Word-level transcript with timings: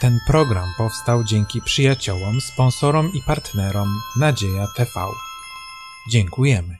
Ten 0.00 0.18
program 0.26 0.68
powstał 0.76 1.24
dzięki 1.24 1.62
przyjaciołom, 1.62 2.40
sponsorom 2.40 3.10
i 3.14 3.22
partnerom 3.26 3.88
Nadzieja 4.20 4.66
TV. 4.76 4.90
Dziękujemy. 6.10 6.76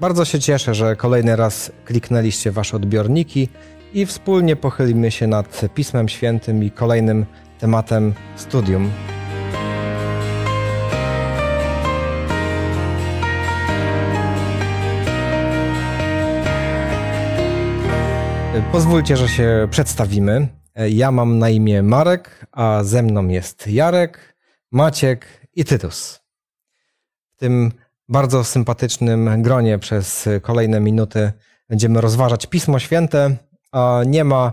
Bardzo 0.00 0.24
się 0.24 0.40
cieszę, 0.40 0.74
że 0.74 0.96
kolejny 0.96 1.36
raz 1.36 1.72
kliknęliście 1.84 2.52
wasze 2.52 2.76
odbiorniki 2.76 3.48
i 3.92 4.06
wspólnie 4.06 4.56
pochylimy 4.56 5.10
się 5.10 5.26
nad 5.26 5.60
Pismem 5.74 6.08
Świętym 6.08 6.64
i 6.64 6.70
kolejnym 6.70 7.26
tematem 7.58 8.14
studium. 8.36 8.90
Pozwólcie, 18.72 19.16
że 19.16 19.28
się 19.28 19.68
przedstawimy. 19.70 20.65
Ja 20.76 21.12
mam 21.12 21.38
na 21.38 21.50
imię 21.50 21.82
Marek, 21.82 22.46
a 22.52 22.84
ze 22.84 23.02
mną 23.02 23.28
jest 23.28 23.66
Jarek, 23.66 24.36
Maciek 24.72 25.26
i 25.54 25.64
Tytus. 25.64 26.20
W 27.34 27.36
tym 27.36 27.72
bardzo 28.08 28.44
sympatycznym 28.44 29.42
gronie 29.42 29.78
przez 29.78 30.28
kolejne 30.42 30.80
minuty 30.80 31.32
będziemy 31.68 32.00
rozważać 32.00 32.46
Pismo 32.46 32.78
Święte, 32.78 33.36
a 33.72 34.02
nie 34.06 34.24
ma 34.24 34.52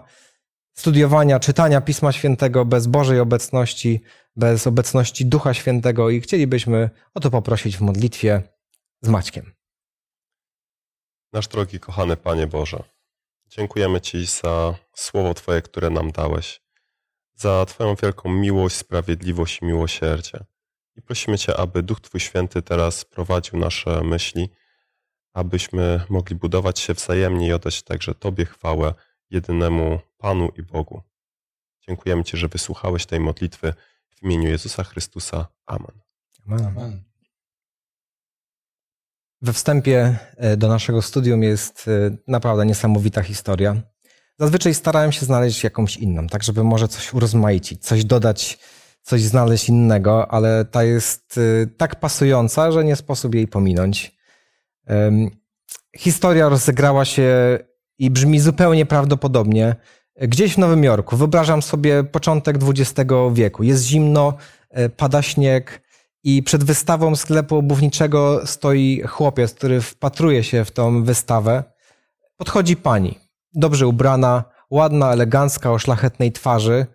studiowania, 0.74 1.40
czytania 1.40 1.82
Pisma 1.82 2.12
Świętego 2.12 2.66
bez 2.66 2.88
Bożej 2.88 3.20
obecności, 3.20 4.02
bez 4.36 4.68
obecności 4.68 5.26
Ducha 5.26 5.54
Świętego 5.54 6.10
i 6.10 6.22
chcielibyśmy 6.22 6.90
o 7.14 7.20
to 7.20 7.32
poprosić 7.32 7.78
w 7.78 7.82
modlitwie 7.82 8.42
z 9.02 9.10
Maćkiem. 9.10 9.54
Nasz 11.34 11.48
drogi, 11.48 11.80
kochany 11.80 12.18
Panie 12.18 12.48
Boże, 12.48 12.84
dziękujemy 13.58 14.02
Ci 14.02 14.26
za 14.26 14.76
słowo 14.94 15.34
Twoje, 15.34 15.62
które 15.62 15.90
nam 15.90 16.12
dałeś, 16.12 16.62
za 17.36 17.66
Twoją 17.66 17.96
wielką 17.96 18.30
miłość, 18.30 18.76
sprawiedliwość 18.76 19.62
i 19.62 19.66
miłosierdzie. 19.66 20.40
I 20.96 21.02
prosimy 21.02 21.38
Cię, 21.38 21.58
aby 21.58 21.84
Duch 21.84 22.02
Twój 22.02 22.20
Święty 22.20 22.62
teraz 22.62 23.06
prowadził 23.06 23.60
nasze 23.60 24.04
myśli, 24.04 24.50
abyśmy 25.34 26.06
mogli 26.10 26.36
budować 26.36 26.80
się 26.80 26.94
wzajemnie 26.94 27.48
i 27.48 27.54
oddać 27.54 27.84
także 27.84 28.16
Tobie 28.16 28.46
chwałę, 28.46 28.94
jedynemu 29.30 30.00
Panu 30.18 30.50
i 30.58 30.64
Bogu. 30.64 31.02
Dziękujemy 31.88 32.24
Ci, 32.24 32.38
że 32.38 32.48
wysłuchałeś 32.48 33.06
tej 33.06 33.20
modlitwy 33.20 33.74
w 34.10 34.24
imieniu 34.24 34.50
Jezusa 34.50 34.84
Chrystusa. 34.84 35.48
Amen. 35.66 36.02
Amen. 36.50 37.13
We 39.44 39.54
wstępie 39.54 40.18
e, 40.38 40.58
do 40.58 40.68
naszego 40.68 41.02
studium 41.02 41.44
jest 41.44 41.88
e, 41.88 42.18
naprawdę 42.28 42.66
niesamowita 42.66 43.22
historia. 43.22 43.76
Zazwyczaj 44.40 44.74
starałem 44.74 45.12
się 45.12 45.26
znaleźć 45.26 45.64
jakąś 45.64 45.98
inną, 45.98 46.28
tak 46.28 46.44
żeby 46.44 46.64
może 46.64 46.88
coś 46.88 47.14
urozmaicić, 47.14 47.86
coś 47.86 48.06
dodać, 48.06 48.60
coś 49.02 49.22
znaleźć 49.22 49.70
innego, 49.70 50.32
ale 50.32 50.66
ta 50.66 50.84
jest 50.84 51.38
e, 51.38 51.68
tak 51.68 52.00
pasująca, 52.00 52.72
że 52.72 52.84
nie 52.84 52.96
sposób 52.96 53.36
jej 53.36 53.48
pominąć. 53.48 54.18
Historia 55.98 56.50
rozegrała 56.50 57.06
się 57.06 57.60
i 57.98 58.10
brzmi 58.10 58.40
zupełnie 58.40 58.86
prawdopodobnie 58.86 59.76
gdzieś 60.22 60.54
w 60.54 60.58
Nowym 60.58 60.84
Jorku. 60.84 61.18
Wyobrażam 61.18 61.62
sobie 61.62 62.04
początek 62.04 62.58
XX 62.68 63.12
wieku. 63.34 63.64
Jest 63.64 63.84
zimno, 63.84 64.34
pada 64.98 65.22
śnieg, 65.22 65.83
i 66.24 66.44
przed 66.44 66.64
wystawą 66.64 67.16
sklepu 67.16 67.58
obuwniczego 67.58 68.48
stoi 68.48 69.02
chłopiec, 69.08 69.54
który 69.54 69.82
wpatruje 69.82 70.44
się 70.44 70.66
w 70.66 70.72
tą 70.72 71.04
wystawę. 71.04 71.64
Podchodzi 72.38 72.76
pani, 72.76 73.20
dobrze 73.54 73.88
ubrana, 73.88 74.44
ładna, 74.70 75.12
elegancka, 75.12 75.72
o 75.72 75.80
szlachetnej 75.80 76.32
twarzy 76.32 76.86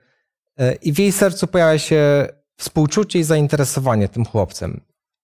e, 0.57 0.75
i 0.75 0.93
w 0.93 0.99
jej 0.99 1.13
sercu 1.13 1.47
pojawia 1.47 1.79
się 1.79 2.29
współczucie 2.57 3.19
i 3.19 3.25
zainteresowanie 3.25 4.09
tym 4.09 4.25
chłopcem. 4.25 4.81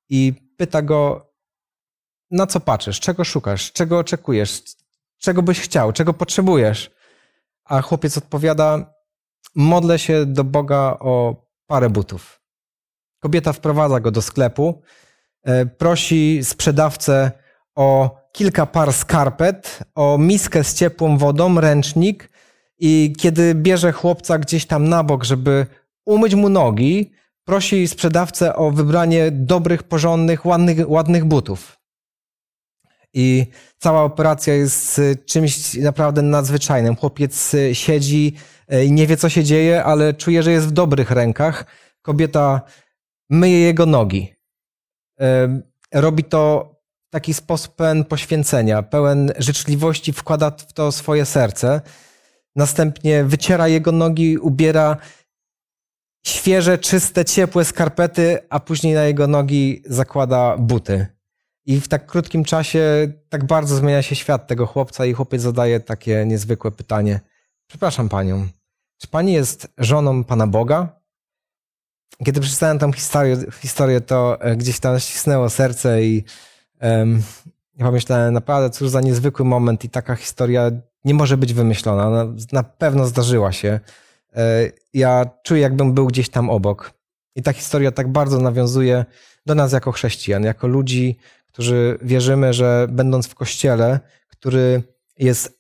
I 0.09 0.33
pyta 0.57 0.83
go, 0.83 1.33
na 2.31 2.47
co 2.47 2.61
patrzysz, 2.61 3.01
czego 3.01 3.25
szukasz, 3.25 3.73
czego 3.73 3.99
oczekujesz, 3.99 4.63
czego 5.19 5.43
byś 5.43 5.61
chciał, 5.61 5.93
czego 5.93 6.15
potrzebujesz. 6.15 6.91
A 7.65 7.83
chłopiec 7.83 8.19
odpowiada, 8.19 8.95
modlę 9.55 9.99
się 9.99 10.27
do 10.27 10.45
Boga 10.45 10.97
o 11.01 11.45
parę 11.67 11.91
butów. 11.91 12.44
Kobieta 13.25 13.53
wprowadza 13.53 14.01
go 14.01 14.11
do 14.11 14.23
sklepu, 14.23 14.83
e, 15.45 15.67
prosi 15.67 16.41
sprzedawcę 16.43 17.31
o 17.75 18.17
kilka 18.33 18.67
par 18.67 18.93
skarpet, 18.93 19.79
o 19.95 20.19
miskę 20.19 20.65
z 20.65 20.75
ciepłą 20.75 21.19
wodą, 21.19 21.61
ręcznik 21.61 22.31
i 22.79 23.13
kiedy 23.19 23.55
bierze 23.55 23.93
chłopca 23.93 24.39
gdzieś 24.39 24.67
tam 24.67 24.89
na 24.89 25.05
bok, 25.05 25.25
żeby 25.25 25.67
umyć 26.07 26.35
mu 26.35 26.49
nogi, 26.49 27.13
prosi 27.45 27.89
sprzedawcę 27.89 28.57
o 28.57 28.71
wybranie 28.71 29.31
dobrych, 29.31 29.83
porządnych, 29.83 30.47
ładnych, 30.47 30.91
ładnych 30.91 31.25
butów. 31.25 31.79
I 33.15 33.47
cała 33.79 34.03
operacja 34.03 34.55
jest 34.55 35.01
czymś 35.27 35.75
naprawdę 35.75 36.23
nadzwyczajnym. 36.23 36.97
Chłopiec 36.97 37.53
siedzi 37.73 38.37
i 38.87 38.93
nie 38.93 39.07
wie, 39.07 39.17
co 39.17 39.29
się 39.29 39.45
dzieje, 39.45 39.85
ale 39.85 40.15
czuje, 40.15 40.43
że 40.43 40.53
jest 40.53 40.67
w 40.67 40.73
dobrych 40.73 41.11
rękach. 41.11 41.67
Kobieta 42.03 42.61
myje 43.31 43.61
jego 43.61 43.87
nogi. 43.87 44.35
Robi 45.93 46.25
to 46.25 46.75
w 47.09 47.11
taki 47.11 47.35
sposób 47.35 47.75
pełen 47.75 48.05
poświęcenia, 48.05 48.83
pełen 48.83 49.33
życzliwości, 49.39 50.13
wkłada 50.13 50.51
w 50.51 50.73
to 50.73 50.93
swoje 50.93 51.27
serce. 51.27 51.81
Następnie 52.57 53.25
wyciera 53.25 53.69
jego 53.69 53.93
nogi, 53.93 54.39
ubiera 54.39 54.97
świeże, 56.27 56.79
czyste, 56.79 57.25
ciepłe 57.25 57.65
skarpety, 57.65 58.39
a 58.51 58.61
później 58.61 58.95
na 58.95 59.05
jego 59.05 59.27
nogi 59.27 59.83
zakłada 59.87 60.57
buty. 60.57 61.07
I 61.67 61.81
w 61.81 61.89
tak 61.89 62.07
krótkim 62.07 62.45
czasie 62.45 63.13
tak 63.29 63.45
bardzo 63.45 63.77
zmienia 63.77 64.03
się 64.03 64.17
świat 64.17 64.47
tego 64.47 64.67
chłopca 64.67 65.07
i 65.07 65.13
chłopiec 65.13 65.43
zadaje 65.43 65.81
takie 65.81 66.25
niezwykłe 66.27 66.71
pytanie. 66.71 67.21
Przepraszam 67.67 68.09
panią, 68.09 68.49
czy 68.99 69.09
pani 69.09 69.33
jest 69.33 69.69
żoną 69.79 70.25
Pana 70.25 70.47
Boga? 70.47 71.04
Kiedy 72.25 72.41
przeczytałem 72.41 72.79
tą 72.79 72.93
historię, 72.93 73.37
historię, 73.61 74.01
to 74.01 74.41
e, 74.41 74.57
gdzieś 74.57 74.81
tam 74.81 75.01
ścisnęło 75.01 75.51
serce 75.51 76.05
i 76.05 76.25
um, 76.81 77.23
ja 77.79 77.87
pomyślałem, 77.87 78.35
naprawdę, 78.35 78.71
cóż 78.71 78.89
za 78.89 79.01
niezwykły 79.01 79.45
moment 79.45 79.85
i 79.85 79.89
taka 79.89 80.17
historia 80.17 80.71
nie 81.05 81.15
może 81.15 81.37
być 81.37 81.55
wymyślona. 81.55 82.07
Ona 82.07 82.27
na 82.53 82.63
pewno 82.63 83.07
zdarzyła 83.07 83.53
się. 83.53 83.81
E, 84.37 84.71
ja 84.95 85.27
czuję, 85.43 85.61
jakbym 85.61 85.93
był 85.93 86.07
gdzieś 86.07 86.29
tam 86.29 86.51
obok. 86.51 86.93
I 87.37 87.43
ta 87.43 87.53
historia 87.53 87.93
tak 87.93 88.13
bardzo 88.13 88.41
nawiązuje 88.41 89.05
do 89.47 89.55
nas 89.55 89.73
jako 89.73 89.93
chrześcijan, 89.93 90.45
jako 90.45 90.67
ludzi, 90.67 91.19
którzy 91.47 91.99
wierzymy, 92.03 92.53
że 92.53 92.87
będąc 92.91 93.27
w 93.27 93.35
kościele, 93.35 94.01
który 94.29 94.83
jest 95.19 95.59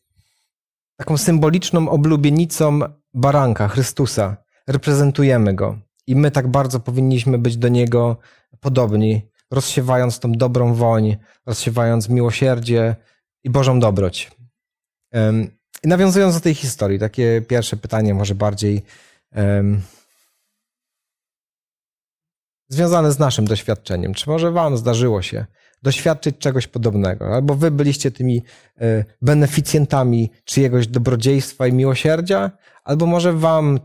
taką 0.96 1.16
symboliczną 1.16 1.88
oblubienicą 1.88 2.80
baranka, 3.14 3.68
Chrystusa, 3.68 4.36
reprezentujemy 4.66 5.54
go. 5.54 5.78
I 6.06 6.16
my 6.16 6.30
tak 6.30 6.48
bardzo 6.48 6.80
powinniśmy 6.80 7.38
być 7.38 7.56
do 7.56 7.68
Niego 7.68 8.16
podobni, 8.60 9.22
rozsiewając 9.50 10.18
tą 10.18 10.32
dobrą 10.32 10.74
woń, 10.74 11.16
rozsiewając 11.46 12.08
miłosierdzie 12.08 12.96
i 13.44 13.50
Bożą 13.50 13.80
dobroć. 13.80 14.30
I 15.84 15.88
nawiązując 15.88 16.34
do 16.34 16.40
tej 16.40 16.54
historii, 16.54 16.98
takie 16.98 17.42
pierwsze 17.48 17.76
pytanie, 17.76 18.14
może 18.14 18.34
bardziej 18.34 18.82
um, 19.36 19.82
związane 22.68 23.12
z 23.12 23.18
naszym 23.18 23.44
doświadczeniem. 23.44 24.14
Czy 24.14 24.30
może 24.30 24.50
Wam 24.50 24.76
zdarzyło 24.76 25.22
się 25.22 25.46
doświadczyć 25.82 26.38
czegoś 26.38 26.66
podobnego? 26.66 27.34
Albo 27.34 27.54
Wy 27.54 27.70
byliście 27.70 28.10
tymi 28.10 28.42
e, 28.80 29.04
beneficjentami 29.22 30.30
czyjegoś 30.44 30.86
dobrodziejstwa 30.86 31.66
i 31.66 31.72
miłosierdzia? 31.72 32.50
Albo 32.84 33.06
może 33.06 33.32
Wam 33.32 33.80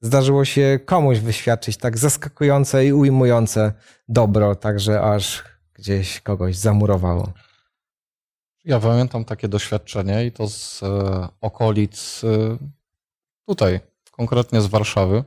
zdarzyło 0.00 0.44
się 0.44 0.78
komuś 0.84 1.18
wyświadczyć 1.18 1.76
tak 1.76 1.98
zaskakujące 1.98 2.86
i 2.86 2.92
ujmujące 2.92 3.72
dobro, 4.08 4.54
także 4.54 5.02
aż 5.02 5.44
gdzieś 5.74 6.20
kogoś 6.20 6.56
zamurowało. 6.56 7.32
Ja 8.64 8.80
pamiętam 8.80 9.24
takie 9.24 9.48
doświadczenie 9.48 10.26
i 10.26 10.32
to 10.32 10.48
z 10.48 10.82
e, 10.82 11.28
okolic 11.40 12.24
e, 12.24 12.56
tutaj, 13.46 13.80
konkretnie 14.10 14.60
z 14.60 14.66
Warszawy. 14.66 15.24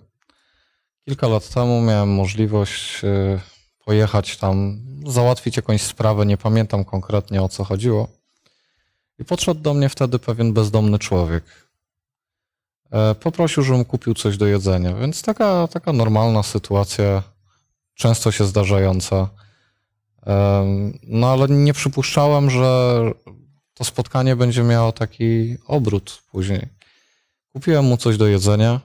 Kilka 1.05 1.27
lat 1.27 1.49
temu 1.49 1.81
miałem 1.81 2.09
możliwość 2.09 3.03
e, 3.03 3.39
pojechać 3.85 4.37
tam, 4.37 4.79
załatwić 5.07 5.57
jakąś 5.57 5.81
sprawę, 5.81 6.25
nie 6.25 6.37
pamiętam 6.37 6.85
konkretnie 6.85 7.41
o 7.41 7.49
co 7.49 7.63
chodziło. 7.63 8.07
I 9.19 9.25
podszedł 9.25 9.61
do 9.61 9.73
mnie 9.73 9.89
wtedy 9.89 10.19
pewien 10.19 10.53
bezdomny 10.53 10.99
człowiek. 10.99 11.68
E, 12.91 13.15
poprosił, 13.15 13.63
żebym 13.63 13.85
kupił 13.85 14.13
coś 14.13 14.37
do 14.37 14.47
jedzenia. 14.47 14.93
Więc 14.93 15.21
taka, 15.21 15.67
taka 15.67 15.93
normalna 15.93 16.43
sytuacja, 16.43 17.23
często 17.93 18.31
się 18.31 18.45
zdarzająca. 18.45 19.29
E, 20.27 20.65
no 21.03 21.31
ale 21.31 21.47
nie 21.47 21.73
przypuszczałem, 21.73 22.49
że 22.49 23.01
to 23.73 23.83
spotkanie 23.83 24.35
będzie 24.35 24.63
miało 24.63 24.91
taki 24.91 25.57
obrót 25.67 26.23
później. 26.31 26.67
Kupiłem 27.53 27.85
mu 27.85 27.97
coś 27.97 28.17
do 28.17 28.27
jedzenia. 28.27 28.79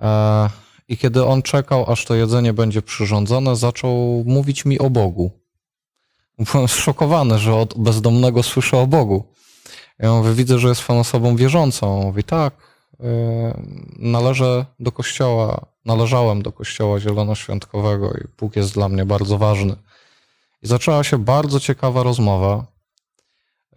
E, 0.00 0.50
I 0.88 0.96
kiedy 0.96 1.24
on 1.24 1.42
czekał, 1.42 1.92
aż 1.92 2.04
to 2.04 2.14
jedzenie 2.14 2.52
będzie 2.52 2.82
przyrządzone, 2.82 3.56
zaczął 3.56 4.24
mówić 4.26 4.64
mi 4.64 4.78
o 4.78 4.90
Bogu. 4.90 5.30
Byłem 6.38 6.68
zszokowany, 6.68 7.38
że 7.38 7.54
od 7.54 7.78
bezdomnego 7.78 8.42
słyszę 8.42 8.78
o 8.78 8.86
Bogu. 8.86 9.24
Ja 10.02 10.12
mówię, 10.12 10.32
widzę, 10.32 10.58
że 10.58 10.68
jest 10.68 10.84
pan 10.84 10.98
osobą 10.98 11.36
wierzącą. 11.36 12.02
Mówi, 12.02 12.24
tak, 12.24 12.54
e, 13.00 13.04
należę 13.98 14.66
do 14.80 14.92
kościoła, 14.92 15.66
należałem 15.84 16.42
do 16.42 16.52
kościoła 16.52 17.00
zielonoświątkowego 17.00 18.10
i 18.10 18.24
Bóg 18.38 18.56
jest 18.56 18.74
dla 18.74 18.88
mnie 18.88 19.04
bardzo 19.06 19.38
ważny. 19.38 19.76
I 20.62 20.66
zaczęła 20.66 21.04
się 21.04 21.18
bardzo 21.18 21.60
ciekawa 21.60 22.02
rozmowa, 22.02 22.64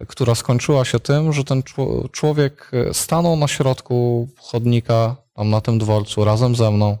która 0.08 0.34
skończyła 0.34 0.84
się 0.84 1.00
tym, 1.00 1.32
że 1.32 1.44
ten 1.44 1.62
czło- 1.62 2.08
człowiek 2.10 2.70
stanął 2.92 3.36
na 3.36 3.48
środku 3.48 4.28
chodnika, 4.38 5.16
tam 5.34 5.50
na 5.50 5.60
tym 5.60 5.78
dworcu, 5.78 6.24
razem 6.24 6.56
ze 6.56 6.70
mną 6.70 6.98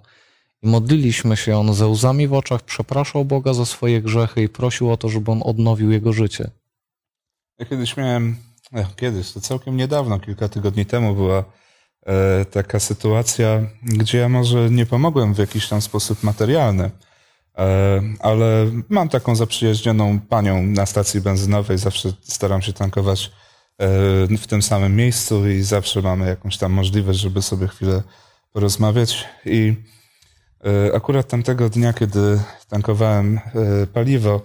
i 0.62 0.68
modliliśmy 0.68 1.36
się. 1.36 1.58
On 1.58 1.74
ze 1.74 1.86
łzami 1.86 2.28
w 2.28 2.34
oczach 2.34 2.62
przepraszał 2.62 3.24
Boga 3.24 3.54
za 3.54 3.66
swoje 3.66 4.02
grzechy 4.02 4.42
i 4.42 4.48
prosił 4.48 4.92
o 4.92 4.96
to, 4.96 5.08
żeby 5.08 5.30
on 5.30 5.42
odnowił 5.44 5.90
jego 5.90 6.12
życie. 6.12 6.50
Ja 7.58 7.66
kiedyś 7.66 7.96
miałem, 7.96 8.36
kiedyś, 8.96 9.32
to 9.32 9.40
całkiem 9.40 9.76
niedawno, 9.76 10.20
kilka 10.20 10.48
tygodni 10.48 10.86
temu 10.86 11.14
była 11.14 11.44
e, 12.06 12.44
taka 12.44 12.80
sytuacja, 12.80 13.62
gdzie 13.82 14.18
ja 14.18 14.28
może 14.28 14.70
nie 14.70 14.86
pomogłem 14.86 15.34
w 15.34 15.38
jakiś 15.38 15.68
tam 15.68 15.82
sposób 15.82 16.22
materialny, 16.22 16.90
e, 17.58 18.02
ale 18.20 18.66
mam 18.88 19.08
taką 19.08 19.36
zaprzyjaźnioną 19.36 20.20
panią 20.20 20.62
na 20.62 20.86
stacji 20.86 21.20
benzynowej, 21.20 21.78
zawsze 21.78 22.12
staram 22.22 22.62
się 22.62 22.72
tankować 22.72 23.30
e, 23.78 23.86
w 24.38 24.46
tym 24.46 24.62
samym 24.62 24.96
miejscu 24.96 25.48
i 25.48 25.62
zawsze 25.62 26.02
mamy 26.02 26.26
jakąś 26.26 26.58
tam 26.58 26.72
możliwość, 26.72 27.18
żeby 27.18 27.42
sobie 27.42 27.68
chwilę 27.68 28.02
porozmawiać. 28.52 29.24
I 29.44 29.74
akurat 30.94 31.28
tamtego 31.28 31.68
dnia, 31.68 31.92
kiedy 31.92 32.40
tankowałem 32.68 33.40
paliwo, 33.92 34.40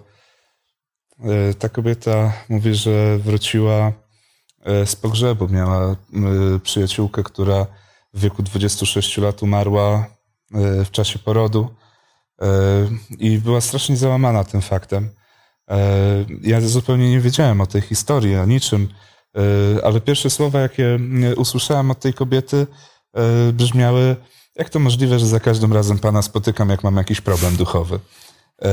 Ta 1.59 1.69
kobieta 1.69 2.33
mówi, 2.49 2.75
że 2.75 3.17
wróciła 3.17 3.93
z 4.85 4.95
pogrzebu. 4.95 5.47
Miała 5.47 5.91
e, 5.91 5.95
przyjaciółkę, 6.63 7.23
która 7.23 7.65
w 8.13 8.19
wieku 8.19 8.43
26 8.43 9.17
lat 9.17 9.43
umarła 9.43 10.05
e, 10.53 10.85
w 10.85 10.91
czasie 10.91 11.19
porodu 11.19 11.69
e, 12.41 12.45
i 13.19 13.37
była 13.37 13.61
strasznie 13.61 13.97
załamana 13.97 14.43
tym 14.43 14.61
faktem. 14.61 15.09
E, 15.69 15.77
Ja 16.41 16.61
zupełnie 16.61 17.09
nie 17.09 17.19
wiedziałem 17.19 17.61
o 17.61 17.67
tej 17.67 17.81
historii, 17.81 18.35
o 18.35 18.45
niczym, 18.45 18.87
e, 19.37 19.85
ale 19.85 20.01
pierwsze 20.01 20.29
słowa, 20.29 20.59
jakie 20.59 20.99
e, 21.23 21.35
usłyszałem 21.35 21.91
od 21.91 21.99
tej 21.99 22.13
kobiety, 22.13 22.67
e, 23.13 23.53
brzmiały: 23.53 24.15
Jak 24.55 24.69
to 24.69 24.79
możliwe, 24.79 25.19
że 25.19 25.27
za 25.27 25.39
każdym 25.39 25.73
razem 25.73 25.99
pana 25.99 26.21
spotykam, 26.21 26.69
jak 26.69 26.83
mam 26.83 26.97
jakiś 26.97 27.21
problem 27.21 27.55
duchowy? 27.55 27.99
E, 28.61 28.69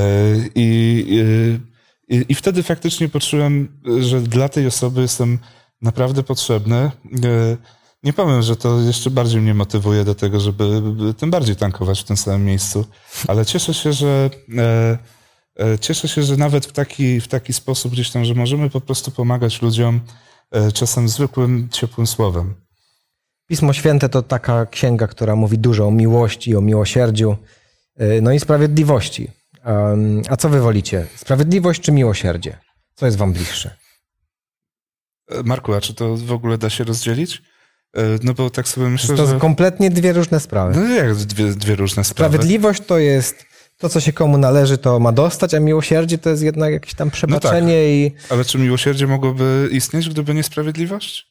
I, 0.55 1.05
e, 1.21 2.15
i, 2.15 2.25
I 2.29 2.35
wtedy 2.35 2.63
faktycznie 2.63 3.09
poczułem, 3.09 3.81
że 3.99 4.21
dla 4.21 4.49
tej 4.49 4.67
osoby 4.67 5.01
jestem 5.01 5.39
naprawdę 5.81 6.23
potrzebny. 6.23 6.75
E, 6.75 7.57
Nie 8.03 8.13
powiem, 8.13 8.41
że 8.41 8.55
to 8.55 8.79
jeszcze 8.81 9.09
bardziej 9.09 9.41
mnie 9.41 9.53
motywuje 9.53 10.03
do 10.03 10.15
tego, 10.15 10.39
żeby 10.39 10.63
tym 11.17 11.31
bardziej 11.31 11.55
tankować 11.55 12.01
w 12.01 12.03
tym 12.03 12.17
samym 12.17 12.45
miejscu, 12.45 12.85
ale 13.27 13.45
cieszę 13.45 13.73
się, 13.73 13.93
że 13.93 14.29
e, 14.57 14.97
e, 15.59 15.79
cieszę 15.79 16.07
się, 16.07 16.23
że 16.23 16.37
nawet 16.37 16.65
w 16.65 16.71
taki, 16.71 17.21
w 17.21 17.27
taki 17.27 17.53
sposób 17.53 17.91
gdzieś 17.91 18.11
tam, 18.11 18.25
że 18.25 18.33
możemy 18.33 18.69
po 18.69 18.81
prostu 18.81 19.11
pomagać 19.11 19.61
ludziom 19.61 20.01
e, 20.51 20.71
czasem 20.71 21.09
zwykłym, 21.09 21.69
ciepłym 21.71 22.07
słowem. 22.07 22.55
Pismo 23.47 23.73
Święte 23.73 24.09
to 24.09 24.21
taka 24.21 24.65
księga, 24.65 25.07
która 25.07 25.35
mówi 25.35 25.57
dużo 25.57 25.87
o 25.87 25.91
miłości, 25.91 26.55
o 26.55 26.61
miłosierdziu, 26.61 27.37
no 28.21 28.31
i 28.31 28.39
sprawiedliwości. 28.39 29.27
A 30.29 30.35
co 30.37 30.49
wy 30.49 30.61
wolicie? 30.61 31.07
Sprawiedliwość 31.15 31.81
czy 31.81 31.91
miłosierdzie? 31.91 32.57
Co 32.95 33.05
jest 33.05 33.17
wam 33.17 33.33
bliższe? 33.33 33.77
E, 35.27 35.43
Marku, 35.43 35.73
a 35.73 35.81
czy 35.81 35.93
to 35.93 36.15
w 36.15 36.31
ogóle 36.31 36.57
da 36.57 36.69
się 36.69 36.83
rozdzielić? 36.83 37.41
E, 37.93 38.01
No 38.23 38.33
bo 38.33 38.49
tak 38.49 38.67
sobie 38.67 38.89
myślę, 38.89 39.15
To 39.15 39.27
że... 39.27 39.39
kompletnie 39.39 39.89
dwie 39.89 40.13
różne 40.13 40.39
sprawy. 40.39 40.75
No 40.75 40.95
jak 40.95 41.15
dwie, 41.15 41.45
dwie 41.45 41.75
różne 41.75 42.03
sprawy? 42.03 42.33
Sprawiedliwość 42.33 42.81
to 42.87 42.97
jest 42.97 43.45
to, 43.77 43.89
co 43.89 43.99
się 43.99 44.13
komu 44.13 44.37
należy, 44.37 44.77
to 44.77 44.99
ma 44.99 45.11
dostać, 45.11 45.53
a 45.53 45.59
miłosierdzie 45.59 46.17
to 46.17 46.29
jest 46.29 46.43
jednak 46.43 46.71
jakieś 46.73 46.93
tam 46.93 47.11
przebaczenie 47.11 47.89
i 47.89 48.11
Ale 48.29 48.45
czy 48.45 48.57
miłosierdzie 48.57 49.07
mogłoby 49.07 49.69
istnieć, 49.71 50.09
gdyby 50.09 50.33
niesprawiedliwość? 50.33 51.27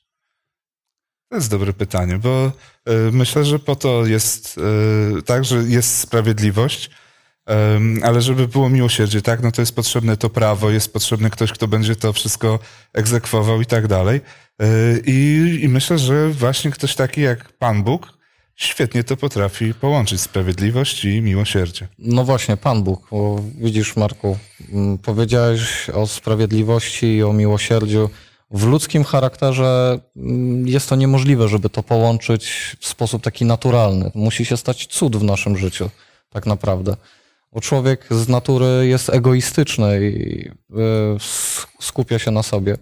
To 1.31 1.37
jest 1.37 1.51
dobre 1.51 1.73
pytanie, 1.73 2.19
bo 2.19 2.47
y, 2.89 3.13
myślę, 3.13 3.45
że 3.45 3.59
po 3.59 3.77
to 3.77 4.07
jest 4.07 4.59
y, 5.19 5.23
tak, 5.23 5.45
że 5.45 5.57
jest 5.57 5.99
sprawiedliwość, 5.99 6.91
ale 8.03 8.23
żeby 8.23 8.49
było 8.49 8.69
miłosierdzie, 8.69 9.23
tak, 9.23 9.43
no 9.43 9.53
to 9.53 9.63
jest 9.63 9.75
potrzebne 9.75 10.17
to 10.17 10.31
prawo, 10.31 10.71
jest 10.71 10.93
potrzebny 10.93 11.31
ktoś, 11.31 11.53
kto 11.53 11.69
będzie 11.69 11.97
to 11.97 12.13
wszystko 12.13 12.59
egzekwował 12.93 13.61
i 13.61 13.67
tak 13.67 13.87
dalej. 13.87 14.21
Y, 14.63 15.03
I, 15.07 15.59
I 15.63 15.69
myślę, 15.69 15.99
że 15.99 16.29
właśnie 16.29 16.71
ktoś 16.71 16.95
taki 16.95 17.21
jak 17.21 17.53
Pan 17.53 17.83
Bóg 17.83 18.17
świetnie 18.57 19.05
to 19.05 19.17
potrafi 19.17 19.75
połączyć 19.75 20.21
sprawiedliwość 20.21 21.05
i 21.05 21.23
miłosierdzie. 21.23 21.89
No 21.99 22.25
właśnie, 22.25 22.57
Pan 22.57 22.83
Bóg. 22.83 23.07
Bo 23.11 23.41
widzisz, 23.59 23.97
Marku, 23.97 24.39
mm, 24.73 24.99
powiedziałeś 24.99 25.91
o 25.91 26.07
sprawiedliwości 26.07 27.07
i 27.07 27.23
o 27.23 27.33
miłosierdziu. 27.33 28.11
W 28.51 28.65
ludzkim 28.65 29.05
charakterze 29.05 29.99
mm, 30.17 30.69
jest 30.69 30.89
to 30.89 30.97
niemożliwe, 30.97 31.49
żeby 31.49 31.71
to 31.71 31.83
połączyć 31.83 32.77
w 32.81 32.87
sposób 32.87 33.23
taki 33.23 33.45
naturalny. 33.45 34.11
Musi 34.15 34.45
się 34.45 34.57
stać 34.57 34.87
cud 34.87 35.17
w 35.17 35.23
naszym 35.23 35.57
życiu, 35.57 35.91
tak 36.31 36.47
naprawdę. 36.47 36.97
Bo 37.56 37.61
człowiek 37.61 38.06
z 38.11 38.29
natury 38.29 38.87
jest 38.87 39.08
egoistyczny 39.11 40.00
i 40.11 40.49
s- 41.17 41.67
skupia 41.81 42.19
się 42.19 42.31
na 42.31 42.43
sobie. 42.43 42.76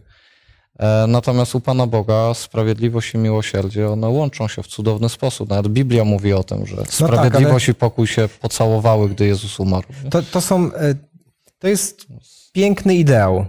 E, 0.79 1.07
Natomiast 1.09 1.55
u 1.55 1.61
Pana 1.61 1.87
Boga 1.87 2.35
sprawiedliwość 2.35 3.15
i 3.15 3.19
miłosierdzie, 3.19 3.89
one 3.91 4.09
łączą 4.09 4.49
się 4.49 4.63
w 4.63 4.67
cudowny 4.67 5.09
sposób. 5.09 5.49
Nawet 5.51 5.69
Biblia 5.73 6.05
mówi 6.05 6.33
o 6.33 6.45
tym, 6.45 6.67
że 6.67 6.77
sprawiedliwość 6.89 7.69
i 7.69 7.75
pokój 7.75 8.07
się 8.07 8.29
pocałowały, 8.41 9.09
gdy 9.09 9.27
Jezus 9.27 9.61
umarł. 9.61 9.87
to, 10.11 10.23
to 10.23 10.41
są. 10.41 10.73
e, 10.75 10.95
To 11.59 11.69
jest 11.69 12.07
piękny 12.53 12.95
ideał. 12.95 13.47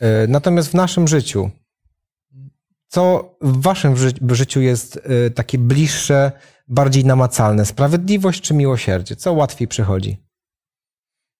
E, 0.00 0.26
Natomiast 0.26 0.68
w 0.70 0.74
naszym 0.74 1.08
życiu, 1.08 1.50
co 2.88 3.34
w 3.42 3.62
waszym 3.62 3.96
ży 3.96 4.12
życiu 4.30 4.60
jest 4.60 5.00
e, 5.26 5.30
takie 5.30 5.58
bliższe, 5.58 6.32
bardziej 6.68 7.04
namacalne? 7.04 7.66
Sprawiedliwość 7.66 8.40
czy 8.40 8.54
miłosierdzie? 8.54 9.16
Co 9.16 9.32
łatwiej 9.32 9.68
przychodzi? 9.68 10.25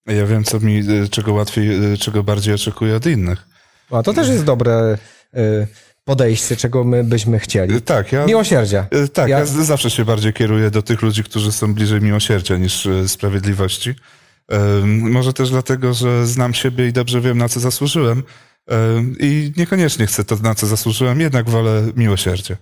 Ja 0.07 0.27
wiem, 0.27 0.45
co 0.45 0.61
mi, 0.61 0.79
y, 1.05 1.09
czego 1.09 1.33
łatwiej, 1.33 1.93
y, 1.93 1.99
czego 1.99 2.23
bardziej 2.23 2.55
oczekuję 2.55 2.97
od 2.97 3.07
innych. 3.07 3.47
A 3.91 4.03
to 4.03 4.13
też 4.13 4.29
jest 4.29 4.45
dobre 4.45 4.99
e, 5.35 5.67
podejście, 6.05 6.57
czego 6.57 6.85
my 6.85 7.05
byśmy 7.05 7.39
chcieli. 7.39 7.83
Tak, 7.83 8.13
ja, 8.13 8.27
Miłosierdzia. 8.27 8.87
tak, 9.13 9.29
Ja- 9.29 9.39
ja 9.39 9.47
zawsze 9.47 9.91
się 9.91 10.05
bardziej 10.05 10.33
kieruję 10.33 10.71
do 10.71 10.83
tych 10.83 11.03
ludzi, 11.03 11.25
którzy 11.25 11.53
są 11.53 11.75
bliżej 11.75 12.01
miłosierdzia 12.01 12.57
niż 12.57 12.89
sprawiedliwości. 13.07 13.95
Może 14.87 15.33
też 15.33 15.51
dlatego, 15.51 15.95
że 15.95 16.27
znam 16.27 16.55
siebie 16.55 16.89
i 16.89 16.93
dobrze 16.93 17.21
wiem, 17.21 17.39
na 17.39 17.49
co 17.49 17.61
zasłużyłem. 17.61 18.23
I 19.21 19.53
niekoniecznie 19.57 20.07
chcę 20.07 20.25
to, 20.25 20.37
na 20.37 20.55
co 20.55 20.67
zasłużyłem, 20.67 21.21
jednak 21.21 21.51
wolę 21.51 21.83
miłosierdzie. 21.97 22.57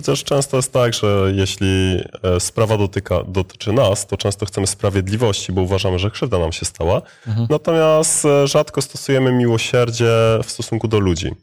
Chociaż 0.00 0.24
często 0.24 0.56
jest 0.56 0.72
tak, 0.72 0.94
że 0.94 1.32
jeśli 1.34 2.00
e, 2.22 2.40
sprawa 2.40 2.78
dotyka, 2.78 3.24
dotyczy 3.28 3.72
nas, 3.72 4.06
to 4.06 4.16
często 4.16 4.46
chcemy 4.46 4.66
sprawiedliwości, 4.66 5.52
bo 5.52 5.62
uważamy, 5.62 5.98
że 5.98 6.10
krzywda 6.10 6.38
nam 6.38 6.52
się 6.52 6.66
stała. 6.66 7.02
Natomiast 7.48 8.24
e, 8.24 8.46
rzadko 8.48 8.82
stosujemy 8.82 9.32
miłosierdzie 9.32 10.12
w 10.44 10.50
stosunku 10.50 10.88
do 10.88 11.00
ludzi, 11.00 11.34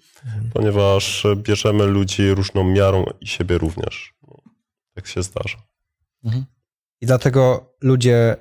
ponieważ 0.53 1.25
e, 1.25 1.35
bierzemy 1.35 1.85
ludzi 1.85 2.29
różną 2.29 2.63
miarą 2.63 3.05
i 3.21 3.27
siebie 3.27 3.57
również. 3.57 4.13
Tak 4.93 5.07
się 5.07 5.23
zdarza. 5.23 5.57
I 7.01 7.05
dlatego 7.05 7.73
ludzie, 7.81 8.35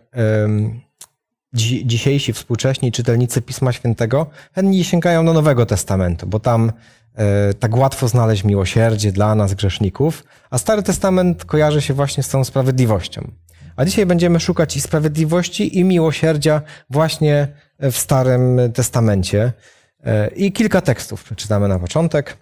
dzi, 1.57 1.87
dzisiejsi 1.87 2.33
współcześni 2.33 2.93
czytelnicy 2.93 3.43
Pisma 3.43 3.73
Świętego 3.73 4.27
chętnie 4.55 4.85
sięgają 4.85 5.27
do 5.27 5.33
Nowego 5.33 5.67
Testamentu, 5.67 6.27
bo 6.27 6.41
tam 6.41 6.73
e, 7.15 7.55
tak 7.55 7.77
łatwo 7.77 8.09
znaleźć 8.09 8.45
miłosierdzie 8.45 9.13
dla 9.13 9.35
nas, 9.35 9.55
grzeszników, 9.55 10.25
a 10.51 10.59
Stary 10.59 10.83
Testament 10.83 11.45
kojarzy 11.45 11.83
się 11.83 11.95
właśnie 11.95 12.23
z 12.23 12.29
tą 12.29 12.45
sprawiedliwością. 12.45 13.31
A 13.77 13.85
dzisiaj 13.85 14.07
będziemy 14.07 14.41
szukać 14.41 14.77
i 14.77 14.81
sprawiedliwości, 14.81 15.79
i 15.79 15.85
miłosierdzia 15.85 16.63
właśnie 16.91 17.49
w 17.79 17.97
Starym 17.97 18.61
Testamencie. 18.75 19.53
E, 20.05 20.29
I 20.29 20.53
kilka 20.53 20.81
tekstów 20.81 21.25
przeczytamy 21.25 21.69
na 21.69 21.79
początek. 21.79 22.37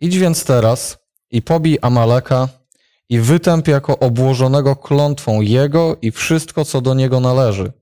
Idź 0.00 0.18
więc 0.18 0.44
teraz 0.44 0.98
i 1.30 1.42
pobij 1.42 1.78
Amaleka 1.82 2.48
i 3.08 3.20
wytęp 3.20 3.68
jako 3.68 3.98
obłożonego 3.98 4.76
klątwą 4.76 5.40
jego 5.40 5.96
i 6.02 6.10
wszystko, 6.10 6.64
co 6.64 6.80
do 6.80 6.94
niego 6.94 7.20
należy. 7.20 7.72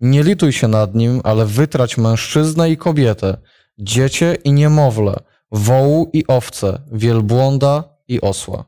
Nie 0.00 0.22
lituj 0.22 0.52
się 0.52 0.68
nad 0.68 0.94
nim, 0.94 1.20
ale 1.24 1.46
wytrać 1.46 1.98
mężczyznę 1.98 2.70
i 2.70 2.76
kobietę, 2.76 3.36
dziecię 3.78 4.36
i 4.44 4.52
niemowlę, 4.52 5.16
wołu 5.52 6.10
i 6.12 6.26
owce, 6.26 6.82
wielbłąda 6.92 7.84
i 8.08 8.20
osła. 8.20 8.64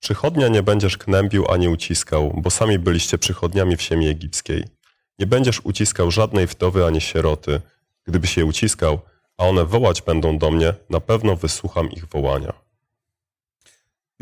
Przychodnia 0.00 0.48
nie 0.48 0.62
będziesz 0.62 0.98
knębił 0.98 1.50
ani 1.50 1.68
uciskał, 1.68 2.32
bo 2.36 2.50
sami 2.50 2.78
byliście 2.78 3.18
przychodniami 3.18 3.76
w 3.76 3.82
ziemi 3.82 4.08
egipskiej. 4.08 4.64
Nie 5.18 5.26
będziesz 5.26 5.60
uciskał 5.64 6.10
żadnej 6.10 6.46
wdowy 6.46 6.86
ani 6.86 7.00
sieroty. 7.00 7.60
Gdybyś 8.06 8.36
je 8.36 8.44
uciskał, 8.44 8.98
a 9.38 9.44
one 9.44 9.64
wołać 9.64 10.02
będą 10.02 10.38
do 10.38 10.50
mnie, 10.50 10.74
na 10.90 11.00
pewno 11.00 11.36
wysłucham 11.36 11.90
ich 11.90 12.06
wołania. 12.06 12.61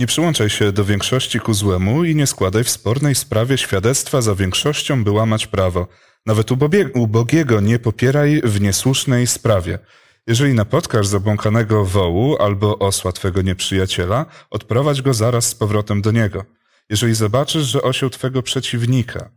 Nie 0.00 0.06
przyłączaj 0.06 0.50
się 0.50 0.72
do 0.72 0.84
większości 0.84 1.40
ku 1.40 1.54
złemu 1.54 2.04
i 2.04 2.14
nie 2.14 2.26
składaj 2.26 2.64
w 2.64 2.70
spornej 2.70 3.14
sprawie 3.14 3.58
świadectwa 3.58 4.20
za 4.22 4.34
większością, 4.34 5.04
by 5.04 5.10
łamać 5.10 5.46
prawo. 5.46 5.86
Nawet 6.26 6.50
ubogiego 6.94 7.60
nie 7.60 7.78
popieraj 7.78 8.40
w 8.44 8.60
niesłusznej 8.60 9.26
sprawie. 9.26 9.78
Jeżeli 10.26 10.54
napotkasz 10.54 11.06
zabłąkanego 11.06 11.84
wołu 11.84 12.36
albo 12.36 12.78
osła 12.78 13.12
twego 13.12 13.42
nieprzyjaciela, 13.42 14.26
odprowadź 14.50 15.02
go 15.02 15.14
zaraz 15.14 15.46
z 15.46 15.54
powrotem 15.54 16.02
do 16.02 16.10
niego. 16.10 16.44
Jeżeli 16.90 17.14
zobaczysz, 17.14 17.66
że 17.66 17.82
osioł 17.82 18.10
twego 18.10 18.42
przeciwnika 18.42 19.30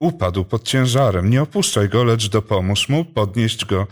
upadł 0.00 0.44
pod 0.44 0.62
ciężarem, 0.62 1.30
nie 1.30 1.42
opuszczaj 1.42 1.88
go, 1.88 2.04
lecz 2.04 2.28
dopomóż 2.28 2.88
mu 2.88 3.04
podnieść 3.04 3.64
go. 3.64 3.86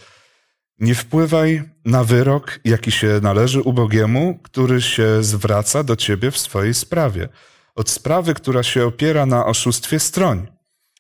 Nie 0.79 0.95
wpływaj 0.95 1.63
na 1.85 2.05
wyrok, 2.05 2.61
jaki 2.65 2.93
się 2.93 3.21
należy 3.23 3.63
ubogiemu, 3.63 4.39
który 4.43 4.83
się 4.83 5.23
zwraca 5.23 5.85
do 5.85 5.97
ciebie 5.97 6.31
w 6.31 6.39
swojej 6.39 6.75
sprawie. 6.75 7.29
Od 7.75 7.91
sprawy, 7.91 8.35
która 8.35 8.63
się 8.63 8.87
opiera 8.87 9.27
na 9.27 9.47
oszustwie 9.47 10.01
stroń. 10.01 10.47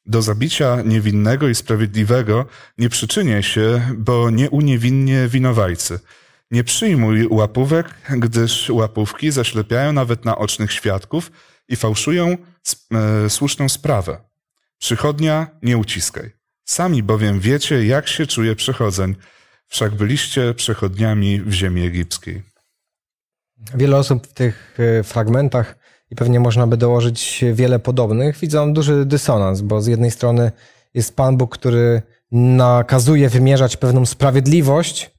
Do 0.06 0.22
zabicia 0.22 0.82
niewinnego 0.84 1.48
i 1.48 1.54
sprawiedliwego 1.54 2.46
nie 2.78 2.88
przyczyniaj 2.88 3.42
się, 3.42 3.94
bo 3.96 4.30
nie 4.30 4.50
uniewinnie 4.50 5.28
winowajcy. 5.28 6.00
Nie 6.50 6.64
przyjmuj 6.64 7.26
łapówek, 7.30 7.94
gdyż 8.10 8.70
łapówki 8.70 9.30
zaślepiają 9.30 9.92
nawet 9.92 10.24
naocznych 10.24 10.72
świadków 10.72 11.32
i 11.68 11.76
fałszują 11.76 12.36
e, 12.94 13.30
słuszną 13.30 13.68
sprawę. 13.68 14.20
Przychodnia 14.78 15.46
nie 15.62 15.78
uciskaj. 15.78 16.30
Sami 16.64 17.02
bowiem 17.02 17.40
wiecie, 17.40 17.86
jak 17.86 18.08
się 18.08 18.26
czuje 18.26 18.56
przechodzeń, 18.56 19.14
wszak 19.68 19.94
byliście 19.94 20.54
przechodniami 20.54 21.40
w 21.40 21.52
ziemi 21.52 21.86
egipskiej. 21.86 22.42
Wiele 23.74 23.96
osób 23.96 24.26
w 24.26 24.32
tych 24.32 24.78
e, 24.78 25.02
fragmentach, 25.02 25.76
i 26.10 26.14
pewnie 26.16 26.40
można 26.40 26.66
by 26.66 26.76
dołożyć 26.76 27.44
wiele 27.52 27.78
podobnych, 27.78 28.38
widzą 28.38 28.72
duży 28.72 29.06
dysonans, 29.06 29.60
bo 29.60 29.82
z 29.82 29.86
jednej 29.86 30.10
strony 30.10 30.52
jest 30.94 31.16
Pan 31.16 31.36
Bóg, 31.36 31.58
który 31.58 32.02
nakazuje 32.32 33.28
wymierzać 33.28 33.76
pewną 33.76 34.06
sprawiedliwość, 34.06 35.10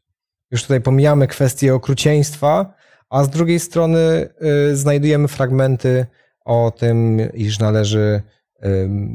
już 0.51 0.61
tutaj 0.61 0.81
pomijamy 0.81 1.27
kwestię 1.27 1.75
okrucieństwa, 1.75 2.73
a 3.09 3.23
z 3.23 3.29
drugiej 3.29 3.59
strony 3.59 4.29
y, 4.71 4.77
znajdujemy 4.77 5.27
fragmenty 5.27 6.05
o 6.45 6.71
tym, 6.77 7.21
iż 7.33 7.59
należy 7.59 8.21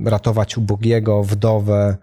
ratować 0.05 0.57
ubogiego, 0.57 1.25
wdowę 1.25 1.97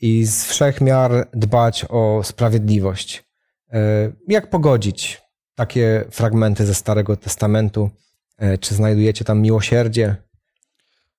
i 0.00 0.26
z 0.26 0.44
wszech 0.44 0.80
miar 0.80 1.28
dbać 1.34 1.86
o 1.88 2.20
sprawiedliwość. 2.24 3.24
Jak 4.28 4.50
pogodzić 4.50 5.22
takie 5.54 6.04
fragmenty 6.10 6.66
ze 6.66 6.74
Starego 6.74 7.16
Testamentu? 7.16 7.90
Y, 8.42 8.58
Czy 8.58 8.74
znajdujecie 8.74 9.24
tam 9.24 9.40
miłosierdzie? 9.40 10.16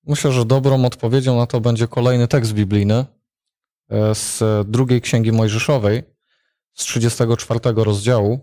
Myślę, 0.08 0.32
że 0.32 0.46
dobrą 0.46 0.86
odpowiedzią 0.86 1.38
na 1.38 1.48
to 1.48 1.62
będzie 1.62 1.88
kolejny 1.88 2.28
tekst 2.28 2.54
biblijny 2.54 3.06
e, 3.90 4.16
z 4.16 4.44
drugiej 4.68 5.02
księgi 5.02 5.32
Mojżeszowej, 5.32 6.04
z 6.74 6.84
34 6.84 7.60
rozdziału. 7.76 8.40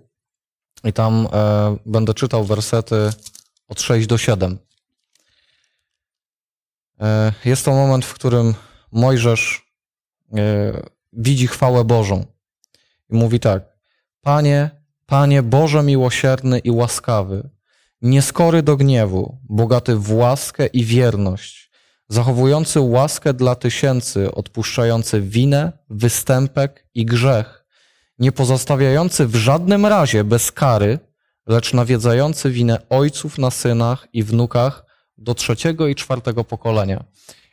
I 0.85 0.93
tam 0.93 1.29
e, 1.33 1.77
będę 1.87 2.15
czytał 2.15 2.45
wersety 2.45 3.11
od 3.69 3.81
6 3.81 4.07
do 4.07 4.19
7. 4.19 4.59
E, 7.01 7.33
jest 7.45 7.65
to 7.65 7.71
moment, 7.71 8.05
w 8.05 8.15
którym 8.15 8.55
Mojżesz 8.95 9.73
e, 10.37 10.83
widzi 11.13 11.47
chwałę 11.47 11.85
Bożą 11.85 12.27
i 13.11 13.15
mówi 13.15 13.41
tak: 13.41 13.63
Panie, 14.21 14.71
Panie 15.07 15.43
Boże 15.43 15.83
miłosierny 15.83 16.59
i 16.59 16.71
łaskawy, 16.71 17.51
nieskory 18.03 18.63
do 18.63 18.77
gniewu, 18.77 19.39
bogaty 19.49 19.97
w 19.97 20.13
łaskę 20.13 20.67
i 20.67 20.85
wierność, 20.85 21.71
zachowujący 22.09 22.81
łaskę 22.81 23.35
dla 23.35 23.55
tysięcy, 23.55 24.35
odpuszczający 24.35 25.21
winę, 25.21 25.73
występek 25.91 26.87
i 26.95 27.05
grzech, 27.07 27.65
nie 28.19 28.33
pozostawiający 28.33 29.27
w 29.27 29.35
żadnym 29.35 29.87
razie 29.87 30.25
bez 30.25 30.53
kary, 30.53 30.99
lecz 31.47 31.73
nawiedzający 31.73 32.51
winę 32.51 32.89
ojców 32.89 33.39
na 33.39 33.51
synach 33.51 34.09
i 34.13 34.23
wnukach 34.23 34.85
do 35.19 35.35
trzeciego 35.35 35.89
i 35.89 35.95
czwartego 35.95 36.45
pokolenia. 36.45 37.05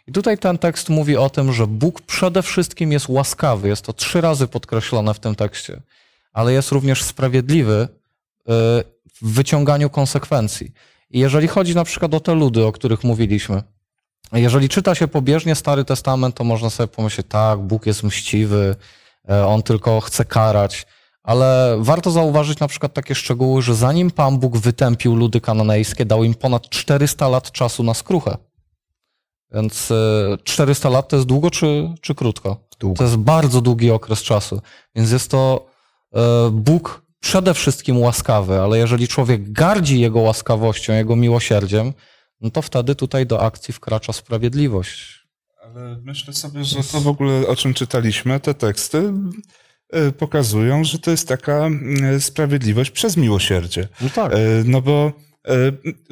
I 0.07 0.11
tutaj 0.11 0.37
ten 0.37 0.57
tekst 0.57 0.89
mówi 0.89 1.17
o 1.17 1.29
tym, 1.29 1.53
że 1.53 1.67
Bóg 1.67 2.01
przede 2.01 2.41
wszystkim 2.41 2.91
jest 2.91 3.09
łaskawy. 3.09 3.67
Jest 3.67 3.85
to 3.85 3.93
trzy 3.93 4.21
razy 4.21 4.47
podkreślone 4.47 5.13
w 5.13 5.19
tym 5.19 5.35
tekście, 5.35 5.81
ale 6.33 6.53
jest 6.53 6.71
również 6.71 7.03
sprawiedliwy 7.03 7.73
y, 7.81 8.43
w 9.21 9.33
wyciąganiu 9.33 9.89
konsekwencji. 9.89 10.71
I 11.09 11.19
jeżeli 11.19 11.47
chodzi 11.47 11.75
na 11.75 11.83
przykład 11.83 12.13
o 12.13 12.19
te 12.19 12.33
ludy, 12.33 12.65
o 12.65 12.71
których 12.71 13.03
mówiliśmy, 13.03 13.63
jeżeli 14.33 14.69
czyta 14.69 14.95
się 14.95 15.07
pobieżnie 15.07 15.55
Stary 15.55 15.85
Testament, 15.85 16.35
to 16.35 16.43
można 16.43 16.69
sobie 16.69 16.87
pomyśleć, 16.87 17.27
tak, 17.29 17.59
Bóg 17.59 17.85
jest 17.85 18.03
mściwy, 18.03 18.75
e, 19.29 19.45
on 19.47 19.63
tylko 19.63 20.01
chce 20.01 20.25
karać, 20.25 20.87
ale 21.23 21.77
warto 21.79 22.11
zauważyć 22.11 22.59
na 22.59 22.67
przykład 22.67 22.93
takie 22.93 23.15
szczegóły, 23.15 23.61
że 23.61 23.75
zanim 23.75 24.11
Pan 24.11 24.37
Bóg 24.37 24.57
wytępił 24.57 25.15
ludy 25.15 25.41
kananejskie, 25.41 26.05
dał 26.05 26.23
im 26.23 26.33
ponad 26.33 26.69
400 26.69 27.27
lat 27.27 27.51
czasu 27.51 27.83
na 27.83 27.93
skruchę. 27.93 28.37
Więc 29.53 29.91
e, 29.91 30.37
400 30.43 30.89
lat 30.89 31.07
to 31.07 31.15
jest 31.15 31.27
długo 31.27 31.51
czy, 31.51 31.93
czy 32.01 32.15
krótko? 32.15 32.57
Długo. 32.79 32.97
To 32.97 33.03
jest 33.03 33.15
bardzo 33.17 33.61
długi 33.61 33.91
okres 33.91 34.23
czasu. 34.23 34.61
Więc 34.95 35.11
jest 35.11 35.31
to 35.31 35.65
e, 36.15 36.49
Bóg 36.51 37.01
przede 37.19 37.53
wszystkim 37.53 37.97
łaskawy, 37.97 38.59
ale 38.59 38.77
jeżeli 38.77 39.07
człowiek 39.07 39.51
gardzi 39.51 39.99
Jego 39.99 40.19
łaskawością, 40.19 40.93
Jego 40.93 41.15
miłosierdziem, 41.15 41.93
no 42.41 42.49
to 42.51 42.61
wtedy 42.61 42.95
tutaj 42.95 43.25
do 43.25 43.41
akcji 43.41 43.73
wkracza 43.73 44.13
sprawiedliwość. 44.13 45.21
Ale 45.63 45.97
myślę 46.03 46.33
sobie, 46.33 46.63
że 46.63 46.83
to 46.83 47.01
w 47.01 47.07
ogóle, 47.07 47.47
o 47.47 47.55
czym 47.55 47.73
czytaliśmy, 47.73 48.39
te 48.39 48.53
teksty 48.53 49.13
e, 49.89 50.11
pokazują, 50.11 50.83
że 50.83 50.99
to 50.99 51.11
jest 51.11 51.27
taka 51.27 51.53
mm, 51.53 52.21
sprawiedliwość 52.21 52.91
przez 52.91 53.17
miłosierdzie. 53.17 53.87
No 54.01 54.09
tak. 54.15 54.33
E, 54.33 54.37
No 54.65 54.81
bo 54.81 55.07
e, 55.07 55.11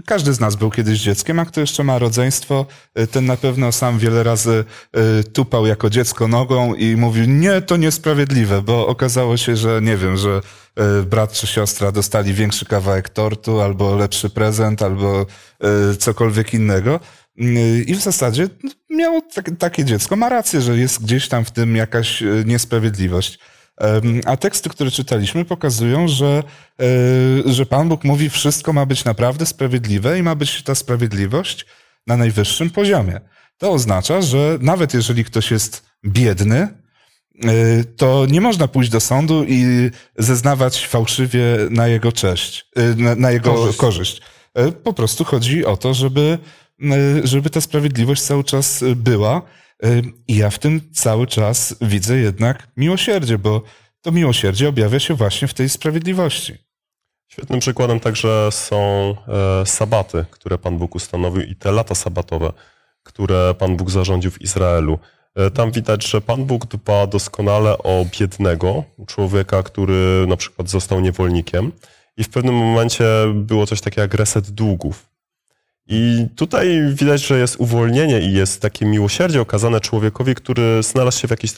każdy 0.05 0.33
z 0.33 0.39
nas 0.39 0.55
był 0.55 0.71
kiedyś 0.71 0.99
dzieckiem, 0.99 1.39
a 1.39 1.45
kto 1.45 1.61
jeszcze 1.61 1.83
ma 1.83 1.99
rodzeństwo, 1.99 2.65
e, 2.95 3.07
ten 3.07 3.25
na 3.25 3.37
pewno 3.37 3.71
sam 3.71 3.99
wiele 3.99 4.23
razy 4.23 4.65
e, 4.93 5.23
tupał 5.23 5.65
jako 5.65 5.89
dziecko 5.89 6.27
nogą 6.27 6.73
i 6.73 6.95
mówił, 6.95 7.25
nie, 7.27 7.61
to 7.61 7.77
niesprawiedliwe, 7.77 8.61
bo 8.61 8.87
okazało 8.87 9.37
się, 9.37 9.55
że 9.55 9.81
nie 9.81 9.97
wiem, 9.97 10.17
że 10.17 10.41
e, 10.75 11.03
brat 11.03 11.33
czy 11.33 11.47
siostra 11.47 11.91
dostali 11.91 12.33
większy 12.33 12.65
kawałek 12.65 13.09
tortu, 13.09 13.61
albo 13.61 13.95
lepszy 13.95 14.29
prezent, 14.29 14.81
albo 14.81 15.25
e, 15.59 15.95
cokolwiek 15.95 16.53
innego. 16.53 16.99
Mm, 17.39 17.85
I 17.85 17.95
w 17.95 18.01
zasadzie 18.01 18.47
miało 18.89 19.21
tak, 19.21 19.51
takie 19.59 19.85
dziecko, 19.85 20.15
ma 20.15 20.29
rację, 20.29 20.61
że 20.61 20.77
jest 20.77 21.03
gdzieś 21.03 21.27
tam 21.27 21.45
w 21.45 21.51
tym 21.51 21.75
jakaś 21.75 22.23
e, 22.23 22.25
niesprawiedliwość. 22.45 23.39
A 24.25 24.37
teksty, 24.37 24.69
które 24.69 24.91
czytaliśmy, 24.91 25.45
pokazują, 25.45 26.07
że, 26.07 26.43
e, 26.81 27.53
że 27.53 27.65
Pan 27.65 27.89
Bóg 27.89 28.03
mówi, 28.03 28.29
wszystko 28.29 28.73
ma 28.73 28.85
być 28.85 29.05
naprawdę 29.05 29.45
sprawiedliwe 29.45 30.19
i 30.19 30.23
ma 30.23 30.35
być 30.35 30.63
ta 30.63 30.75
sprawiedliwość 30.75 31.65
na 32.07 32.17
najwyższym 32.17 32.69
poziomie. 32.69 33.21
To 33.57 33.71
oznacza, 33.71 34.21
że 34.21 34.57
nawet 34.61 34.93
jeżeli 34.93 35.23
ktoś 35.23 35.51
jest 35.51 35.83
biedny, 36.05 36.57
e, 36.57 36.67
to 37.97 38.25
nie 38.29 38.41
można 38.41 38.67
pójść 38.67 38.89
do 38.89 38.99
sądu 38.99 39.45
i 39.47 39.89
zeznawać 40.17 40.87
fałszywie 40.87 41.43
na 41.69 41.87
jego 41.87 42.11
cześć, 42.11 42.65
e, 42.75 42.95
na, 42.95 43.15
na 43.15 43.31
jego 43.31 43.53
Korzyść. 43.53 43.77
korzyść. 43.77 44.21
Po 44.83 44.93
prostu 44.93 45.23
chodzi 45.23 45.65
o 45.65 45.77
to, 45.77 45.93
żeby, 45.93 46.37
żeby 47.23 47.49
ta 47.49 47.61
sprawiedliwość 47.61 48.21
cały 48.21 48.43
czas 48.43 48.83
była. 48.95 49.41
I 50.27 50.35
ja 50.35 50.49
w 50.49 50.59
tym 50.59 50.81
cały 50.93 51.27
czas 51.27 51.75
widzę 51.81 52.17
jednak 52.17 52.67
miłosierdzie, 52.77 53.37
bo 53.37 53.61
to 54.01 54.11
miłosierdzie 54.11 54.69
objawia 54.69 54.99
się 54.99 55.13
właśnie 55.13 55.47
w 55.47 55.53
tej 55.53 55.69
sprawiedliwości. 55.69 56.53
Świetnym 57.31 57.59
przykładem 57.59 57.99
także 57.99 58.49
są 58.51 59.15
e, 59.61 59.65
sabaty, 59.65 60.25
które 60.31 60.57
Pan 60.57 60.77
Bóg 60.77 60.95
ustanowił 60.95 61.41
i 61.41 61.55
te 61.55 61.71
lata 61.71 61.95
sabatowe, 61.95 62.53
które 63.03 63.53
Pan 63.53 63.77
Bóg 63.77 63.89
zarządził 63.91 64.31
w 64.31 64.41
Izraelu. 64.41 64.99
E, 65.35 65.51
Tam 65.51 65.71
widać, 65.71 66.07
że 66.07 66.21
Pan 66.21 66.45
Bóg 66.45 66.65
dba 66.65 67.07
doskonale 67.07 67.77
o 67.77 68.05
biednego 68.19 68.83
człowieka, 69.07 69.63
który 69.63 70.25
na 70.27 70.37
przykład 70.37 70.69
został 70.69 70.99
niewolnikiem 70.99 71.71
i 72.17 72.23
w 72.23 72.29
pewnym 72.29 72.55
momencie 72.55 73.05
było 73.33 73.67
coś 73.67 73.81
takiego 73.81 74.01
jak 74.01 74.13
reset 74.13 74.49
długów. 74.49 75.08
I 75.91 76.27
tutaj 76.35 76.81
widać, 76.93 77.27
że 77.27 77.39
jest 77.39 77.55
uwolnienie 77.59 78.21
i 78.21 78.33
jest 78.33 78.61
takie 78.61 78.85
miłosierdzie 78.85 79.41
okazane 79.41 79.79
człowiekowi, 79.79 80.35
który 80.35 80.83
znalazł 80.83 81.19
się 81.19 81.27
w 81.27 81.31
jakichś 81.31 81.53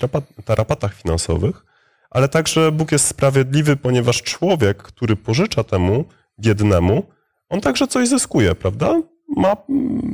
tarapatach 0.46 0.94
finansowych, 0.94 1.66
ale 2.10 2.30
także 2.30 2.72
Bóg 2.72 2.92
jest 2.92 3.08
sprawiedliwy, 3.08 3.76
ponieważ 3.76 4.22
człowiek, 4.22 4.78
który 4.78 5.16
pożycza 5.16 5.64
temu 5.64 6.06
biednemu, 6.40 7.04
on 7.50 7.62
także 7.62 7.88
coś 7.88 8.08
zyskuje, 8.08 8.56
prawda? 8.56 9.02
Ma 9.38 9.56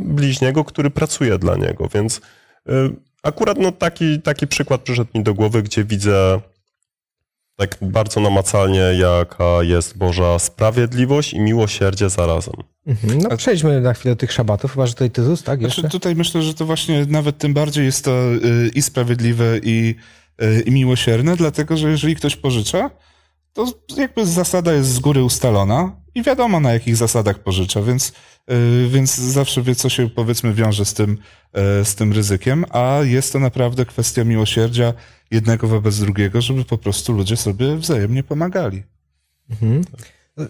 bliźniego, 0.05 0.63
który 0.63 0.89
pracuje 0.89 1.37
dla 1.37 1.55
niego, 1.55 1.89
więc 1.93 2.17
y, 2.17 2.71
akurat 3.23 3.57
no, 3.57 3.71
taki, 3.71 4.21
taki 4.21 4.47
przykład 4.47 4.81
przyszedł 4.81 5.09
mi 5.15 5.23
do 5.23 5.33
głowy, 5.33 5.63
gdzie 5.63 5.83
widzę 5.83 6.39
tak 7.57 7.77
bardzo 7.81 8.19
namacalnie, 8.19 8.79
jaka 8.79 9.63
jest 9.63 9.97
Boża 9.97 10.39
sprawiedliwość 10.39 11.33
i 11.33 11.39
miłosierdzie 11.39 12.09
zarazem. 12.09 12.53
Mhm. 12.87 13.19
No 13.19 13.37
przejdźmy 13.37 13.81
na 13.81 13.93
chwilę 13.93 14.15
do 14.15 14.19
tych 14.19 14.31
szabatów, 14.31 14.71
chyba 14.71 14.87
że 14.87 14.93
tutaj 14.93 15.11
Tytus, 15.11 15.43
tak? 15.43 15.61
Jeszcze? 15.61 15.81
Znaczy, 15.81 15.91
tutaj 15.91 16.15
myślę, 16.15 16.41
że 16.41 16.53
to 16.53 16.65
właśnie 16.65 17.05
nawet 17.05 17.37
tym 17.37 17.53
bardziej 17.53 17.85
jest 17.85 18.05
to 18.05 18.11
y, 18.11 18.71
i 18.75 18.81
sprawiedliwe, 18.81 19.59
i, 19.63 19.95
y, 20.41 20.63
i 20.65 20.71
miłosierne, 20.71 21.35
dlatego 21.35 21.77
że 21.77 21.89
jeżeli 21.89 22.15
ktoś 22.15 22.35
pożycza, 22.35 22.89
to 23.53 23.65
jakby 23.97 24.25
zasada 24.25 24.73
jest 24.73 24.89
z 24.89 24.99
góry 24.99 25.23
ustalona 25.23 25.91
i 26.17 26.23
wiadomo 26.23 26.59
na 26.59 26.73
jakich 26.73 26.95
zasadach 26.95 27.39
pożycza, 27.39 27.81
więc, 27.81 28.11
y, 28.51 28.87
więc 28.89 29.15
zawsze 29.15 29.61
wie, 29.61 29.75
co 29.75 29.89
się 29.89 30.09
powiedzmy 30.09 30.53
wiąże 30.53 30.85
z 30.85 30.93
tym, 30.93 31.17
y, 31.81 31.85
z 31.85 31.95
tym 31.95 32.13
ryzykiem, 32.13 32.65
a 32.69 32.99
jest 33.03 33.33
to 33.33 33.39
naprawdę 33.39 33.85
kwestia 33.85 34.23
miłosierdzia 34.23 34.93
jednego 35.31 35.67
wobec 35.67 35.99
drugiego, 35.99 36.41
żeby 36.41 36.65
po 36.65 36.77
prostu 36.77 37.13
ludzie 37.13 37.37
sobie 37.37 37.75
wzajemnie 37.75 38.23
pomagali. 38.23 38.83
Mhm. 39.49 39.81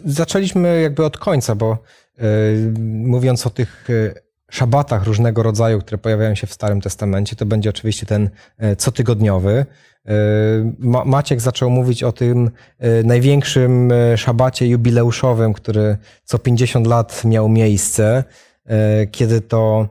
Zaczęliśmy 0.06 0.82
jakby 0.82 1.06
od 1.06 1.18
końca, 1.18 1.56
bo 1.56 1.78
y, 2.20 2.74
mówiąc 2.80 3.48
o 3.48 3.50
tych 3.50 3.90
y, 3.90 4.27
szabatach 4.52 5.04
różnego 5.04 5.44
rodzaju, 5.44 5.80
które 5.80 5.98
pojawiają 5.98 6.36
się 6.36 6.48
w 6.48 6.54
Starym 6.54 6.82
Testamencie, 6.82 7.36
to 7.36 7.46
będzie 7.46 7.70
oczywiście 7.70 8.06
ten 8.06 8.30
y, 8.64 8.76
cotygodniowy. 8.76 9.66
Ma 10.80 11.06
Maciek 11.06 11.42
zaczął 11.42 11.70
mówić 11.70 12.04
o 12.04 12.12
tym 12.12 12.52
największym 13.04 13.94
szabacie 14.16 14.68
jubileuszowym, 14.68 15.54
który 15.54 15.98
co 16.24 16.40
50 16.40 16.88
lat 16.88 17.26
miał 17.26 17.50
miejsce, 17.50 18.24
kiedy 19.12 19.42
to 19.42 19.90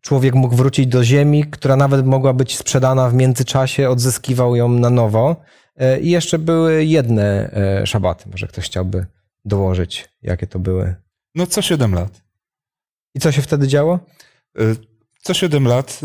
człowiek 0.00 0.34
mógł 0.34 0.54
wrócić 0.54 0.86
do 0.86 1.04
ziemi, 1.04 1.44
która 1.44 1.76
nawet 1.76 2.06
mogła 2.06 2.32
być 2.32 2.56
sprzedana 2.56 3.08
w 3.08 3.14
międzyczasie, 3.14 3.90
odzyskiwał 3.90 4.56
ją 4.56 4.68
na 4.68 4.90
nowo. 4.90 5.36
E, 5.76 6.00
I 6.00 6.10
jeszcze 6.10 6.38
były 6.38 6.84
jedne 6.84 7.50
e, 7.52 7.86
szabaty. 7.86 8.28
Może 8.30 8.46
ktoś 8.46 8.64
chciałby 8.64 9.06
dołożyć, 9.44 10.08
jakie 10.22 10.46
to 10.46 10.58
były. 10.58 10.94
No 11.34 11.46
co 11.46 11.62
7 11.62 11.94
lat. 11.94 12.22
I 13.14 13.20
co 13.20 13.32
się 13.32 13.42
wtedy 13.42 13.68
działo? 13.68 13.98
E, 14.58 14.62
co 15.22 15.34
7 15.34 15.64
lat 15.64 16.00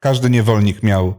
każdy 0.00 0.30
niewolnik 0.30 0.82
miał 0.82 1.14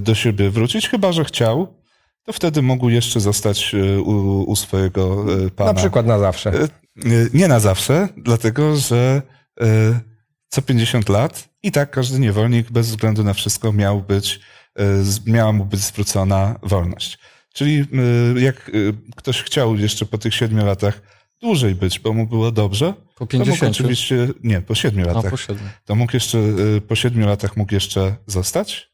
do 0.00 0.14
siebie 0.14 0.50
wrócić, 0.50 0.88
chyba 0.88 1.12
że 1.12 1.24
chciał. 1.24 1.74
To 2.22 2.32
wtedy 2.32 2.62
mógł 2.62 2.88
jeszcze 2.88 3.20
zostać 3.20 3.74
u, 4.04 4.42
u 4.42 4.56
swojego 4.56 5.24
pana. 5.56 5.72
Na 5.72 5.78
przykład 5.78 6.06
na 6.06 6.18
zawsze. 6.18 6.52
Nie 7.34 7.48
na 7.48 7.60
zawsze, 7.60 8.08
dlatego 8.16 8.76
że 8.76 9.22
co 10.48 10.62
50 10.62 11.08
lat 11.08 11.48
i 11.62 11.72
tak 11.72 11.90
każdy 11.90 12.18
niewolnik 12.18 12.70
bez 12.70 12.88
względu 12.88 13.24
na 13.24 13.34
wszystko 13.34 13.72
miał 13.72 14.00
być, 14.00 14.40
miała 15.26 15.52
mu 15.52 15.64
być 15.64 15.80
zwrócona 15.80 16.58
wolność. 16.62 17.18
Czyli 17.54 17.84
jak 18.36 18.70
ktoś 19.16 19.42
chciał 19.42 19.76
jeszcze 19.76 20.06
po 20.06 20.18
tych 20.18 20.34
siedmiu 20.34 20.66
latach 20.66 21.02
dłużej 21.46 21.74
być, 21.74 22.00
bo 22.00 22.12
mu 22.12 22.26
było 22.26 22.52
dobrze, 22.52 22.94
po 23.16 23.26
50. 23.26 23.58
to 23.58 23.66
mógł 23.66 23.76
oczywiście, 23.76 24.28
nie, 24.44 24.60
po 24.60 24.74
siedmiu 24.74 25.06
latach. 25.06 25.26
A, 25.26 25.30
po 25.30 25.36
siedmiu. 25.36 25.68
To 25.84 25.94
mógł 25.94 26.16
jeszcze, 26.16 26.38
po 26.88 26.94
siedmiu 26.96 27.26
latach 27.26 27.56
mógł 27.56 27.74
jeszcze 27.74 28.16
zostać, 28.26 28.90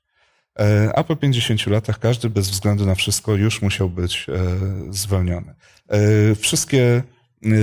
a 0.95 1.05
po 1.05 1.17
50 1.17 1.67
latach 1.67 1.99
każdy 1.99 2.31
bez 2.31 2.51
względu 2.51 2.87
na 2.87 2.95
wszystko 2.95 3.35
już 3.35 3.63
musiał 3.63 3.91
być 3.91 4.27
zwolniony. 4.91 5.55
Wszystkie, 6.37 7.03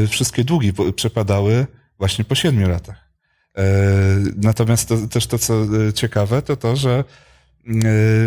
wszystkie 0.10 0.44
długi 0.44 0.74
przepadały 0.96 1.68
właśnie 2.00 2.26
po 2.26 2.36
siedmiu 2.36 2.70
latach. 2.70 3.10
E, 3.58 3.64
natomiast 4.36 4.90
to, 4.90 4.98
też 5.08 5.28
to, 5.28 5.40
co 5.40 5.54
e, 5.64 5.94
ciekawe, 5.94 6.42
to 6.42 6.56
to, 6.56 6.76
że 6.76 6.92
e, 7.00 7.04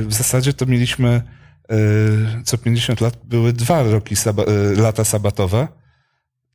w 0.02 0.12
zasadzie 0.14 0.52
to 0.52 0.66
mieliśmy 0.66 1.22
co 2.44 2.58
50 2.58 3.00
lat 3.00 3.18
były 3.24 3.52
dwa 3.52 3.82
roki 3.82 4.14
lata 4.76 5.04
sabatowe, 5.04 5.68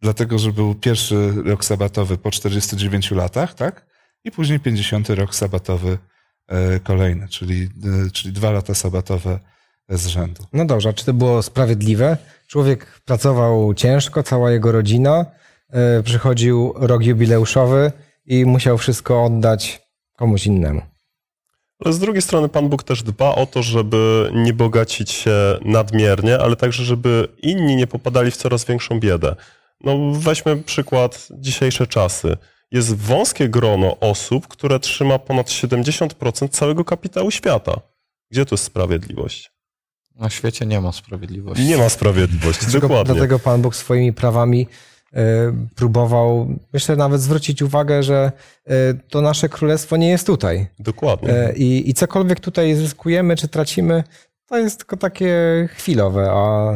dlatego, 0.01 0.39
że 0.39 0.53
był 0.53 0.75
pierwszy 0.75 1.33
rok 1.45 1.65
sabatowy 1.65 2.17
po 2.17 2.31
49 2.31 3.11
latach, 3.11 3.53
tak? 3.53 3.85
I 4.23 4.31
później 4.31 4.59
50 4.59 5.09
rok 5.09 5.35
sabatowy 5.35 5.97
kolejny, 6.83 7.27
czyli, 7.27 7.69
czyli 8.13 8.33
dwa 8.33 8.51
lata 8.51 8.73
sabatowe 8.73 9.39
z 9.89 10.07
rzędu. 10.07 10.43
No 10.53 10.65
dobrze, 10.65 10.89
a 10.89 10.93
czy 10.93 11.05
to 11.05 11.13
było 11.13 11.43
sprawiedliwe? 11.43 12.17
Człowiek 12.47 13.01
pracował 13.05 13.73
ciężko, 13.73 14.23
cała 14.23 14.51
jego 14.51 14.71
rodzina, 14.71 15.25
przychodził 16.03 16.73
rok 16.75 17.03
jubileuszowy, 17.03 17.91
i 18.29 18.45
musiał 18.45 18.77
wszystko 18.77 19.23
oddać 19.23 19.81
komuś 20.17 20.45
innemu. 20.45 20.81
Ale 21.85 21.93
z 21.93 21.99
drugiej 21.99 22.21
strony 22.21 22.49
Pan 22.49 22.69
Bóg 22.69 22.83
też 22.83 23.03
dba 23.03 23.35
o 23.35 23.45
to, 23.45 23.63
żeby 23.63 24.31
nie 24.33 24.53
bogacić 24.53 25.11
się 25.11 25.59
nadmiernie, 25.65 26.39
ale 26.39 26.55
także, 26.55 26.83
żeby 26.83 27.27
inni 27.41 27.75
nie 27.75 27.87
popadali 27.87 28.31
w 28.31 28.37
coraz 28.37 28.65
większą 28.65 28.99
biedę. 28.99 29.35
No 29.83 30.11
weźmy 30.13 30.57
przykład 30.57 31.27
dzisiejsze 31.31 31.87
czasy. 31.87 32.37
Jest 32.71 32.95
wąskie 32.95 33.49
grono 33.49 33.99
osób, 33.99 34.47
które 34.47 34.79
trzyma 34.79 35.19
ponad 35.19 35.47
70% 35.47 36.49
całego 36.49 36.85
kapitału 36.85 37.31
świata. 37.31 37.81
Gdzie 38.31 38.45
tu 38.45 38.55
jest 38.55 38.63
sprawiedliwość? 38.63 39.51
Na 40.15 40.29
świecie 40.29 40.65
nie 40.65 40.81
ma 40.81 40.91
sprawiedliwości. 40.91 41.63
Nie 41.63 41.77
ma 41.77 41.89
sprawiedliwości, 41.89 42.65
dlatego, 42.65 42.87
dokładnie. 42.87 43.13
Dlatego 43.13 43.39
Pan 43.39 43.61
Bóg 43.61 43.75
swoimi 43.75 44.13
prawami 44.13 44.67
E, 45.13 45.53
próbował, 45.75 46.47
myślę, 46.73 46.95
nawet 46.95 47.21
zwrócić 47.21 47.61
uwagę, 47.61 48.03
że 48.03 48.31
e, 48.65 48.93
to 48.93 49.21
nasze 49.21 49.49
królestwo 49.49 49.97
nie 49.97 50.09
jest 50.09 50.27
tutaj. 50.27 50.67
Dokładnie. 50.79 51.29
E, 51.29 51.53
I, 51.55 51.89
I 51.89 51.93
cokolwiek 51.93 52.39
tutaj 52.39 52.75
zyskujemy 52.75 53.35
czy 53.35 53.47
tracimy, 53.47 54.03
to 54.45 54.57
jest 54.57 54.77
tylko 54.77 54.97
takie 54.97 55.33
chwilowe, 55.71 56.31
a 56.31 56.71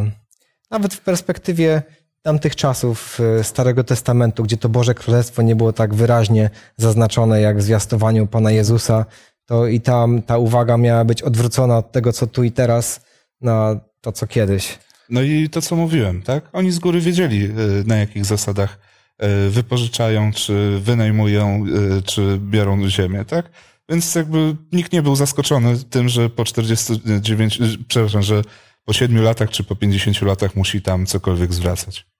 nawet 0.71 0.93
w 0.93 1.01
perspektywie 1.01 1.81
tamtych 2.21 2.55
czasów 2.55 3.19
Starego 3.41 3.83
Testamentu, 3.83 4.43
gdzie 4.43 4.57
to 4.57 4.69
Boże 4.69 4.93
Królestwo 4.93 5.41
nie 5.41 5.55
było 5.55 5.73
tak 5.73 5.93
wyraźnie 5.93 6.49
zaznaczone 6.77 7.41
jak 7.41 7.57
w 7.57 7.61
zwiastowaniu 7.61 8.27
Pana 8.27 8.51
Jezusa, 8.51 9.05
to 9.45 9.67
i 9.67 9.81
tam 9.81 10.21
ta 10.21 10.37
uwaga 10.37 10.77
miała 10.77 11.05
być 11.05 11.21
odwrócona 11.21 11.77
od 11.77 11.91
tego, 11.91 12.13
co 12.13 12.27
tu 12.27 12.43
i 12.43 12.51
teraz, 12.51 13.01
na 13.41 13.79
to, 14.01 14.11
co 14.11 14.27
kiedyś. 14.27 14.79
No 15.09 15.21
i 15.21 15.49
to, 15.49 15.61
co 15.61 15.75
mówiłem, 15.75 16.21
tak? 16.21 16.49
Oni 16.53 16.71
z 16.71 16.79
góry 16.79 17.01
wiedzieli, 17.01 17.45
e, 17.45 17.49
na 17.85 17.97
jakich 17.97 18.25
zasadach 18.25 18.79
e, 19.17 19.49
wypożyczają, 19.49 20.31
czy 20.31 20.79
wynajmują, 20.79 21.65
e, 21.97 22.01
czy 22.01 22.39
biorą 22.41 22.89
ziemię, 22.89 23.25
tak? 23.25 23.49
Więc 23.89 24.15
jakby 24.15 24.55
nikt 24.71 24.93
nie 24.93 25.01
był 25.01 25.15
zaskoczony 25.15 25.77
tym, 25.89 26.09
że 26.09 26.29
po 26.29 26.45
49, 26.45 27.59
przepraszam, 27.87 28.21
że 28.21 28.41
po 28.85 28.93
7 28.93 29.23
latach 29.23 29.49
czy 29.49 29.63
po 29.63 29.75
50 29.75 30.21
latach 30.21 30.55
musi 30.55 30.81
tam 30.81 31.05
cokolwiek 31.05 31.53
zwracać. 31.53 32.10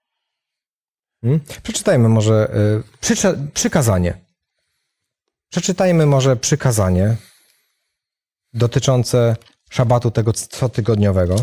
Hmm? 1.23 1.39
Przeczytajmy 1.63 2.09
może 2.09 2.51
przykazanie. 3.53 4.17
Przeczytajmy 5.49 6.05
może 6.05 6.35
przykazanie 6.35 7.17
dotyczące 8.53 9.35
szabatu 9.69 10.11
tego 10.11 10.33
cotygodniowego. 10.33 11.35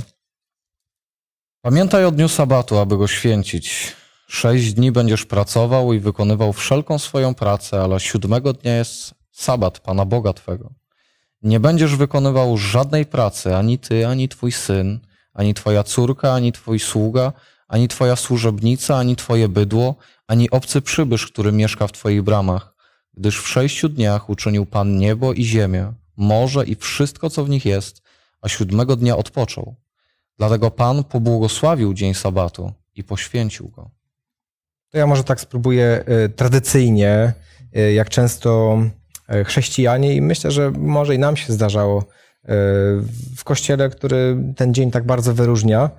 Pamiętaj 1.62 2.04
o 2.04 2.10
dniu 2.10 2.28
sabatu, 2.28 2.78
aby 2.78 2.96
go 2.96 3.08
święcić. 3.08 3.96
Sześć 4.28 4.72
dni 4.74 4.92
będziesz 4.92 5.26
pracował 5.26 5.92
i 5.92 6.00
wykonywał 6.00 6.52
wszelką 6.52 6.98
swoją 6.98 7.34
pracę, 7.34 7.82
ale 7.82 8.00
siódmego 8.00 8.52
dnia 8.52 8.76
jest 8.76 9.14
sabat 9.32 9.80
Pana 9.80 10.04
Boga 10.04 10.32
Twego. 10.32 10.70
Nie 11.42 11.60
będziesz 11.60 11.96
wykonywał 11.96 12.56
żadnej 12.56 13.06
pracy, 13.06 13.56
ani 13.56 13.78
ty, 13.78 14.06
ani 14.06 14.28
twój 14.28 14.52
syn, 14.52 15.00
ani 15.34 15.54
twoja 15.54 15.84
córka, 15.84 16.32
ani 16.34 16.52
twój 16.52 16.78
sługa, 16.78 17.32
ani 17.68 17.88
twoja 17.88 18.16
służebnica, 18.16 18.96
ani 18.96 19.16
twoje 19.16 19.48
bydło, 19.48 19.94
ani 20.26 20.50
obcy 20.50 20.83
przybysz, 20.83 21.26
który 21.26 21.52
mieszka 21.52 21.87
w 21.87 21.92
twoich 21.92 22.22
bramach, 22.22 22.74
gdyż 23.14 23.42
w 23.42 23.48
sześciu 23.48 23.88
dniach 23.88 24.31
uczynił 24.31 24.66
Pan 24.66 24.96
niebo 24.96 25.33
i 25.33 25.44
ziemię, 25.44 25.92
morze 26.16 26.64
i 26.64 26.74
wszystko, 26.74 27.31
co 27.31 27.44
w 27.44 27.48
nich 27.48 27.64
jest, 27.64 28.02
a 28.40 28.48
siódmego 28.48 28.96
dnia 28.96 29.16
odpoczął. 29.16 29.74
Dlatego 30.38 30.70
Pan 30.70 31.04
pobłogosławił 31.04 31.94
dzień 31.94 32.14
sabatu 32.14 32.72
i 32.94 33.04
poświęcił 33.04 33.68
go. 33.68 33.90
To 34.90 34.98
ja 34.98 35.07
może 35.07 35.24
tak 35.24 35.40
spróbuję 35.40 36.04
y, 36.24 36.28
tradycyjnie, 36.28 37.33
y, 37.76 37.92
jak 37.92 38.09
często 38.09 38.81
y, 39.35 39.44
chrześcijanie, 39.44 40.14
i 40.14 40.20
myślę, 40.20 40.50
że 40.50 40.70
może 40.70 41.14
i 41.14 41.18
nam 41.18 41.37
się 41.37 41.52
zdarzało 41.52 42.04
w 43.37 43.44
kościele, 43.44 43.90
który 43.90 44.37
ten 44.57 44.74
dzień 44.74 44.90
tak 44.90 45.07
bardzo 45.07 45.35
wyróżnia, 45.35 45.90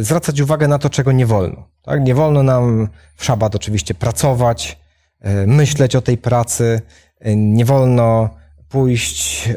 zwracać 0.00 0.40
uwagę 0.40 0.68
na 0.68 0.78
to, 0.78 0.90
czego 0.90 1.12
nie 1.12 1.26
wolno. 1.26 1.68
Tak? 1.82 2.00
Nie 2.00 2.14
wolno 2.14 2.42
nam 2.42 2.88
w 3.16 3.24
szabat 3.24 3.54
oczywiście 3.54 3.94
pracować, 3.94 4.78
myśleć 5.46 5.96
o 5.96 6.02
tej 6.02 6.18
pracy, 6.18 6.80
nie 7.36 7.64
wolno 7.64 8.30
pójść 8.68 9.48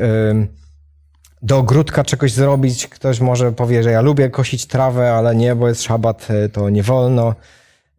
do 1.45 1.57
ogródka 1.57 2.03
czegoś 2.03 2.31
zrobić. 2.31 2.87
Ktoś 2.87 3.19
może 3.19 3.51
powie, 3.51 3.83
że 3.83 3.91
ja 3.91 4.01
lubię 4.01 4.29
kosić 4.29 4.65
trawę, 4.65 5.13
ale 5.13 5.35
nie, 5.35 5.55
bo 5.55 5.67
jest 5.67 5.83
szabat, 5.83 6.27
e, 6.29 6.49
to 6.49 6.69
nie 6.69 6.83
wolno. 6.83 7.35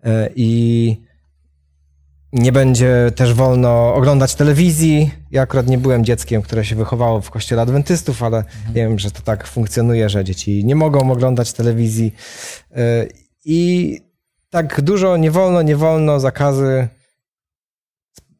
E, 0.04 0.30
I 0.36 1.05
nie 2.32 2.52
będzie 2.52 3.12
też 3.16 3.34
wolno 3.34 3.94
oglądać 3.94 4.34
telewizji. 4.34 5.10
Ja 5.30 5.42
akurat 5.42 5.66
nie 5.66 5.78
byłem 5.78 6.04
dzieckiem, 6.04 6.42
które 6.42 6.64
się 6.64 6.76
wychowało 6.76 7.20
w 7.20 7.30
kościele 7.30 7.62
adwentystów, 7.62 8.22
ale 8.22 8.44
wiem, 8.72 8.98
że 8.98 9.10
to 9.10 9.22
tak 9.22 9.46
funkcjonuje, 9.46 10.08
że 10.08 10.24
dzieci 10.24 10.64
nie 10.64 10.74
mogą 10.74 11.12
oglądać 11.12 11.52
telewizji. 11.52 12.14
E, 12.76 13.06
I 13.44 14.00
tak 14.50 14.80
dużo 14.80 15.16
nie 15.16 15.30
wolno, 15.30 15.62
nie 15.62 15.76
wolno, 15.76 16.20
zakazy. 16.20 16.88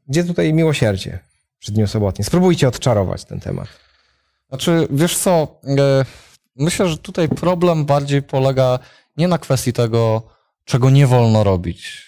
Gdzie 0.08 0.24
tutaj 0.24 0.52
miłosierdzie 0.52 1.18
przy 1.58 1.72
Dniu 1.72 1.86
Sobotnim? 1.86 2.24
Spróbujcie 2.24 2.68
odczarować 2.68 3.24
ten 3.24 3.40
temat. 3.40 3.68
Znaczy, 4.48 4.88
wiesz 4.90 5.18
co, 5.18 5.60
e, 5.78 6.04
myślę, 6.56 6.88
że 6.88 6.98
tutaj 6.98 7.28
problem 7.28 7.84
bardziej 7.84 8.22
polega 8.22 8.78
nie 9.16 9.28
na 9.28 9.38
kwestii 9.38 9.72
tego, 9.72 10.22
czego 10.64 10.90
nie 10.90 11.06
wolno 11.06 11.44
robić. 11.44 12.05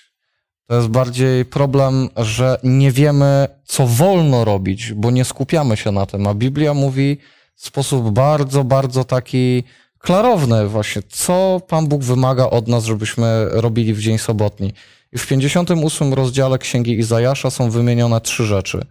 To 0.69 0.77
jest 0.77 0.89
bardziej 0.89 1.45
problem, 1.45 2.09
że 2.17 2.59
nie 2.63 2.93
wiemy, 2.93 3.49
co 3.65 3.87
wolno 3.87 4.45
robić, 4.45 4.93
bo 4.93 5.11
nie 5.11 5.25
skupiamy 5.25 5.77
się 5.77 5.93
na 5.93 6.07
tym. 6.07 6.27
A 6.27 6.35
Biblia 6.35 6.75
mówi 6.75 7.19
w 7.55 7.67
sposób 7.67 8.11
bardzo, 8.11 8.65
bardzo 8.65 9.05
taki 9.05 9.65
klarowny 9.99 10.69
właśnie, 10.69 11.03
co 11.09 11.61
Pan 11.69 11.87
Bóg 11.87 12.03
wymaga 12.03 12.45
od 12.45 12.69
nas, 12.69 12.85
żebyśmy 12.85 13.47
robili 13.51 13.95
w 13.95 14.01
dzień 14.01 14.19
sobotni. 14.19 14.73
I 15.13 15.19
w 15.19 15.27
58 15.27 16.15
rozdziale 16.15 16.59
Księgi 16.59 16.99
Izajasza 16.99 17.51
są 17.51 17.71
wymienione 17.71 18.21
trzy 18.21 18.47
rzeczy. 18.47 18.87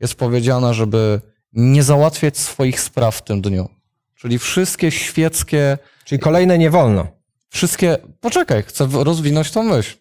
Jest 0.00 0.14
powiedziane, 0.14 0.74
żeby 0.74 1.20
nie 1.52 1.82
załatwiać 1.82 2.38
swoich 2.38 2.80
spraw 2.80 3.16
w 3.16 3.22
tym 3.22 3.40
dniu. 3.40 3.68
Czyli 4.14 4.38
wszystkie 4.38 4.90
świeckie, 4.90 5.78
Czyli 6.04 6.18
kolejne 6.18 6.58
nie 6.58 6.70
wolno. 6.70 7.06
wszystkie. 7.50 7.98
Poczekaj, 8.20 8.62
chcę 8.62 8.88
rozwinąć 8.92 9.50
tą 9.50 9.62
myśl. 9.62 9.99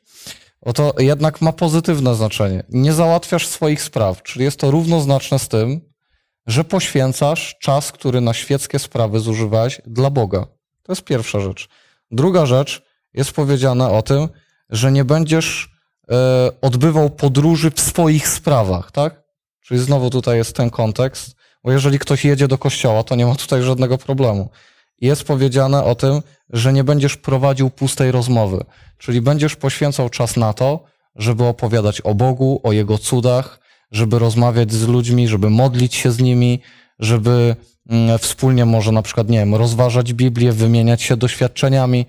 Oto 0.61 0.93
jednak 0.99 1.41
ma 1.41 1.51
pozytywne 1.51 2.15
znaczenie. 2.15 2.63
Nie 2.69 2.93
załatwiasz 2.93 3.47
swoich 3.47 3.81
spraw, 3.81 4.23
czyli 4.23 4.45
jest 4.45 4.59
to 4.59 4.71
równoznaczne 4.71 5.39
z 5.39 5.47
tym, 5.47 5.81
że 6.47 6.63
poświęcasz 6.63 7.55
czas, 7.59 7.91
który 7.91 8.21
na 8.21 8.33
świeckie 8.33 8.79
sprawy 8.79 9.19
zużywałeś 9.19 9.81
dla 9.85 10.09
Boga. 10.09 10.45
To 10.83 10.91
jest 10.91 11.03
pierwsza 11.03 11.39
rzecz. 11.39 11.69
Druga 12.11 12.45
rzecz 12.45 12.81
jest 13.13 13.31
powiedziane 13.31 13.89
o 13.89 14.01
tym, 14.01 14.29
że 14.69 14.91
nie 14.91 15.05
będziesz 15.05 15.69
e, 16.11 16.49
odbywał 16.61 17.09
podróży 17.09 17.71
w 17.71 17.79
swoich 17.79 18.27
sprawach, 18.27 18.91
tak? 18.91 19.23
Czyli 19.61 19.79
znowu 19.79 20.09
tutaj 20.09 20.37
jest 20.37 20.55
ten 20.55 20.69
kontekst, 20.69 21.35
bo 21.63 21.71
jeżeli 21.71 21.99
ktoś 21.99 22.25
jedzie 22.25 22.47
do 22.47 22.57
kościoła, 22.57 23.03
to 23.03 23.15
nie 23.15 23.25
ma 23.25 23.35
tutaj 23.35 23.61
żadnego 23.61 23.97
problemu. 23.97 24.49
Jest 25.01 25.23
powiedziane 25.23 25.83
o 25.83 25.95
tym, 25.95 26.21
że 26.49 26.73
nie 26.73 26.83
będziesz 26.83 27.17
prowadził 27.17 27.69
pustej 27.69 28.11
rozmowy, 28.11 28.63
czyli 28.97 29.21
będziesz 29.21 29.55
poświęcał 29.55 30.09
czas 30.09 30.37
na 30.37 30.53
to, 30.53 30.83
żeby 31.15 31.43
opowiadać 31.43 32.01
o 32.01 32.15
Bogu, 32.15 32.59
o 32.63 32.71
Jego 32.71 32.97
cudach, 32.97 33.59
żeby 33.91 34.19
rozmawiać 34.19 34.73
z 34.73 34.87
ludźmi, 34.87 35.27
żeby 35.27 35.49
modlić 35.49 35.95
się 35.95 36.11
z 36.11 36.19
nimi, 36.19 36.59
żeby 36.99 37.55
mm, 37.89 38.19
wspólnie 38.19 38.65
może 38.65 38.91
na 38.91 39.01
przykład, 39.01 39.29
nie 39.29 39.39
wiem, 39.39 39.55
rozważać 39.55 40.13
Biblię, 40.13 40.51
wymieniać 40.51 41.01
się 41.01 41.17
doświadczeniami. 41.17 42.05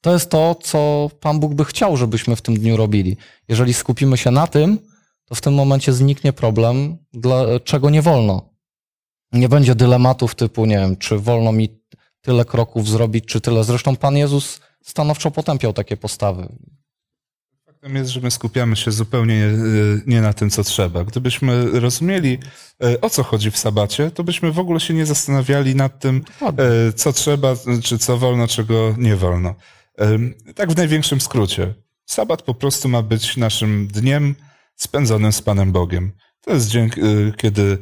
To 0.00 0.12
jest 0.12 0.30
to, 0.30 0.54
co 0.54 1.10
Pan 1.20 1.40
Bóg 1.40 1.54
by 1.54 1.64
chciał, 1.64 1.96
żebyśmy 1.96 2.36
w 2.36 2.42
tym 2.42 2.58
dniu 2.58 2.76
robili. 2.76 3.16
Jeżeli 3.48 3.74
skupimy 3.74 4.16
się 4.16 4.30
na 4.30 4.46
tym, 4.46 4.78
to 5.24 5.34
w 5.34 5.40
tym 5.40 5.54
momencie 5.54 5.92
zniknie 5.92 6.32
problem, 6.32 6.98
dla 7.12 7.44
czego 7.64 7.90
nie 7.90 8.02
wolno. 8.02 8.50
Nie 9.32 9.48
będzie 9.48 9.74
dylematów 9.74 10.34
typu, 10.34 10.66
nie 10.66 10.76
wiem, 10.76 10.96
czy 10.96 11.18
wolno 11.18 11.52
mi 11.52 11.77
tyle 12.28 12.44
kroków 12.44 12.88
zrobić, 12.88 13.24
czy 13.24 13.40
tyle. 13.40 13.64
Zresztą 13.64 13.96
Pan 13.96 14.16
Jezus 14.16 14.60
stanowczo 14.82 15.30
potępiał 15.30 15.72
takie 15.72 15.96
postawy. 15.96 16.48
Faktem 17.66 17.96
jest, 17.96 18.10
że 18.10 18.20
my 18.20 18.30
skupiamy 18.30 18.76
się 18.76 18.92
zupełnie 18.92 19.34
nie, 19.34 19.52
nie 20.06 20.20
na 20.20 20.32
tym, 20.32 20.50
co 20.50 20.64
trzeba. 20.64 21.04
Gdybyśmy 21.04 21.80
rozumieli, 21.80 22.38
e, 22.82 23.00
o 23.00 23.10
co 23.10 23.22
chodzi 23.22 23.50
w 23.50 23.58
sabacie, 23.58 24.10
to 24.10 24.24
byśmy 24.24 24.52
w 24.52 24.58
ogóle 24.58 24.80
się 24.80 24.94
nie 24.94 25.06
zastanawiali 25.06 25.74
nad 25.74 26.00
tym, 26.00 26.24
e, 26.42 26.92
co 26.92 27.12
trzeba, 27.12 27.54
czy 27.82 27.98
co 27.98 28.18
wolno, 28.18 28.48
czego 28.48 28.94
nie 28.98 29.16
wolno. 29.16 29.54
E, 29.98 30.18
Tak 30.54 30.72
w 30.72 30.76
największym 30.76 31.20
skrócie. 31.20 31.74
Sabat 32.06 32.42
po 32.42 32.54
prostu 32.54 32.88
ma 32.88 33.02
być 33.02 33.36
naszym 33.36 33.86
dniem 33.86 34.34
spędzonym 34.76 35.32
z 35.32 35.42
Panem 35.42 35.72
Bogiem. 35.72 36.12
To 36.40 36.52
jest 36.54 36.68
dzień, 36.68 36.90
kiedy 37.36 37.78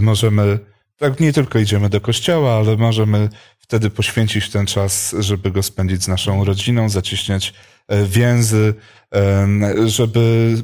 możemy, 0.00 0.58
tak 0.96 1.20
nie 1.20 1.32
tylko 1.32 1.58
idziemy 1.58 1.88
do 1.88 2.00
kościoła, 2.00 2.54
ale 2.54 2.76
możemy 2.76 3.28
wtedy 3.68 3.90
poświęcić 3.90 4.50
ten 4.50 4.66
czas, 4.66 5.14
żeby 5.18 5.50
go 5.50 5.62
spędzić 5.62 6.04
z 6.04 6.08
naszą 6.08 6.44
rodziną, 6.44 6.88
zacieśniać 6.88 7.54
e, 7.88 8.04
więzy, 8.04 8.74
żeby 9.86 10.54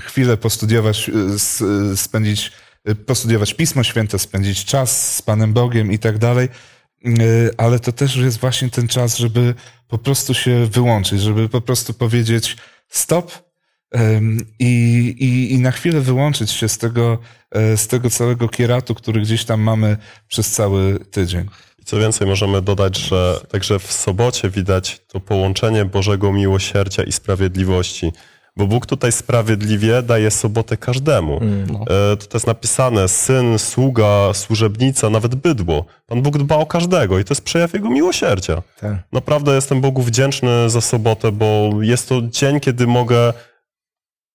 chwilę 0.00 0.36
postudiować, 0.36 1.08
e, 1.08 1.12
e, 1.92 1.96
spędzić, 1.96 2.52
postudiować 3.06 3.54
Pismo 3.54 3.84
Święte, 3.84 4.18
spędzić 4.18 4.64
czas 4.64 5.16
z 5.16 5.22
Panem 5.22 5.52
Bogiem 5.52 5.92
i 5.92 5.98
tak 5.98 6.18
dalej. 6.18 6.48
Ale 7.56 7.78
to 7.78 7.92
też 7.92 8.16
jest 8.16 8.38
właśnie 8.38 8.70
ten 8.70 8.88
czas, 8.88 9.16
żeby 9.16 9.54
po 9.88 9.98
prostu 9.98 10.34
się 10.34 10.66
wyłączyć, 10.66 11.20
żeby 11.20 11.48
po 11.48 11.60
prostu 11.60 11.94
powiedzieć 11.94 12.56
stop 12.88 13.32
i, 14.58 15.14
i, 15.18 15.52
i 15.54 15.58
na 15.58 15.70
chwilę 15.70 16.00
wyłączyć 16.00 16.50
się 16.50 16.68
z 16.68 16.78
tego, 16.78 17.18
z 17.76 17.86
tego 17.86 18.10
całego 18.10 18.48
kieratu, 18.48 18.94
który 18.94 19.20
gdzieś 19.20 19.44
tam 19.44 19.60
mamy 19.60 19.96
przez 20.28 20.50
cały 20.50 20.98
tydzień. 21.10 21.48
I 21.82 21.84
co 21.84 21.98
więcej, 21.98 22.26
możemy 22.26 22.62
dodać, 22.62 22.98
że 22.98 23.40
także 23.48 23.78
w 23.78 23.92
sobocie 23.92 24.50
widać 24.50 25.00
to 25.08 25.20
połączenie 25.20 25.84
Bożego 25.84 26.32
miłosierdzia 26.32 27.02
i 27.02 27.12
sprawiedliwości. 27.12 28.12
Bo 28.56 28.66
Bóg 28.66 28.86
tutaj 28.86 29.12
sprawiedliwie 29.12 30.02
daje 30.02 30.30
sobotę 30.30 30.76
każdemu. 30.76 31.40
No. 31.72 31.80
E, 32.12 32.16
To 32.16 32.36
jest 32.36 32.46
napisane, 32.46 33.08
syn, 33.08 33.58
sługa, 33.58 34.34
służebnica, 34.34 35.10
nawet 35.10 35.34
bydło. 35.34 35.84
Pan 36.06 36.22
Bóg 36.22 36.38
dba 36.38 36.56
o 36.56 36.66
każdego 36.66 37.18
i 37.18 37.24
to 37.24 37.32
jest 37.32 37.44
przejaw 37.44 37.74
Jego 37.74 37.90
miłosierdzia. 37.90 38.62
Tak. 38.80 38.96
Naprawdę 39.12 39.54
jestem 39.54 39.80
Bogu 39.80 40.02
wdzięczny 40.02 40.70
za 40.70 40.80
sobotę, 40.80 41.32
bo 41.32 41.70
jest 41.80 42.08
to 42.08 42.22
dzień, 42.22 42.60
kiedy 42.60 42.86
mogę 42.86 43.32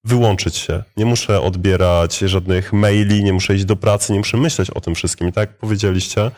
wyłączyć 0.04 0.56
się. 0.56 0.84
Nie 0.98 1.06
muszę 1.06 1.42
odbierać 1.42 2.18
żadnych 2.18 2.74
maili, 2.74 3.24
nie 3.24 3.34
muszę 3.34 3.56
iść 3.56 3.66
do 3.66 3.76
pracy, 3.76 4.14
nie 4.14 4.20
muszę 4.20 4.38
myśleć 4.38 4.70
o 4.70 4.82
tym 4.82 4.96
wszystkim. 4.96 5.28
I 5.28 5.32
tak 5.34 5.50
jak 5.50 5.58
powiedzieliście, 5.58 6.32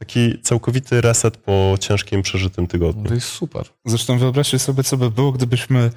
taki 0.00 0.42
całkowity 0.42 1.00
reset 1.00 1.36
po 1.36 1.74
ciężkim, 1.80 2.22
przeżytym 2.22 2.66
tygodniu. 2.66 3.04
To 3.04 3.14
jest 3.14 3.26
super. 3.26 3.66
Zresztą 3.84 4.18
wyobraźcie 4.18 4.58
sobie, 4.58 4.84
co 4.84 4.96
by 4.96 5.10
było, 5.10 5.32
gdybyśmy 5.32 5.78
e, 5.80 5.90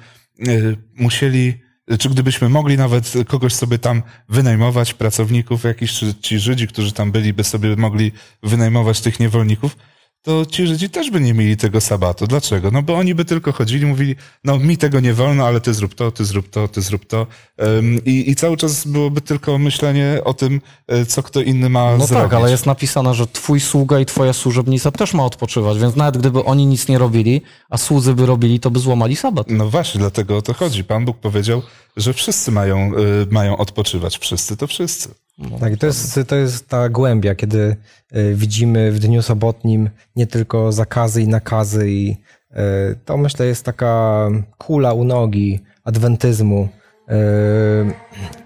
musieli, 0.96 1.54
czy 1.98 2.08
gdybyśmy 2.08 2.48
mogli 2.48 2.76
nawet 2.76 3.12
kogoś 3.26 3.54
sobie 3.54 3.78
tam 3.78 4.02
wynajmować, 4.28 4.94
pracowników 4.94 5.64
jakichś, 5.64 5.92
czy 5.92 6.14
ci 6.14 6.38
Żydzi, 6.38 6.68
którzy 6.68 6.92
tam 6.92 7.12
byli, 7.12 7.32
by 7.32 7.44
sobie 7.44 7.76
mogli 7.76 8.12
wynajmować 8.42 9.00
tych 9.00 9.20
niewolników, 9.20 9.76
to 10.24 10.46
ci 10.46 10.66
Żydzi 10.66 10.90
też 10.90 11.10
by 11.10 11.20
nie 11.20 11.34
mieli 11.34 11.56
tego 11.56 11.80
sabatu. 11.80 12.26
Dlaczego? 12.26 12.70
No 12.70 12.82
bo 12.82 12.94
oni 12.94 13.14
by 13.14 13.24
tylko 13.24 13.52
chodzili, 13.52 13.86
mówili, 13.86 14.14
no 14.44 14.58
mi 14.58 14.76
tego 14.76 15.00
nie 15.00 15.14
wolno, 15.14 15.46
ale 15.46 15.60
ty 15.60 15.74
zrób 15.74 15.94
to, 15.94 16.10
ty 16.10 16.24
zrób 16.24 16.50
to, 16.50 16.68
ty 16.68 16.82
zrób 16.82 17.06
to. 17.06 17.26
Em, 17.58 18.04
I, 18.04 18.30
i 18.30 18.34
cały 18.34 18.56
czas 18.56 18.86
byłoby 18.86 19.20
tylko 19.20 19.58
myślenie 19.58 20.20
o 20.24 20.34
tym, 20.34 20.60
e, 20.88 21.06
co 21.06 21.22
kto 21.22 21.40
inny 21.40 21.68
ma 21.68 21.96
No 21.96 22.06
zrobić. 22.06 22.22
tak, 22.30 22.34
ale 22.34 22.50
jest 22.50 22.66
napisane, 22.66 23.14
że 23.14 23.26
twój 23.26 23.60
sługa 23.60 24.00
i 24.00 24.06
twoja 24.06 24.32
służebnica 24.32 24.90
też 24.90 25.14
ma 25.14 25.24
odpoczywać, 25.24 25.78
więc 25.78 25.96
nawet 25.96 26.18
gdyby 26.18 26.44
oni 26.44 26.66
nic 26.66 26.88
nie 26.88 26.98
robili, 26.98 27.42
a 27.70 27.78
słudzy 27.78 28.14
by 28.14 28.26
robili, 28.26 28.60
to 28.60 28.70
by 28.70 28.78
złamali 28.80 29.16
sabat. 29.16 29.46
No 29.50 29.70
właśnie, 29.70 29.98
dlatego 29.98 30.36
o 30.36 30.42
to 30.42 30.54
chodzi. 30.54 30.84
Pan 30.84 31.04
Bóg 31.04 31.18
powiedział, 31.18 31.62
że 31.96 32.12
wszyscy 32.12 32.52
mają, 32.52 32.92
y, 32.94 33.26
mają 33.30 33.56
odpoczywać. 33.56 34.18
Wszyscy 34.18 34.56
to 34.56 34.66
wszyscy. 34.66 35.14
Tak, 35.60 35.72
i 35.72 35.78
to 35.78 35.86
jest, 35.86 36.20
to 36.26 36.36
jest 36.36 36.68
ta 36.68 36.88
głębia, 36.88 37.34
kiedy 37.34 37.76
y, 38.16 38.34
widzimy 38.34 38.92
w 38.92 38.98
dniu 38.98 39.22
sobotnim 39.22 39.90
nie 40.16 40.26
tylko 40.26 40.72
zakazy 40.72 41.22
i 41.22 41.28
nakazy, 41.28 41.90
i 41.90 42.10
y, 42.10 42.56
to 43.04 43.16
myślę 43.16 43.46
jest 43.46 43.64
taka 43.64 44.28
kula 44.58 44.92
u 44.92 45.04
nogi 45.04 45.60
adwentyzmu, 45.84 46.68
y, 46.68 47.14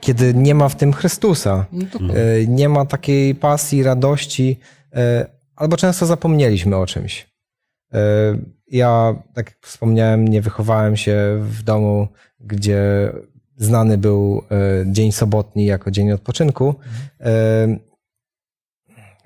kiedy 0.01 0.35
nie 0.35 0.55
ma 0.55 0.69
w 0.69 0.77
tym 0.77 0.93
Chrystusa, 0.93 1.67
y, 2.43 2.47
nie 2.49 2.69
ma 2.69 2.87
takiej 2.87 3.35
pasji, 3.35 3.83
radości, 3.83 4.59
albo 5.57 5.77
często 5.77 6.07
zapomnieliśmy 6.07 6.77
o 6.77 6.87
czymś. 6.87 7.29
Ja, 8.71 9.15
tak 9.35 9.47
jak 9.47 9.59
wspomniałem, 9.67 10.29
nie 10.29 10.43
wychowałem 10.43 10.97
się 10.97 11.39
w 11.41 11.63
domu, 11.63 12.09
gdzie 12.41 13.13
znany 13.59 13.99
był 13.99 14.43
e, 14.51 14.93
dzień 14.93 15.13
sobotni 15.13 15.65
jako 15.65 15.91
dzień 15.91 16.13
odpoczynku. 16.13 16.75
E, 17.21 17.79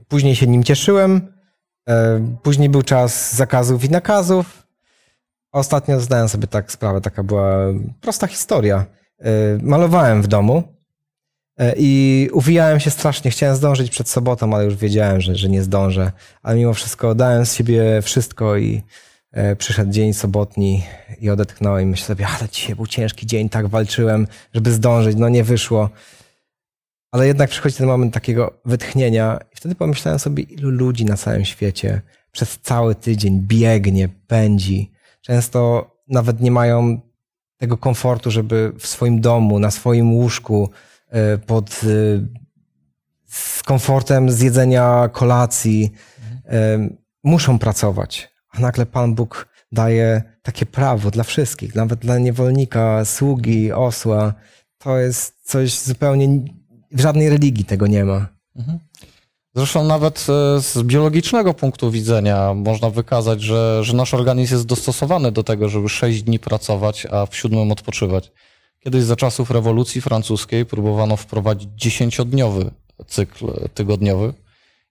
Później 0.08 0.36
się 0.36 0.46
nim 0.46 0.64
cieszyłem. 0.64 1.32
E, 1.88 2.26
Później 2.42 2.68
był 2.68 2.82
czas 2.82 3.34
zakazów 3.34 3.84
i 3.84 3.90
nakazów. 3.90 4.66
Ostatnio 5.52 6.00
zdałem 6.00 6.28
sobie 6.28 6.46
tak 6.46 6.72
sprawę, 6.72 7.00
taka 7.00 7.22
była 7.22 7.56
prosta 8.00 8.26
historia. 8.26 8.86
Malowałem 9.62 10.22
w 10.22 10.26
domu 10.26 10.62
I 11.76 12.28
uwijałem 12.32 12.80
się 12.80 12.90
strasznie, 12.90 13.30
chciałem 13.30 13.56
zdążyć 13.56 13.90
przed 13.90 14.08
sobotą, 14.08 14.54
ale 14.54 14.64
już 14.64 14.76
wiedziałem, 14.76 15.20
że, 15.20 15.36
że 15.36 15.48
nie 15.48 15.62
zdążę. 15.62 16.12
Ale 16.42 16.56
mimo 16.56 16.74
wszystko 16.74 17.14
dałem 17.14 17.46
z 17.46 17.54
siebie 17.54 18.02
wszystko 18.02 18.56
i 18.56 18.82
przyszedł 19.58 19.90
dzień 19.92 20.12
sobotni 20.12 20.84
i 21.20 21.30
odetchnąłem. 21.30 21.88
Myślę 21.88 22.06
sobie, 22.06 22.26
ale 22.26 22.48
dzisiaj 22.48 22.76
był 22.76 22.86
ciężki 22.86 23.26
dzień, 23.26 23.48
tak 23.48 23.66
walczyłem, 23.66 24.26
żeby 24.54 24.72
zdążyć, 24.72 25.16
no 25.16 25.28
nie 25.28 25.44
wyszło. 25.44 25.90
Ale 27.10 27.26
jednak 27.26 27.50
przychodzi 27.50 27.76
ten 27.76 27.86
moment 27.86 28.14
takiego 28.14 28.60
wytchnienia 28.64 29.38
i 29.52 29.56
wtedy 29.56 29.74
pomyślałem 29.74 30.18
sobie, 30.18 30.42
ilu 30.42 30.70
ludzi 30.70 31.04
na 31.04 31.16
całym 31.16 31.44
świecie 31.44 32.00
przez 32.32 32.58
cały 32.58 32.94
tydzień 32.94 33.40
biegnie, 33.40 34.08
pędzi. 34.26 34.92
Często 35.20 35.90
nawet 36.08 36.40
nie 36.40 36.50
mają 36.50 37.00
tego 37.56 37.76
komfortu, 37.76 38.30
żeby 38.30 38.72
w 38.78 38.86
swoim 38.86 39.20
domu, 39.20 39.58
na 39.58 39.70
swoim 39.70 40.12
łóżku, 40.12 40.70
e, 41.08 41.38
pod 41.38 41.70
e, 41.70 41.86
z 43.26 43.62
komfortem 43.62 44.30
zjedzenia 44.30 45.08
kolacji, 45.12 45.92
e, 46.46 46.88
muszą 47.24 47.58
pracować. 47.58 48.31
A 48.52 48.60
nagle 48.60 48.86
Pan 48.86 49.14
Bóg 49.14 49.48
daje 49.72 50.22
takie 50.42 50.66
prawo 50.66 51.10
dla 51.10 51.24
wszystkich, 51.24 51.74
nawet 51.74 52.00
dla 52.00 52.18
niewolnika, 52.18 53.04
sługi, 53.04 53.72
osła. 53.72 54.34
To 54.78 54.98
jest 54.98 55.34
coś 55.44 55.78
zupełnie 55.78 56.28
w 56.92 57.00
żadnej 57.00 57.28
religii 57.28 57.64
tego 57.64 57.86
nie 57.86 58.04
ma. 58.04 58.26
Zresztą 59.54 59.84
nawet 59.84 60.26
e, 60.28 60.60
z 60.60 60.82
biologicznego 60.82 61.54
punktu 61.54 61.90
widzenia 61.90 62.54
można 62.54 62.90
wykazać, 62.90 63.42
że, 63.42 63.84
że 63.84 63.96
nasz 63.96 64.14
organizm 64.14 64.54
jest 64.54 64.66
dostosowany 64.66 65.32
do 65.32 65.42
tego, 65.42 65.68
żeby 65.68 65.88
6 65.88 66.22
dni 66.22 66.38
pracować, 66.38 67.06
a 67.10 67.26
w 67.26 67.36
siódmym 67.36 67.72
odpoczywać. 67.72 68.32
Kiedyś 68.80 69.02
za 69.02 69.16
czasów 69.16 69.50
rewolucji 69.50 70.00
francuskiej 70.00 70.66
próbowano 70.66 71.16
wprowadzić 71.16 71.68
dziesięciodniowy 71.76 72.70
cykl 73.06 73.46
tygodniowy 73.74 74.34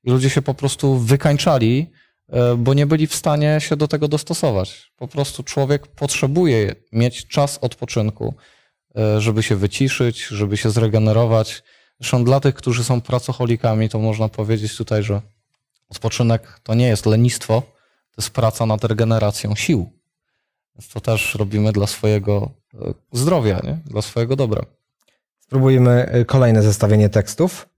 i 0.03 0.11
ludzie 0.11 0.29
się 0.29 0.41
po 0.41 0.53
prostu 0.53 0.97
wykańczali, 0.97 1.87
e, 1.87 1.91
bo 2.57 2.73
nie 2.73 2.85
byli 2.85 3.07
w 3.07 3.15
stanie 3.15 3.57
się 3.61 3.75
do 3.75 3.87
tego 3.87 4.07
dostosować. 4.07 4.91
Po 4.97 5.07
prostu 5.07 5.43
człowiek 5.43 5.87
potrzebuje 5.87 6.75
mieć 6.91 7.27
czas 7.27 7.59
odpoczynku, 7.61 8.33
e, 8.97 9.21
żeby 9.21 9.43
się 9.43 9.55
wyciszyć, 9.55 10.23
żeby 10.25 10.57
się 10.57 10.69
zregenerować. 10.69 11.63
Zresztą 11.99 12.23
dla 12.23 12.39
tych, 12.39 12.55
którzy 12.55 12.83
są 12.83 13.01
pracocholikami, 13.01 13.89
to 13.89 13.99
można 13.99 14.29
powiedzieć 14.29 14.77
tutaj, 14.77 15.03
że 15.03 15.21
odpoczynek 15.89 16.59
to 16.63 16.73
nie 16.73 16.87
jest 16.87 17.05
lenistwo, 17.05 17.61
to 18.11 18.21
jest 18.21 18.29
praca 18.29 18.65
nad 18.65 18.83
regeneracją 18.83 19.55
sił. 19.55 19.91
Więc 20.75 20.89
to 20.89 21.01
też 21.01 21.35
robimy 21.35 21.71
dla 21.71 21.87
swojego 21.87 22.51
e, 22.73 22.93
zdrowia, 23.11 23.61
nie? 23.63 23.79
dla 23.85 24.01
swojego 24.01 24.35
dobra. 24.35 24.65
Spróbujmy 25.39 26.23
kolejne 26.27 26.63
zestawienie 26.63 27.09
tekstów. 27.09 27.69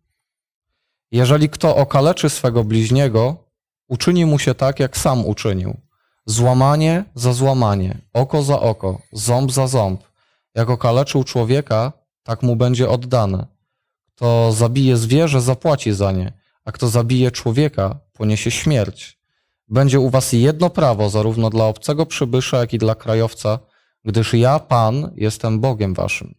Jeżeli 1.11 1.49
kto 1.49 1.75
okaleczy 1.75 2.29
swego 2.29 2.63
bliźniego, 2.63 3.42
uczyni 3.93 4.25
mu 4.25 4.39
się 4.39 4.53
tak, 4.55 4.79
jak 4.79 4.97
sam 4.97 5.25
uczynił. 5.25 5.71
Złamanie 6.25 7.05
za 7.15 7.33
złamanie, 7.33 8.01
oko 8.13 8.43
za 8.43 8.59
oko, 8.59 9.01
ząb 9.11 9.51
za 9.51 9.67
ząb. 9.67 10.03
Jak 10.55 10.69
okaleczył 10.69 11.23
człowieka, 11.23 11.93
tak 12.23 12.43
mu 12.43 12.55
będzie 12.55 12.89
oddane. 12.89 13.47
Kto 14.15 14.51
zabije 14.51 14.97
zwierzę, 14.97 15.41
zapłaci 15.41 15.93
za 15.93 16.11
nie, 16.11 16.33
a 16.65 16.71
kto 16.71 16.87
zabije 16.87 17.31
człowieka, 17.31 17.99
poniesie 18.13 18.51
śmierć. 18.51 19.19
Będzie 19.67 19.99
u 19.99 20.09
was 20.09 20.33
jedno 20.33 20.69
prawo, 20.69 21.09
zarówno 21.09 21.49
dla 21.49 21.65
obcego 21.65 22.05
przybysza, 22.05 22.57
jak 22.57 22.73
i 22.73 22.77
dla 22.77 22.95
krajowca, 22.95 23.59
gdyż 24.05 24.33
ja, 24.33 24.59
Pan, 24.59 25.11
jestem 25.15 25.59
Bogiem 25.59 25.93
waszym. 25.93 26.35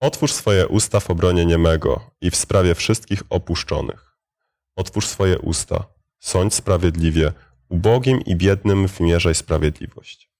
Otwórz 0.00 0.32
swoje 0.32 0.68
usta 0.68 1.00
w 1.00 1.10
obronie 1.10 1.44
niemego 1.46 2.00
i 2.20 2.30
w 2.30 2.36
sprawie 2.36 2.74
wszystkich 2.74 3.22
opuszczonych. 3.30 4.16
Otwórz 4.76 5.06
swoje 5.06 5.38
usta, 5.38 5.84
sądź 6.20 6.54
sprawiedliwie, 6.54 7.32
ubogim 7.68 8.20
i 8.20 8.36
biednym 8.36 8.86
wymierzaj 8.86 9.34
sprawiedliwość. 9.34 10.30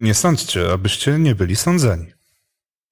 Nie 0.00 0.14
sądźcie, 0.14 0.72
abyście 0.72 1.18
nie 1.18 1.34
byli 1.34 1.56
sądzeni. 1.56 2.12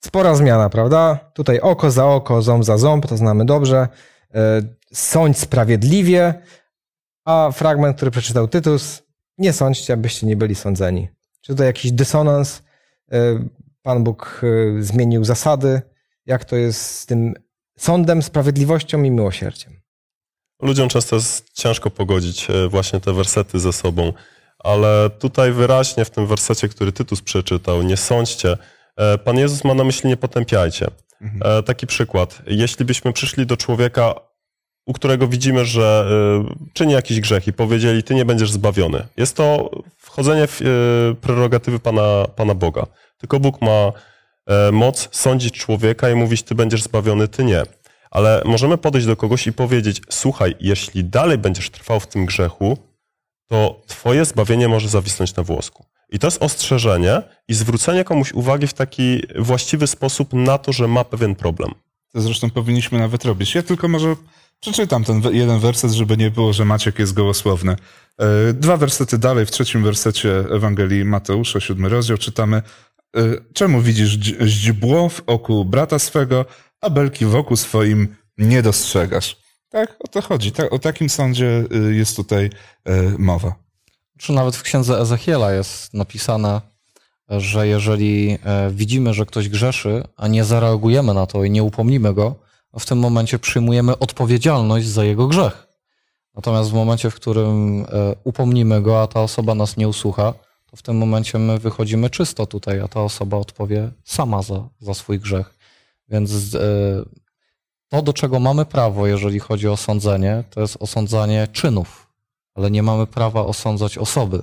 Spora 0.04 0.34
zmiana, 0.34 0.70
prawda? 0.70 1.30
Tutaj 1.34 1.60
oko 1.60 1.90
za 1.90 2.06
oko, 2.06 2.42
ząb 2.42 2.64
za 2.64 2.78
ząb, 2.78 3.06
to 3.06 3.16
znamy 3.16 3.44
dobrze. 3.44 3.88
E, 4.34 4.62
Sądź 4.92 5.38
sprawiedliwie, 5.38 6.34
a 7.24 7.50
fragment, 7.52 7.96
który 7.96 8.10
przeczytał 8.10 8.48
Tytus, 8.48 9.02
nie 9.38 9.52
sądźcie, 9.52 9.94
abyście 9.94 10.26
nie 10.26 10.36
byli 10.36 10.54
sądzeni. 10.54 11.08
Czy 11.40 11.52
tutaj 11.52 11.66
jakiś 11.66 11.92
dysonans? 11.92 12.62
E, 13.12 13.18
Pan 13.82 14.04
Bóg 14.04 14.42
e, 14.42 14.82
zmienił 14.82 15.24
zasady. 15.24 15.82
Jak 16.26 16.44
to 16.44 16.56
jest 16.56 16.80
z 16.80 17.06
tym 17.06 17.34
sądem, 17.78 18.22
sprawiedliwością 18.22 19.02
i 19.02 19.10
miłosierdziem? 19.10 19.80
Ludziom 20.62 20.88
często 20.88 21.16
jest 21.16 21.52
ciężko 21.52 21.90
pogodzić 21.90 22.50
e, 22.50 22.68
właśnie 22.68 23.00
te 23.00 23.12
wersety 23.12 23.58
ze 23.58 23.72
sobą, 23.72 24.12
ale 24.58 25.10
tutaj 25.10 25.52
wyraźnie 25.52 26.04
w 26.04 26.10
tym 26.10 26.26
wersecie, 26.26 26.68
który 26.68 26.92
Tytus 26.92 27.22
przeczytał, 27.22 27.82
nie 27.82 27.96
sądźcie, 27.96 28.56
e, 28.96 29.18
Pan 29.18 29.38
Jezus 29.38 29.64
ma 29.64 29.74
na 29.74 29.84
myśli 29.84 30.08
nie 30.08 30.16
potępiajcie. 30.16 30.86
E, 31.40 31.62
Taki 31.62 31.86
przykład. 31.86 32.42
Jeśli 32.46 32.84
byśmy 32.84 33.12
przyszli 33.12 33.46
do 33.46 33.56
człowieka, 33.56 34.14
u 34.86 34.92
którego 34.92 35.28
widzimy, 35.28 35.64
że 35.64 36.06
czyni 36.72 36.92
jakiś 36.92 37.20
grzech 37.20 37.46
i 37.46 37.52
powiedzieli, 37.52 38.02
ty 38.02 38.14
nie 38.14 38.24
będziesz 38.24 38.50
zbawiony. 38.50 39.06
Jest 39.16 39.36
to 39.36 39.70
wchodzenie 39.98 40.46
w 40.46 40.60
prerogatywy 41.20 41.78
Pana, 41.78 42.24
Pana 42.36 42.54
Boga. 42.54 42.86
Tylko 43.18 43.40
Bóg 43.40 43.62
ma 43.62 43.92
moc 44.72 45.08
sądzić 45.12 45.54
człowieka 45.58 46.10
i 46.10 46.14
mówić, 46.14 46.42
ty 46.42 46.54
będziesz 46.54 46.82
zbawiony, 46.82 47.28
ty 47.28 47.44
nie. 47.44 47.62
Ale 48.10 48.42
możemy 48.44 48.78
podejść 48.78 49.06
do 49.06 49.16
kogoś 49.16 49.46
i 49.46 49.52
powiedzieć, 49.52 50.02
słuchaj, 50.10 50.54
jeśli 50.60 51.04
dalej 51.04 51.38
będziesz 51.38 51.70
trwał 51.70 52.00
w 52.00 52.06
tym 52.06 52.26
grzechu, 52.26 52.78
to 53.48 53.82
twoje 53.86 54.24
zbawienie 54.24 54.68
może 54.68 54.88
zawisnąć 54.88 55.36
na 55.36 55.42
włosku. 55.42 55.84
I 56.10 56.18
to 56.18 56.26
jest 56.26 56.42
ostrzeżenie 56.42 57.22
i 57.48 57.54
zwrócenie 57.54 58.04
komuś 58.04 58.32
uwagi 58.32 58.66
w 58.66 58.74
taki 58.74 59.22
właściwy 59.38 59.86
sposób 59.86 60.32
na 60.32 60.58
to, 60.58 60.72
że 60.72 60.88
ma 60.88 61.04
pewien 61.04 61.34
problem. 61.34 61.70
To 62.12 62.20
zresztą 62.20 62.50
powinniśmy 62.50 62.98
nawet 62.98 63.24
robić. 63.24 63.54
Ja 63.54 63.62
tylko 63.62 63.88
może 63.88 64.16
przeczytam 64.60 65.04
ten 65.04 65.22
jeden 65.32 65.58
werset, 65.60 65.92
żeby 65.92 66.16
nie 66.16 66.30
było, 66.30 66.52
że 66.52 66.64
Maciek 66.64 66.98
jest 66.98 67.12
gołosłowny. 67.12 67.76
E, 68.20 68.52
Dwa 68.52 68.76
wersety 68.76 69.18
dalej, 69.18 69.46
w 69.46 69.50
trzecim 69.50 69.82
wersecie 69.84 70.38
Ewangelii 70.38 71.04
Mateusza, 71.04 71.60
siódmy 71.60 71.88
rozdział, 71.88 72.18
czytamy 72.18 72.56
e, 72.56 73.20
Czemu 73.54 73.80
widzisz 73.80 74.10
dź- 74.12 74.42
źdźbło 74.42 75.08
w 75.08 75.22
oku 75.26 75.64
brata 75.64 75.98
swego, 75.98 76.44
a 76.80 76.90
belki 76.90 77.26
w 77.26 77.34
oku 77.34 77.56
swoim 77.56 78.16
nie 78.38 78.62
dostrzegasz? 78.62 79.36
Tak, 79.68 79.96
o 80.00 80.08
to 80.08 80.22
chodzi. 80.22 80.52
Tak, 80.52 80.72
o 80.72 80.78
takim 80.78 81.08
sądzie 81.08 81.64
y, 81.88 81.94
jest 81.94 82.16
tutaj 82.16 82.50
e, 82.84 83.02
mowa. 83.18 83.54
Czy 84.18 84.32
nawet 84.32 84.56
w 84.56 84.62
księdze 84.62 85.00
Ezechiela 85.00 85.52
jest 85.52 85.94
napisane, 85.94 86.60
że 87.28 87.68
jeżeli 87.68 88.38
e, 88.44 88.70
widzimy, 88.70 89.14
że 89.14 89.26
ktoś 89.26 89.48
grzeszy, 89.48 90.04
a 90.16 90.28
nie 90.28 90.44
zareagujemy 90.44 91.14
na 91.14 91.26
to 91.26 91.44
i 91.44 91.50
nie 91.50 91.62
upomnimy 91.62 92.14
go, 92.14 92.34
w 92.78 92.86
tym 92.86 92.98
momencie 92.98 93.38
przyjmujemy 93.38 93.98
odpowiedzialność 93.98 94.86
za 94.86 95.04
jego 95.04 95.26
grzech. 95.26 95.66
Natomiast 96.34 96.70
w 96.70 96.74
momencie, 96.74 97.10
w 97.10 97.14
którym 97.14 97.80
e, 97.80 97.86
upomnimy 98.24 98.82
go, 98.82 99.02
a 99.02 99.06
ta 99.06 99.22
osoba 99.22 99.54
nas 99.54 99.76
nie 99.76 99.88
usłucha, 99.88 100.34
to 100.70 100.76
w 100.76 100.82
tym 100.82 100.96
momencie 100.96 101.38
my 101.38 101.58
wychodzimy 101.58 102.10
czysto 102.10 102.46
tutaj, 102.46 102.80
a 102.80 102.88
ta 102.88 103.00
osoba 103.00 103.36
odpowie 103.36 103.90
sama 104.04 104.42
za, 104.42 104.68
za 104.80 104.94
swój 104.94 105.18
grzech. 105.20 105.55
Więc 106.08 106.54
e, 106.54 106.58
to, 107.88 108.02
do 108.02 108.12
czego 108.12 108.40
mamy 108.40 108.64
prawo, 108.64 109.06
jeżeli 109.06 109.38
chodzi 109.38 109.68
o 109.68 109.76
sądzenie, 109.76 110.44
to 110.50 110.60
jest 110.60 110.76
osądzanie 110.80 111.48
czynów, 111.52 112.06
ale 112.54 112.70
nie 112.70 112.82
mamy 112.82 113.06
prawa 113.06 113.46
osądzać 113.46 113.98
osoby. 113.98 114.42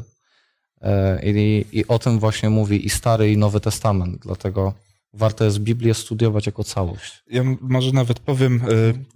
E, 0.81 1.21
I, 1.25 1.65
I 1.71 1.87
o 1.87 1.99
tym 1.99 2.19
właśnie 2.19 2.49
mówi 2.49 2.85
i 2.85 2.89
Stary, 2.89 3.31
i 3.31 3.37
Nowy 3.37 3.59
Testament. 3.59 4.17
Dlatego 4.21 4.73
warto 5.13 5.45
jest 5.45 5.59
Biblię 5.59 5.93
studiować 5.93 6.45
jako 6.45 6.63
całość. 6.63 7.23
Ja 7.29 7.43
może 7.61 7.91
nawet 7.91 8.19
powiem, 8.19 8.61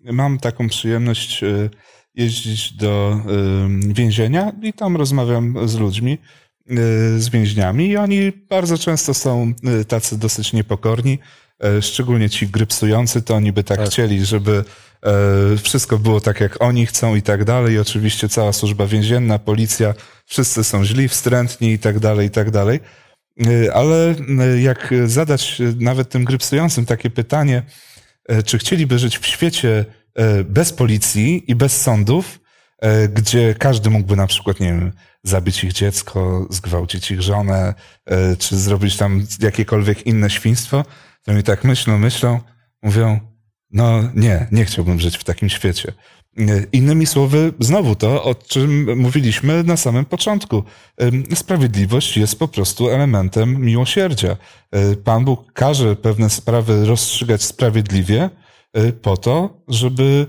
y, 0.06 0.14
mam 0.14 0.40
taką 0.40 0.68
przyjemność 0.68 1.44
jeździć 2.16 2.74
do 2.74 3.22
więzienia 3.88 4.52
i 4.62 4.74
tam 4.74 4.98
rozmawiam 4.98 5.68
z 5.68 5.76
ludźmi, 5.76 6.18
z 7.18 7.30
więźniami 7.30 7.88
i 7.88 7.98
oni 7.98 8.32
bardzo 8.50 8.78
często 8.78 9.14
są 9.14 9.54
tacy 9.88 10.18
dosyć 10.20 10.54
niepokorni, 10.54 11.20
szczególnie 11.82 12.30
ci 12.30 12.48
grypsujący, 12.48 13.22
to 13.22 13.36
oni 13.36 13.52
by 13.52 13.64
tak, 13.64 13.78
Tak. 13.78 13.90
chcieli, 13.90 14.26
żeby 14.26 14.64
y, 15.54 15.58
wszystko 15.58 15.98
było 15.98 16.22
tak, 16.22 16.40
jak 16.42 16.62
oni 16.62 16.86
chcą 16.86 17.16
i 17.16 17.22
tak 17.22 17.44
dalej. 17.44 17.74
I 17.76 17.80
oczywiście 17.80 18.30
cała 18.30 18.54
służba 18.54 18.88
więzienna, 18.88 19.40
policja, 19.40 19.94
wszyscy 20.26 20.64
są 20.64 20.86
źli, 20.86 21.08
wstrętni 21.08 21.72
i 21.72 21.80
tak 21.80 22.00
dalej, 22.00 22.28
i 22.28 22.30
tak 22.30 22.52
dalej. 22.52 22.80
Y, 23.48 23.74
Ale 23.74 24.16
jak 24.62 24.94
zadać 25.06 25.62
nawet 25.80 26.10
tym 26.10 26.26
grypsującym 26.26 26.86
takie 26.86 27.10
pytanie, 27.10 27.64
czy 28.46 28.58
chcieliby 28.58 29.00
żyć 29.00 29.18
w 29.18 29.26
świecie 29.26 29.86
bez 30.46 30.74
policji 30.74 31.52
i 31.52 31.56
bez 31.56 31.82
sądów, 31.82 32.40
gdzie 33.14 33.56
każdy 33.60 33.90
mógłby 33.90 34.16
na 34.16 34.28
przykład, 34.28 34.60
nie 34.60 34.68
wiem, 34.68 34.92
zabić 35.24 35.64
ich 35.64 35.74
dziecko, 35.74 36.48
zgwałcić 36.50 37.12
ich 37.12 37.22
żonę, 37.22 37.74
czy 38.40 38.58
zrobić 38.58 38.98
tam 38.98 39.26
jakiekolwiek 39.40 40.08
inne 40.08 40.30
świństwo, 40.30 40.86
to 41.28 41.34
mi 41.34 41.44
tak 41.44 41.64
myślą, 41.64 41.98
myślą, 41.98 42.40
mówią, 42.84 43.20
No 43.72 44.04
nie, 44.16 44.48
nie 44.52 44.66
chciałbym 44.66 45.00
żyć 45.00 45.18
w 45.18 45.24
takim 45.24 45.50
świecie. 45.50 45.94
Innymi 46.72 47.06
słowy, 47.06 47.54
znowu 47.60 47.96
to, 47.96 48.24
o 48.24 48.36
czym 48.36 49.00
mówiliśmy 49.00 49.64
na 49.64 49.78
samym 49.78 50.06
początku. 50.06 50.64
Sprawiedliwość 51.36 52.18
jest 52.18 52.40
po 52.40 52.48
prostu 52.48 52.90
elementem 52.90 53.62
miłosierdzia. 53.66 54.38
Pan 55.04 55.26
Bóg 55.26 55.54
każe 55.54 55.96
pewne 55.96 56.30
sprawy 56.30 56.86
rozstrzygać 56.86 57.44
sprawiedliwie 57.44 58.30
po 59.02 59.18
to, 59.18 59.64
żeby, 59.68 60.28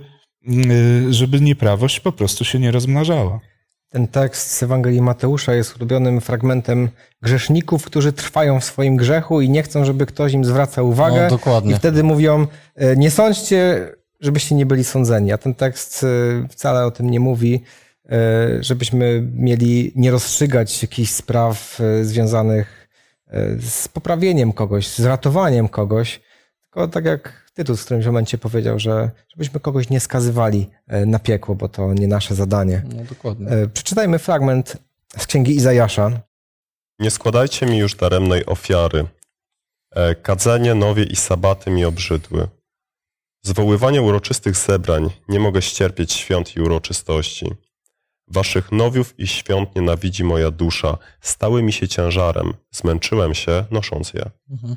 żeby 1.11 1.41
nieprawość 1.41 2.01
po 2.01 2.13
prostu 2.13 2.45
się 2.45 2.59
nie 2.59 2.71
rozmnażała. 2.71 3.41
Ten 3.91 4.09
tekst 4.09 4.51
z 4.51 4.63
Ewangelii 4.63 5.03
Mateusza 5.03 5.55
jest 5.55 5.77
ulubionym 5.77 6.21
fragmentem 6.21 6.89
grzeszników, 7.23 7.85
którzy 7.85 8.13
trwają 8.13 8.61
w 8.61 8.65
swoim 8.65 8.97
grzechu 8.97 9.41
i 9.41 9.51
nie 9.51 9.63
chcą, 9.63 9.85
żeby 9.85 10.07
ktoś 10.07 10.33
im 10.33 10.45
zwracał 10.45 10.89
uwagę. 10.89 11.23
No, 11.23 11.31
dokładnie. 11.31 11.73
I 11.73 11.77
wtedy 11.77 12.03
mówią, 12.03 12.47
e, 12.75 12.97
nie 12.97 13.11
sądźcie, 13.11 13.89
żebyście 14.21 14.55
nie 14.55 14.67
byli 14.67 14.85
sądzeni. 14.85 15.33
A 15.33 15.39
ten 15.39 15.55
tekst 15.55 16.05
e, 16.05 16.49
wcale 16.49 16.87
o 16.87 16.91
tym 16.91 17.11
nie 17.11 17.21
mówi, 17.21 17.63
e, 18.11 18.19
żebyśmy 18.61 19.23
mieli 19.35 19.93
nie 19.97 20.11
rozstrzygać 20.11 20.83
jakichś 20.83 21.11
spraw 21.11 21.81
związanych 22.03 22.89
z 23.61 23.89
poprawieniem 23.89 24.53
kogoś, 24.53 24.89
z 24.89 25.05
ratowaniem 25.05 25.69
kogoś, 25.69 26.21
tylko 26.65 26.89
tak 26.89 27.05
jak 27.05 27.48
Tytus 27.59 27.81
w 27.81 27.85
którymś 27.85 28.07
momencie 28.07 28.39
powiedział, 28.39 28.79
że 28.79 29.11
żebyśmy 29.29 29.61
kogoś 29.61 29.91
nie 29.91 30.01
skazywali 30.01 30.71
na 31.07 31.19
piekło, 31.19 31.55
bo 31.55 31.69
to 31.69 31.95
nie 31.95 32.09
nasze 32.09 32.35
zadanie. 32.35 32.83
No, 32.95 33.05
dokładnie. 33.05 33.47
Przeczytajmy 33.75 34.19
fragment 34.19 34.77
z 35.17 35.27
księgi 35.27 35.57
Izajasza. 35.57 36.21
Nie 36.99 37.11
składajcie 37.11 37.67
mi 37.67 37.79
już 37.79 37.95
daremnej 37.95 38.47
ofiary. 38.47 39.07
Kadzenie, 40.23 40.75
nowie 40.75 41.05
i 41.05 41.17
sabaty 41.17 41.71
mi 41.71 41.85
obrzydły. 41.85 42.49
Zwoływanie 43.43 44.03
uroczystych 44.03 44.57
zebrań 44.57 45.11
nie 45.29 45.41
mogę 45.41 45.63
ścierpieć 45.63 46.13
świąt 46.13 46.57
i 46.57 46.61
uroczystości. 46.61 47.55
Waszych 48.29 48.73
nowiów 48.73 49.21
i 49.21 49.27
świąt 49.27 49.77
nienawidzi 49.77 50.25
moja 50.25 50.51
dusza, 50.51 50.99
stały 51.21 51.63
mi 51.63 51.73
się 51.73 51.89
ciężarem, 51.89 52.55
zmęczyłem 52.71 53.35
się, 53.35 53.65
nosząc 53.71 54.15
je. 54.15 54.25
Mhm. 54.51 54.77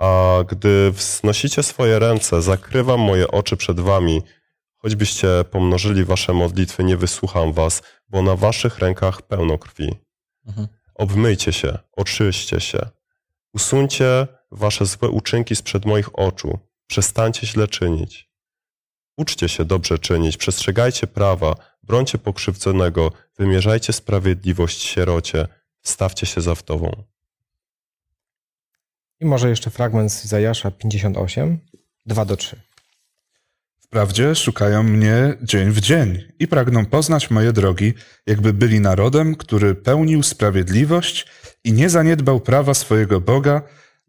A 0.00 0.38
gdy 0.48 0.92
wznosicie 0.92 1.62
swoje 1.62 1.98
ręce, 1.98 2.42
zakrywam 2.42 3.00
moje 3.00 3.28
oczy 3.28 3.56
przed 3.56 3.80
wami, 3.80 4.22
choćbyście 4.76 5.28
pomnożyli 5.50 6.04
wasze 6.04 6.32
modlitwy, 6.32 6.84
nie 6.84 6.96
wysłucham 6.96 7.52
was, 7.52 7.82
bo 8.08 8.22
na 8.22 8.36
waszych 8.36 8.78
rękach 8.78 9.22
pełno 9.22 9.58
krwi. 9.58 9.94
Mhm. 10.46 10.68
Obmyjcie 10.94 11.52
się, 11.52 11.78
oczyście 11.96 12.60
się. 12.60 12.88
Usuńcie 13.54 14.26
wasze 14.50 14.86
złe 14.86 15.08
uczynki 15.08 15.56
sprzed 15.56 15.86
moich 15.86 16.18
oczu. 16.18 16.58
Przestańcie 16.86 17.46
źle 17.46 17.68
czynić. 17.68 18.30
Uczcie 19.16 19.48
się 19.48 19.64
dobrze 19.64 19.98
czynić, 19.98 20.36
przestrzegajcie 20.36 21.06
prawa, 21.06 21.54
brońcie 21.82 22.18
pokrzywdzonego, 22.18 23.12
wymierzajcie 23.38 23.92
sprawiedliwość 23.92 24.82
sierocie, 24.82 25.48
stawcie 25.82 26.26
się 26.26 26.40
za 26.40 26.54
wdową. 26.54 27.09
I 29.20 29.26
może 29.26 29.48
jeszcze 29.48 29.70
fragment 29.70 30.12
z 30.12 30.24
Izajasza 30.24 30.70
58, 30.70 31.58
2 32.06 32.24
do 32.24 32.36
3. 32.36 32.60
Wprawdzie 33.80 34.34
szukają 34.34 34.82
mnie 34.82 35.34
dzień 35.42 35.70
w 35.70 35.80
dzień 35.80 36.24
i 36.38 36.48
pragną 36.48 36.86
poznać 36.86 37.30
moje 37.30 37.52
drogi, 37.52 37.94
jakby 38.26 38.52
byli 38.52 38.80
narodem, 38.80 39.36
który 39.36 39.74
pełnił 39.74 40.22
sprawiedliwość 40.22 41.26
i 41.64 41.72
nie 41.72 41.90
zaniedbał 41.90 42.40
prawa 42.40 42.74
swojego 42.74 43.20
Boga, 43.20 43.62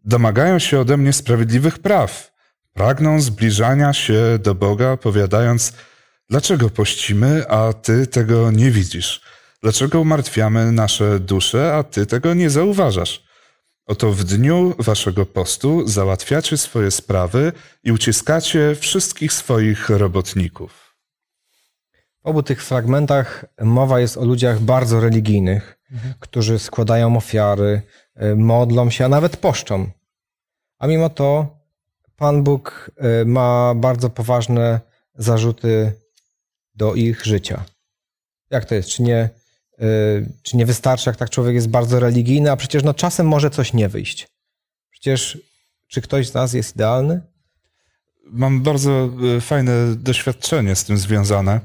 domagają 0.04 0.58
się 0.58 0.80
ode 0.80 0.96
mnie 0.96 1.12
sprawiedliwych 1.12 1.78
praw, 1.78 2.32
pragną 2.72 3.20
zbliżania 3.20 3.92
się 3.92 4.38
do 4.38 4.54
Boga, 4.54 4.96
powiadając, 4.96 5.72
dlaczego 6.30 6.70
pościmy, 6.70 7.48
a 7.48 7.72
Ty 7.72 8.06
tego 8.06 8.50
nie 8.50 8.70
widzisz? 8.70 9.20
Dlaczego 9.62 10.00
umartwiamy 10.00 10.72
nasze 10.72 11.20
dusze, 11.20 11.74
a 11.74 11.82
Ty 11.82 12.06
tego 12.06 12.34
nie 12.34 12.50
zauważasz? 12.50 13.31
Oto 13.86 14.12
w 14.12 14.24
dniu 14.24 14.74
waszego 14.78 15.26
postu 15.26 15.88
załatwiacie 15.88 16.56
swoje 16.56 16.90
sprawy 16.90 17.52
i 17.84 17.92
uciskacie 17.92 18.74
wszystkich 18.74 19.32
swoich 19.32 19.88
robotników. 19.90 20.96
W 22.22 22.26
obu 22.26 22.42
tych 22.42 22.64
fragmentach 22.64 23.44
mowa 23.60 24.00
jest 24.00 24.16
o 24.16 24.24
ludziach 24.24 24.60
bardzo 24.60 25.00
religijnych, 25.00 25.78
mhm. 25.92 26.14
którzy 26.20 26.58
składają 26.58 27.16
ofiary, 27.16 27.82
y, 28.22 28.36
modlą 28.36 28.90
się, 28.90 29.04
a 29.04 29.08
nawet 29.08 29.36
poszczą. 29.36 29.90
A 30.78 30.86
mimo 30.86 31.10
to 31.10 31.56
Pan 32.16 32.42
Bóg 32.42 32.90
y, 33.22 33.26
ma 33.26 33.74
bardzo 33.74 34.10
poważne 34.10 34.80
zarzuty 35.14 35.92
do 36.74 36.94
ich 36.94 37.24
życia. 37.24 37.64
Jak 38.50 38.64
to 38.64 38.74
jest? 38.74 38.88
Czy 38.88 39.02
nie, 39.02 39.28
czy 40.42 40.56
nie 40.56 40.66
wystarczy, 40.66 41.10
jak 41.10 41.16
tak 41.16 41.30
człowiek 41.30 41.54
jest 41.54 41.68
bardzo 41.68 42.00
religijny, 42.00 42.50
a 42.50 42.56
przecież 42.56 42.82
no, 42.82 42.94
czasem 42.94 43.28
może 43.28 43.50
coś 43.50 43.72
nie 43.72 43.88
wyjść. 43.88 44.28
Przecież 44.90 45.38
czy 45.88 46.02
ktoś 46.02 46.28
z 46.28 46.34
nas 46.34 46.52
jest 46.52 46.74
idealny? 46.74 47.20
Mam 48.26 48.62
bardzo 48.62 49.10
fajne 49.40 49.96
doświadczenie 49.96 50.76
z 50.76 50.84
tym 50.84 50.98
związane. 50.98 51.60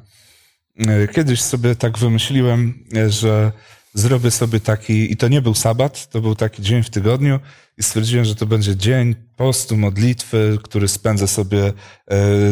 Kiedyś 1.13 1.41
sobie 1.41 1.75
tak 1.75 1.97
wymyśliłem, 1.97 2.85
że 3.09 3.51
zrobię 3.93 4.31
sobie 4.31 4.59
taki, 4.59 5.11
i 5.11 5.17
to 5.17 5.27
nie 5.27 5.41
był 5.41 5.53
sabat, 5.53 6.09
to 6.09 6.21
był 6.21 6.35
taki 6.35 6.61
dzień 6.61 6.83
w 6.83 6.89
tygodniu, 6.89 7.39
i 7.77 7.83
stwierdziłem, 7.83 8.25
że 8.25 8.35
to 8.35 8.45
będzie 8.45 8.75
dzień 8.75 9.15
postu, 9.35 9.77
modlitwy, 9.77 10.57
który 10.63 10.87
spędzę 10.87 11.27
sobie 11.27 11.73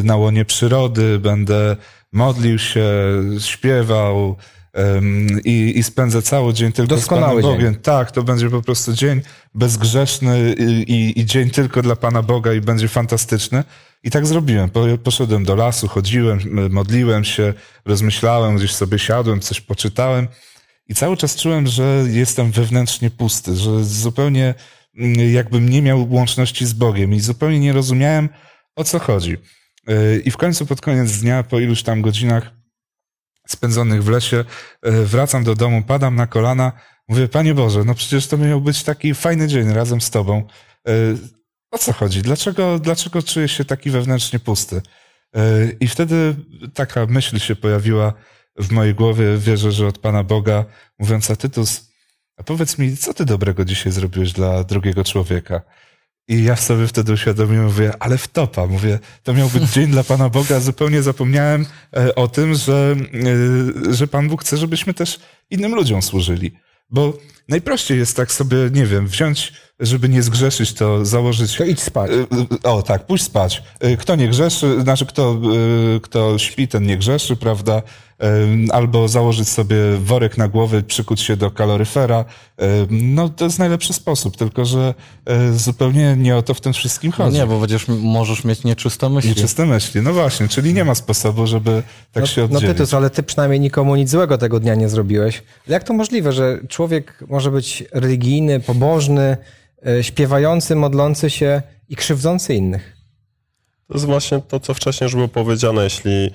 na 0.04 0.16
łonie 0.16 0.46
przyrody, 0.46 1.20
będę 1.20 1.76
modlił 2.12 2.60
się, 2.60 2.86
śpiewał 3.40 4.36
i, 5.46 5.74
i 5.80 5.84
spędzę 5.84 6.22
cały 6.22 6.54
dzień 6.54 6.72
tylko 6.72 6.96
Doskonały 6.96 7.42
z 7.42 7.44
Panem 7.44 7.58
Bogiem. 7.58 7.74
Dzień. 7.74 7.82
Tak, 7.82 8.12
to 8.12 8.24
będzie 8.24 8.50
po 8.50 8.62
prostu 8.62 8.94
dzień 8.94 9.22
bezgrzeszny 9.54 10.54
i, 10.54 10.64
i, 10.64 11.20
i 11.20 11.26
dzień 11.26 11.50
tylko 11.50 11.82
dla 11.82 11.96
Pana 11.96 12.22
Boga 12.22 12.54
i 12.54 12.62
będzie 12.62 12.88
fantastyczny. 12.88 13.64
I 14.04 14.12
tak 14.12 14.28
zrobiłem. 14.28 14.70
Poszedłem 15.04 15.46
do 15.46 15.56
lasu, 15.56 15.88
chodziłem, 15.88 16.40
modliłem 16.70 17.24
się, 17.24 17.54
rozmyślałem, 17.86 18.56
gdzieś 18.56 18.72
sobie 18.72 19.00
siadłem, 19.00 19.40
coś 19.40 19.62
poczytałem. 19.62 20.28
I 20.88 20.96
cały 20.96 21.18
czas 21.18 21.36
czułem, 21.36 21.68
że 21.68 22.06
jestem 22.10 22.52
wewnętrznie 22.52 23.10
pusty, 23.10 23.56
że 23.56 23.84
zupełnie 23.84 24.54
jakbym 25.34 25.70
nie 25.70 25.82
miał 25.82 26.12
łączności 26.12 26.66
z 26.66 26.74
Bogiem 26.74 27.14
i 27.14 27.20
zupełnie 27.20 27.60
nie 27.60 27.74
rozumiałem, 27.74 28.30
o 28.76 28.84
co 28.84 29.00
chodzi. 29.00 29.38
Y, 29.90 30.22
I 30.26 30.32
w 30.32 30.38
końcu 30.38 30.66
pod 30.66 30.82
koniec 30.82 31.18
dnia, 31.18 31.44
po 31.44 31.60
iluś 31.60 31.84
tam 31.84 32.02
godzinach 32.02 32.55
spędzonych 33.48 34.04
w 34.04 34.10
lesie, 34.10 34.46
y, 34.88 34.92
wracam 35.06 35.44
do 35.44 35.56
domu, 35.56 35.84
padam 35.84 36.16
na 36.16 36.28
kolana, 36.28 36.72
mówię, 37.08 37.28
Panie 37.28 37.54
Boże, 37.54 37.84
no 37.84 37.96
przecież 37.96 38.28
to 38.28 38.38
miał 38.38 38.62
być 38.62 38.84
taki 38.84 39.16
fajny 39.16 39.48
dzień 39.48 39.74
razem 39.74 40.02
z 40.02 40.10
Tobą. 40.10 40.48
Y, 40.90 41.18
o 41.72 41.78
co 41.78 41.94
chodzi? 41.94 42.22
Dlaczego, 42.22 42.80
dlaczego 42.80 43.24
czuję 43.24 43.48
się 43.48 43.66
taki 43.66 43.90
wewnętrznie 43.90 44.40
pusty? 44.40 44.82
I 45.80 45.88
wtedy 45.88 46.36
taka 46.74 47.06
myśl 47.06 47.40
się 47.40 47.56
pojawiła, 47.56 48.14
w 48.58 48.72
mojej 48.72 48.96
głowie 48.96 49.38
wierzę, 49.38 49.72
że 49.72 49.88
od 49.88 49.98
Pana 49.98 50.24
Boga, 50.24 50.66
mówiąc 51.00 51.32
a 51.32 51.36
Tytus, 51.36 51.92
a 52.38 52.44
powiedz 52.44 52.78
mi, 52.78 52.98
co 52.98 53.14
ty 53.14 53.26
dobrego 53.26 53.66
dzisiaj 53.66 53.92
zrobiłeś 53.92 54.34
dla 54.34 54.64
drugiego 54.64 55.04
człowieka? 55.04 55.62
I 56.28 56.44
ja 56.44 56.56
sobie 56.56 56.88
wtedy 56.88 57.14
uświadomiłem, 57.14 57.66
mówię, 57.66 57.94
ale 58.00 58.18
w 58.18 58.28
topa, 58.28 58.66
mówię, 58.66 59.00
to 59.24 59.34
miał 59.34 59.50
być 59.50 59.64
dzień 59.72 59.88
dla 59.88 60.04
Pana 60.04 60.30
Boga, 60.30 60.60
zupełnie 60.60 61.02
zapomniałem 61.02 61.66
e, 61.98 62.16
o 62.16 62.28
tym, 62.28 62.56
że, 62.56 62.96
e, 63.90 63.94
że 63.94 64.08
Pan 64.08 64.30
Bóg 64.30 64.42
chce, 64.42 64.58
żebyśmy 64.58 64.94
też 64.94 65.20
innym 65.50 65.76
ludziom 65.76 66.02
służyli. 66.02 66.52
Bo 66.90 67.18
najprościej 67.50 67.98
jest 67.98 68.18
tak 68.18 68.32
sobie, 68.32 68.58
nie 68.74 68.86
wiem, 68.86 69.08
wziąć, 69.08 69.54
żeby 69.80 70.10
nie 70.10 70.24
zgrzeszyć, 70.24 70.74
to 70.74 71.06
założyć. 71.06 71.58
To 71.58 71.64
idź 71.64 71.82
spać. 71.82 72.12
E, 72.12 72.70
o, 72.70 72.82
tak, 72.82 73.06
pójść 73.06 73.24
spać. 73.24 73.64
Kto 74.00 74.16
nie 74.16 74.28
grzeszy, 74.28 74.82
znaczy 74.82 75.06
kto, 75.06 75.42
kto 76.02 76.38
śpi, 76.38 76.68
ten 76.68 76.84
nie 76.84 76.98
grzeszy, 76.98 77.36
prawda? 77.36 77.82
Albo 78.72 79.08
założyć 79.08 79.50
sobie 79.50 79.78
worek 79.98 80.38
na 80.38 80.48
głowę, 80.48 80.84
przykuć 80.84 81.22
się 81.22 81.38
do 81.38 81.52
kaloryfera. 81.52 82.26
No 82.90 83.30
to 83.30 83.46
jest 83.46 83.60
najlepszy 83.60 83.94
sposób, 83.94 84.38
tylko 84.38 84.66
że 84.66 84.94
e, 85.26 85.54
zupełnie 85.54 86.16
nie 86.18 86.38
o 86.38 86.42
to 86.42 86.54
w 86.54 86.62
tym 86.62 86.74
wszystkim 86.74 87.12
no 87.12 87.18
chodzi. 87.18 87.38
No 87.38 87.44
nie, 87.44 87.50
bo 87.50 87.60
będziesz, 87.60 87.88
możesz 87.88 88.44
mieć 88.44 88.64
nieczyste 88.64 89.10
myśli. 89.10 89.30
Nieczyste 89.30 89.66
myśli, 89.66 90.02
no 90.02 90.14
właśnie, 90.14 90.48
czyli 90.48 90.74
nie 90.74 90.86
ma 90.86 90.96
sposobu, 90.96 91.48
żeby 91.48 91.84
tak 92.12 92.22
no, 92.24 92.28
się 92.28 92.42
no 92.42 92.46
oddzielić. 92.46 92.68
No 92.68 92.74
Tytus, 92.74 92.94
ale 92.94 93.10
ty 93.10 93.24
przynajmniej 93.24 93.60
nikomu 93.60 93.96
nic 93.96 94.10
złego 94.10 94.38
tego 94.38 94.60
dnia 94.60 94.76
nie 94.76 94.90
zrobiłeś. 94.90 95.44
Jak 95.68 95.84
to 95.84 95.94
możliwe, 95.94 96.32
że 96.32 96.60
człowiek 96.70 97.24
może 97.28 97.52
być 97.52 97.84
religijny, 97.92 98.60
pobożny, 98.60 99.38
e, 99.88 100.04
śpiewający, 100.04 100.76
modlący 100.76 101.30
się 101.30 101.62
i 101.90 101.96
krzywdzący 101.96 102.56
innych? 102.56 102.96
To 103.88 103.94
jest 103.94 104.06
właśnie 104.06 104.42
to, 104.48 104.60
co 104.60 104.74
wcześniej 104.74 105.06
już 105.06 105.16
było 105.16 105.28
powiedziane. 105.28 105.84
Jeśli 105.84 106.32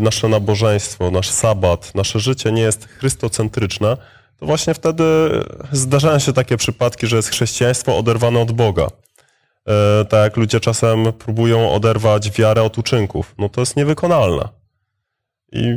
nasze 0.00 0.28
nabożeństwo, 0.28 1.10
nasz 1.10 1.28
sabat, 1.28 1.94
nasze 1.94 2.20
życie 2.20 2.52
nie 2.52 2.62
jest 2.62 2.88
chrystocentryczne, 2.88 3.96
to 4.42 4.46
właśnie 4.46 4.74
wtedy 4.74 5.04
zdarzają 5.72 6.18
się 6.18 6.32
takie 6.32 6.56
przypadki, 6.56 7.06
że 7.06 7.16
jest 7.16 7.28
chrześcijaństwo 7.28 7.98
oderwane 7.98 8.40
od 8.40 8.52
Boga. 8.52 8.86
e, 9.66 10.04
tak 10.04 10.20
jak 10.20 10.36
ludzie 10.36 10.60
czasem 10.60 11.12
próbują 11.12 11.72
oderwać 11.72 12.30
wiarę 12.30 12.62
od 12.62 12.78
uczynków. 12.78 13.34
No 13.38 13.48
to 13.48 13.60
jest 13.60 13.76
niewykonalne. 13.76 14.48
I 15.52 15.76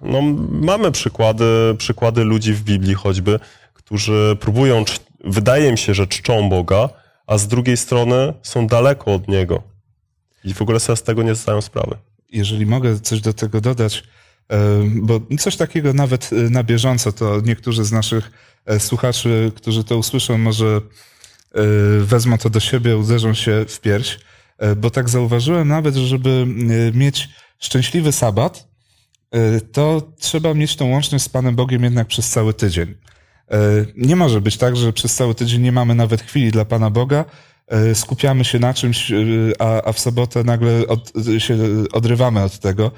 no, 0.00 0.22
mamy 0.50 0.92
przykłady, 0.92 1.74
przykłady 1.78 2.24
ludzi 2.24 2.52
w 2.52 2.62
Biblii 2.62 2.94
choćby, 2.94 3.40
którzy 3.74 4.36
próbują, 4.40 4.84
wydaje 5.24 5.72
mi 5.72 5.78
się, 5.78 5.94
że 5.94 6.06
czczą 6.06 6.48
Boga, 6.48 6.88
a 7.26 7.38
z 7.38 7.48
drugiej 7.48 7.76
strony 7.76 8.34
są 8.42 8.66
daleko 8.66 9.14
od 9.14 9.28
Niego. 9.28 9.62
I 10.44 10.54
w 10.54 10.62
ogóle 10.62 10.80
sobie 10.80 10.96
z 10.96 11.02
tego 11.02 11.22
nie 11.22 11.34
zdają 11.34 11.60
sprawy. 11.60 11.96
Jeżeli 12.34 12.66
mogę 12.66 13.00
coś 13.00 13.20
do 13.20 13.32
tego 13.32 13.60
dodać, 13.60 14.04
e, 14.48 14.58
bo 14.94 15.20
coś 15.38 15.56
takiego 15.56 15.92
nawet 15.92 16.30
e, 16.32 16.36
na 16.36 16.64
bieżąco, 16.64 17.12
to 17.12 17.40
niektórzy 17.40 17.84
z 17.84 17.92
naszych 17.92 18.30
e, 18.66 18.80
słuchaczy, 18.80 19.52
którzy 19.56 19.84
to 19.84 19.98
usłyszą, 19.98 20.38
może 20.38 20.80
wezmą 22.00 22.38
to 22.38 22.50
do 22.50 22.60
siebie, 22.60 22.96
uderzą 22.96 23.34
się 23.34 23.64
w 23.68 23.80
pierś, 23.80 24.18
bo 24.76 24.90
tak 24.90 25.08
zauważyłem 25.08 25.68
nawet, 25.68 25.94
że 25.94 26.06
żeby 26.06 26.46
mieć 26.94 27.28
szczęśliwy 27.58 28.12
sabat, 28.12 28.68
to 29.72 30.12
trzeba 30.18 30.54
mieć 30.54 30.76
tą 30.76 30.90
łączność 30.90 31.24
z 31.24 31.28
Panem 31.28 31.56
Bogiem 31.56 31.84
jednak 31.84 32.06
przez 32.06 32.30
cały 32.30 32.54
tydzień. 32.54 32.94
Nie 33.96 34.16
może 34.16 34.40
być 34.40 34.56
tak, 34.56 34.76
że 34.76 34.92
przez 34.92 35.14
cały 35.14 35.34
tydzień 35.34 35.62
nie 35.62 35.72
mamy 35.72 35.94
nawet 35.94 36.22
chwili 36.22 36.50
dla 36.50 36.64
Pana 36.64 36.90
Boga, 36.90 37.24
skupiamy 37.94 38.44
się 38.44 38.58
na 38.58 38.74
czymś, 38.74 39.12
e, 39.12 39.16
a, 39.58 39.82
a 39.82 39.92
w 39.92 39.98
sobotę 39.98 40.44
nagle 40.44 40.86
od, 40.88 41.12
się 41.38 41.56
odrywamy 41.92 42.42
od 42.42 42.58
tego. 42.58 42.90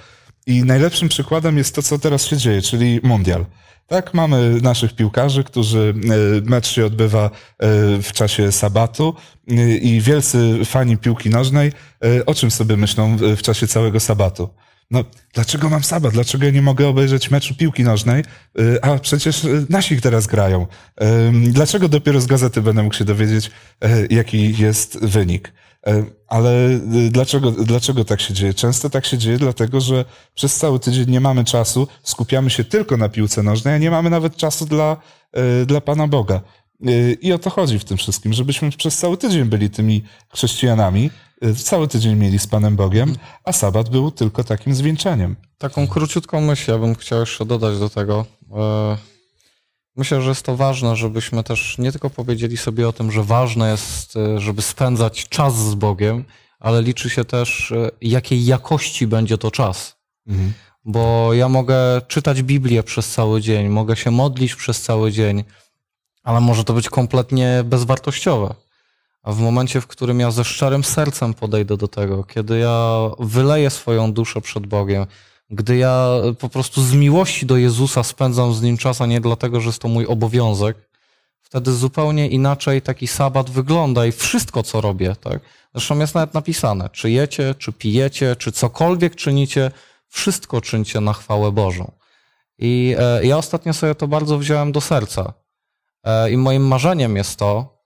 I 0.47 0.65
najlepszym 0.65 1.09
przykładem 1.09 1.59
jest 1.59 1.75
to, 1.75 1.83
co 1.83 1.99
teraz 1.99 2.25
się 2.25 2.37
dzieje, 2.37 2.63
czyli 2.63 3.01
mundial. 3.03 3.47
Tak, 3.87 4.15
mamy 4.15 4.59
naszych 4.63 4.93
piłkarzy, 4.93 5.45
którzy 5.45 5.95
e, 5.97 6.51
mecz 6.51 6.67
się 6.67 6.87
odbywa 6.87 7.25
e, 7.25 7.31
w 8.03 8.13
czasie 8.13 8.53
sabatu 8.53 9.15
e, 9.51 9.77
i 9.77 10.01
wielcy 10.01 10.65
fani 10.65 10.97
piłki 10.99 11.31
nożnej 11.31 11.73
e, 12.05 12.27
o 12.27 12.35
czym 12.35 12.51
sobie 12.51 12.77
myślą 12.77 13.17
w 13.37 13.43
czasie 13.43 13.67
całego 13.67 14.01
sabatu? 14.01 14.49
No, 14.91 15.05
dlaczego 15.35 15.69
mam 15.69 15.85
sabat? 15.85 16.13
Dlaczego 16.13 16.45
ja 16.45 16.51
nie 16.51 16.63
mogę 16.63 16.89
obejrzeć 16.89 17.31
meczu 17.31 17.55
piłki 17.55 17.85
nożnej? 17.85 18.25
Y, 18.61 18.83
A 18.83 18.99
przecież 18.99 19.45
y, 19.45 19.67
nasi 19.69 20.01
teraz 20.01 20.27
grają. 20.27 20.67
Dlaczego 21.33 21.89
dopiero 21.89 22.21
z 22.21 22.27
gazety 22.27 22.63
będę 22.63 22.83
mógł 22.83 22.95
się 22.95 23.05
dowiedzieć, 23.05 23.51
y, 23.85 24.09
jaki 24.11 24.57
jest 24.59 24.99
wynik? 24.99 25.53
Ale 26.29 26.81
dlaczego, 27.11 27.51
dlaczego 27.51 28.05
tak 28.05 28.21
się 28.21 28.35
dzieje? 28.35 28.55
Często 28.55 28.91
tak 28.91 29.07
się 29.07 29.19
dzieje, 29.19 29.39
dlatego 29.39 29.81
że 29.81 30.05
przez 30.35 30.57
cały 30.57 30.81
tydzień 30.81 31.11
nie 31.11 31.21
mamy 31.21 31.45
czasu, 31.45 31.89
skupiamy 32.03 32.51
się 32.51 32.65
tylko 32.65 32.97
na 32.97 33.09
piłce 33.09 33.43
nożnej, 33.43 33.75
a 33.75 33.79
nie 33.79 33.91
mamy 33.91 34.11
nawet 34.11 34.37
czasu 34.37 34.67
dla, 34.67 34.97
dla 35.67 35.81
Pana 35.81 36.09
Boga. 36.09 36.41
Y, 36.89 37.19
I 37.23 37.33
o 37.33 37.39
to 37.39 37.51
chodzi 37.51 37.79
w 37.79 37.85
tym 37.85 37.97
wszystkim, 37.97 38.33
żebyśmy 38.33 38.71
przez 38.71 38.99
cały 38.99 39.17
tydzień 39.17 39.45
byli 39.45 39.71
tymi 39.71 40.03
chrześcijanami, 40.29 41.11
y, 41.45 41.55
cały 41.55 41.89
tydzień 41.89 42.17
mieli 42.17 42.39
z 42.39 42.47
Panem 42.47 42.77
Bogiem, 42.77 43.17
a 43.45 43.53
sabat 43.53 43.89
był 43.89 44.11
tylko 44.11 44.45
takim 44.45 44.75
zwieńczeniem. 44.75 45.37
Taką 45.59 45.89
króciutką 45.89 46.41
myśl, 46.41 46.71
ja 46.71 46.79
bym 46.79 46.95
chciał 46.95 47.21
jeszcze 47.21 47.45
dodać 47.45 47.79
do 47.79 47.91
tego. 47.91 48.27
E, 48.57 48.97
Myślę, 49.97 50.23
że 50.23 50.29
jest 50.29 50.43
to 50.43 50.57
ważne, 50.57 50.97
żebyśmy 50.97 51.45
też 51.45 51.79
nie 51.79 51.93
tylko 51.93 52.11
powiedzieli 52.11 52.57
sobie 52.57 52.89
o 52.89 52.93
tym, 52.93 53.13
że 53.13 53.25
ważne 53.25 53.71
jest, 53.71 54.17
e, 54.17 54.41
żeby 54.41 54.63
spędzać 54.63 55.29
czas 55.29 55.57
z 55.57 55.75
Bogiem, 55.75 56.25
ale 56.61 56.83
liczy 56.83 57.11
się 57.11 57.25
też, 57.25 57.73
e, 57.73 57.91
jakiej 58.03 58.45
jakości 58.45 59.07
będzie 59.07 59.39
to 59.39 59.51
czas. 59.51 59.97
Bo 60.85 61.35
ja 61.35 61.49
mogę 61.49 61.77
czytać 62.09 62.43
Biblię 62.43 62.83
przez 62.83 63.09
cały 63.11 63.41
dzień, 63.41 63.69
mogę 63.69 63.97
się 63.97 64.11
modlić 64.11 64.55
przez 64.55 64.83
cały 64.83 65.13
dzień, 65.13 65.45
ale 66.27 66.41
może 66.41 66.65
to 66.65 66.73
być 66.73 66.89
kompletnie 66.89 67.63
bezwartościowe. 67.65 68.55
A 69.23 69.33
w 69.33 69.39
momencie, 69.39 69.81
w 69.81 69.87
którym 69.87 70.21
ja 70.21 70.31
ze 70.31 70.45
szczerym 70.45 70.85
sercem 70.85 71.35
podejdę 71.35 71.77
do 71.77 71.89
tego, 71.89 72.25
kiedy 72.25 72.59
ja 72.59 72.99
wyleję 73.19 73.71
swoją 73.71 74.13
duszę 74.13 74.41
przed 74.41 74.67
Bogiem, 74.67 75.07
gdy 75.51 75.77
ja 75.77 76.09
po 76.39 76.49
prostu 76.49 76.83
z 76.83 76.95
miłości 76.95 77.47
do 77.47 77.57
Jezusa 77.57 78.03
spędzam 78.03 78.55
z 78.55 78.63
Nim 78.63 78.77
czas, 78.77 79.01
a 79.01 79.07
nie 79.07 79.21
dlatego, 79.21 79.61
że 79.61 79.67
jest 79.67 79.79
to 79.79 79.89
mój 79.89 80.07
obowiązek, 80.07 80.77
wtedy 81.41 81.73
zupełnie 81.73 82.29
inaczej 82.29 82.83
taki 82.83 83.07
sabat 83.07 83.51
wygląda 83.51 84.07
i 84.07 84.13
wszystko, 84.13 84.63
co 84.63 84.81
robię, 84.81 85.17
tak? 85.21 85.41
Zresztą 85.75 85.99
jest 85.99 86.15
nawet 86.15 86.35
napisane, 86.35 86.91
czy 86.93 87.11
jecie, 87.11 87.55
czy 87.59 87.73
pijecie, 87.73 88.37
czy 88.37 88.53
cokolwiek 88.53 89.15
czynicie, 89.15 89.71
wszystko 90.09 90.61
czyńcie 90.61 91.01
na 91.01 91.13
chwałę 91.13 91.53
Bożą. 91.53 91.93
I 92.59 92.95
e, 92.99 93.27
ja 93.27 93.39
ostatnio 93.39 93.73
sobie 93.73 93.95
to 93.95 94.09
bardzo 94.09 94.39
wziąłem 94.39 94.73
do 94.73 94.81
serca. 94.81 95.46
E, 96.07 96.31
I 96.31 96.37
moim 96.37 96.67
marzeniem 96.67 97.17
jest 97.17 97.39
to, 97.39 97.79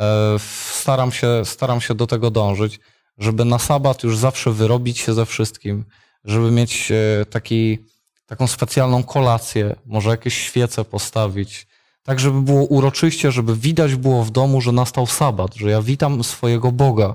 e, 0.00 0.36
staram 0.70 1.12
się, 1.12 1.42
staram 1.44 1.80
się 1.80 1.94
do 1.94 2.06
tego 2.06 2.30
dążyć, 2.30 2.80
żeby 3.18 3.44
na 3.44 3.58
sabat 3.58 4.02
już 4.02 4.18
zawsze 4.18 4.52
wyrobić 4.52 4.98
się 4.98 5.14
ze 5.14 5.26
wszystkim, 5.26 5.84
żeby 6.24 6.50
mieć 6.50 6.92
e, 6.92 7.26
taki, 7.26 7.78
taką 8.26 8.46
specjalną 8.46 9.02
kolację, 9.02 9.76
może 9.86 10.10
jakieś 10.10 10.34
świece 10.34 10.84
postawić, 10.84 11.66
tak 12.02 12.20
żeby 12.20 12.42
było 12.42 12.64
uroczyście, 12.64 13.32
żeby 13.32 13.56
widać 13.56 13.94
było 13.94 14.24
w 14.24 14.30
domu, 14.30 14.60
że 14.60 14.72
nastał 14.72 15.06
sabat, 15.06 15.54
że 15.54 15.70
ja 15.70 15.82
witam 15.82 16.24
swojego 16.24 16.72
Boga, 16.72 17.14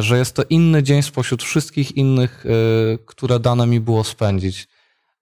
że 0.00 0.18
jest 0.18 0.36
to 0.36 0.42
inny 0.50 0.82
dzień 0.82 1.02
spośród 1.02 1.42
wszystkich 1.42 1.96
innych, 1.96 2.44
które 3.06 3.40
dane 3.40 3.66
mi 3.66 3.80
było 3.80 4.04
spędzić. 4.04 4.68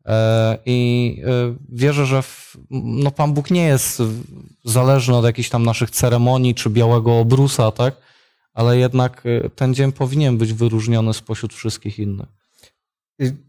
E, 0.06 0.58
I 0.66 1.22
e, 1.26 1.54
wierzę, 1.68 2.06
że 2.06 2.22
no 2.70 3.10
Pan 3.10 3.34
Bóg 3.34 3.50
nie 3.50 3.64
jest 3.64 4.02
zależny 4.64 5.16
od 5.16 5.24
jakichś 5.24 5.48
tam 5.48 5.62
naszych 5.62 5.90
ceremonii 5.90 6.54
czy 6.54 6.70
białego 6.70 7.18
obrusa, 7.18 7.70
tak? 7.70 7.94
Ale 8.54 8.78
jednak 8.78 9.22
e, 9.26 9.50
ten 9.50 9.74
dzień 9.74 9.92
powinien 9.92 10.38
być 10.38 10.52
wyróżniony 10.52 11.14
spośród 11.14 11.54
wszystkich 11.54 11.98
innych. 11.98 12.28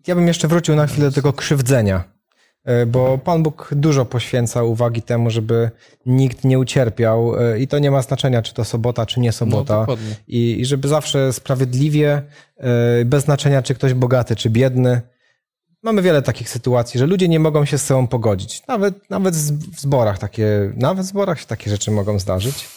Ja 0.07 0.15
bym 0.15 0.27
jeszcze 0.27 0.47
wrócił 0.47 0.75
na 0.75 0.87
chwilę 0.87 1.09
do 1.09 1.15
tego 1.15 1.33
krzywdzenia, 1.33 2.03
bo 2.87 3.17
Pan 3.17 3.43
Bóg 3.43 3.69
dużo 3.75 4.05
poświęca 4.05 4.63
uwagi 4.63 5.01
temu, 5.01 5.29
żeby 5.29 5.71
nikt 6.05 6.43
nie 6.43 6.59
ucierpiał 6.59 7.33
i 7.59 7.67
to 7.67 7.79
nie 7.79 7.91
ma 7.91 8.01
znaczenia, 8.01 8.41
czy 8.41 8.53
to 8.53 8.65
sobota, 8.65 9.05
czy 9.05 9.19
nie 9.19 9.31
sobota. 9.31 9.85
No. 9.87 9.97
I, 10.27 10.61
I 10.61 10.65
żeby 10.65 10.87
zawsze 10.87 11.33
sprawiedliwie, 11.33 12.21
bez 13.05 13.23
znaczenia, 13.23 13.61
czy 13.61 13.75
ktoś 13.75 13.93
bogaty, 13.93 14.35
czy 14.35 14.49
biedny. 14.49 15.01
Mamy 15.83 16.01
wiele 16.01 16.21
takich 16.21 16.49
sytuacji, 16.49 16.99
że 16.99 17.05
ludzie 17.05 17.27
nie 17.27 17.39
mogą 17.39 17.65
się 17.65 17.77
z 17.77 17.85
sobą 17.85 18.07
pogodzić. 18.07 18.61
Nawet, 18.67 19.09
nawet 19.09 19.35
w 19.35 19.79
zborach 19.79 20.19
takie, 20.19 20.73
nawet 20.75 21.05
w 21.05 21.09
zborach 21.09 21.39
się 21.39 21.45
takie 21.45 21.69
rzeczy 21.69 21.91
mogą 21.91 22.19
zdarzyć. 22.19 22.67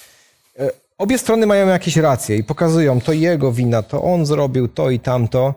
Y, 0.60 0.70
Obie 0.98 1.18
strony 1.18 1.46
mają 1.46 1.66
jakieś 1.68 1.96
racje 1.96 2.36
i 2.36 2.44
pokazują, 2.44 3.00
to 3.00 3.12
jego 3.12 3.52
wina, 3.52 3.82
to 3.82 4.02
on 4.02 4.26
zrobił 4.26 4.68
to 4.68 4.90
i 4.90 5.00
tamto. 5.00 5.54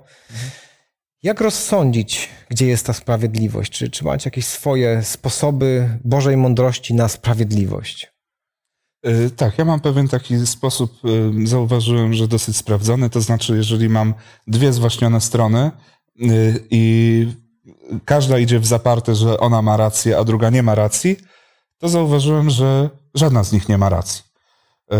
Jak 1.24 1.42
rozsądzić, 1.42 2.30
gdzie 2.50 2.68
jest 2.68 2.86
ta 2.86 2.94
sprawiedliwość? 2.94 3.72
Czy, 3.72 3.90
czy 3.90 4.06
macie 4.06 4.28
jakieś 4.28 4.46
swoje 4.46 5.04
sposoby 5.04 5.90
Bożej 6.04 6.38
mądrości 6.38 6.94
na 6.94 7.08
sprawiedliwość? 7.08 8.14
Y, 9.08 9.32
Tak, 9.36 9.58
ja 9.58 9.66
mam 9.66 9.80
pewien 9.80 10.08
taki 10.08 10.48
sposób, 10.48 10.92
y, 11.44 11.48
zauważyłem, 11.48 12.14
że 12.14 12.28
dosyć 12.28 12.58
sprawdzony, 12.58 13.10
to 13.10 13.22
znaczy, 13.22 13.58
jeżeli 13.58 13.90
mam 13.90 14.14
dwie 14.48 14.74
zwaśnione 14.74 15.22
strony 15.22 15.72
i 16.72 17.28
każda 18.06 18.40
idzie 18.40 18.60
w 18.60 18.66
zaparte, 18.66 19.16
że 19.16 19.40
ona 19.40 19.62
ma 19.62 19.78
rację, 19.78 20.18
a 20.18 20.24
druga 20.24 20.50
nie 20.50 20.64
ma 20.64 20.76
racji, 20.76 21.18
to 21.78 21.90
zauważyłem, 21.90 22.50
że 22.50 22.90
żadna 23.16 23.44
z 23.44 23.52
nich 23.52 23.70
nie 23.70 23.78
ma 23.78 23.90
racji. 23.90 24.24
Y, 24.94 24.98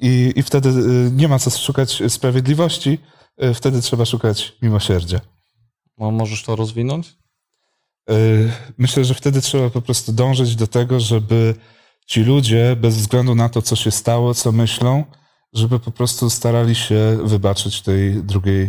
I, 0.00 0.32
i 0.36 0.42
wtedy 0.42 0.68
y, 0.68 1.10
nie 1.12 1.28
ma 1.28 1.38
co 1.38 1.50
szukać 1.50 2.02
sprawiedliwości, 2.08 2.98
y, 3.44 3.54
wtedy 3.54 3.82
trzeba 3.82 4.04
szukać 4.04 4.52
miłosierdzia. 4.62 5.20
No, 5.98 6.10
możesz 6.10 6.42
to 6.42 6.56
rozwinąć? 6.56 7.16
Y, 8.10 8.52
Myślę, 8.78 9.04
że 9.04 9.14
wtedy 9.14 9.40
trzeba 9.40 9.70
po 9.70 9.82
prostu 9.82 10.12
dążyć 10.12 10.56
do 10.56 10.66
tego, 10.66 11.00
żeby 11.00 11.54
ci 12.06 12.24
ludzie, 12.24 12.76
bez 12.80 12.96
względu 12.96 13.34
na 13.34 13.48
to, 13.48 13.62
co 13.62 13.76
się 13.76 13.90
stało, 13.90 14.34
co 14.34 14.52
myślą, 14.52 15.04
żeby 15.52 15.80
po 15.80 15.90
prostu 15.90 16.30
starali 16.30 16.74
się 16.74 17.18
wybaczyć 17.24 17.82
tej 17.82 18.22
drugiej 18.22 18.62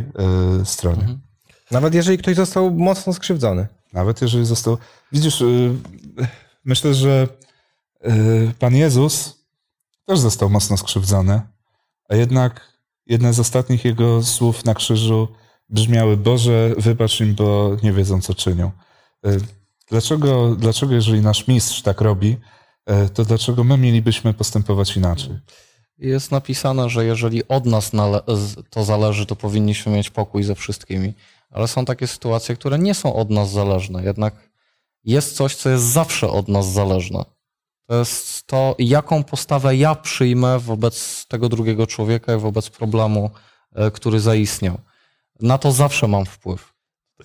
y, 0.62 0.66
stronie. 0.66 1.27
Nawet 1.72 1.94
jeżeli 1.94 2.18
ktoś 2.18 2.36
został 2.36 2.72
mocno 2.72 3.14
skrzywdzony. 3.14 3.68
Nawet 3.94 4.22
jeżeli 4.22 4.46
został. 4.46 4.78
Widzisz, 5.12 5.42
y, 5.42 5.76
myślę, 6.66 6.94
że 6.94 7.28
y, 8.06 8.54
Pan 8.60 8.76
Jezus 8.76 9.46
też 10.06 10.20
został 10.20 10.50
mocno 10.50 10.78
skrzywdzony, 10.78 11.42
a 12.10 12.16
jednak 12.16 12.62
jedne 13.06 13.34
z 13.34 13.40
ostatnich 13.40 13.86
jego 13.86 14.24
słów 14.24 14.66
na 14.66 14.74
krzyżu 14.74 15.28
brzmiały: 15.70 16.18
Boże, 16.18 16.74
wybacz 16.78 17.20
im, 17.20 17.36
bo 17.36 17.78
nie 17.84 17.94
wiedzą, 17.94 18.22
co 18.22 18.36
czynią. 18.36 18.72
Y, 19.26 19.40
Dlaczego, 19.90 20.56
dlaczego 20.56 20.94
jeżeli 20.94 21.22
nasz 21.22 21.48
mistrz 21.48 21.82
tak 21.82 22.02
robi, 22.02 22.38
to 23.14 23.26
dlaczego 23.26 23.64
my 23.64 23.78
mielibyśmy 23.78 24.34
postępować 24.34 24.98
inaczej? 24.98 25.40
Jest 25.98 26.32
napisane, 26.32 26.90
że 26.90 27.06
jeżeli 27.06 27.48
od 27.48 27.66
nas 27.66 27.92
to 28.70 28.84
zależy, 28.84 29.26
to 29.26 29.36
powinniśmy 29.36 29.92
mieć 29.92 30.10
pokój 30.10 30.44
ze 30.44 30.56
wszystkimi. 30.56 31.14
Ale 31.50 31.68
są 31.68 31.86
takie 31.86 32.08
sytuacje, 32.08 32.56
które 32.56 32.80
nie 32.80 32.94
są 32.94 33.16
od 33.16 33.30
nas 33.30 33.52
zależne. 33.52 34.04
Jednak 34.04 34.50
jest 35.04 35.36
coś, 35.36 35.56
co 35.56 35.70
jest 35.70 35.84
zawsze 35.84 36.30
od 36.30 36.48
nas 36.48 36.72
zależne. 36.72 37.24
To 37.88 37.96
jest 37.96 38.48
to, 38.48 38.76
jaką 38.80 39.24
postawę 39.24 39.76
ja 39.76 39.96
przyjmę 39.96 40.60
wobec 40.60 41.26
tego 41.28 41.50
drugiego 41.50 41.88
człowieka 41.88 42.36
i 42.36 42.40
wobec 42.40 42.70
problemu, 42.70 43.32
e, 43.76 43.92
który 43.92 44.20
zaistniał. 44.20 44.78
Na 45.42 45.58
to 45.58 45.72
zawsze 45.72 46.08
mam 46.08 46.26
wpływ. 46.26 46.74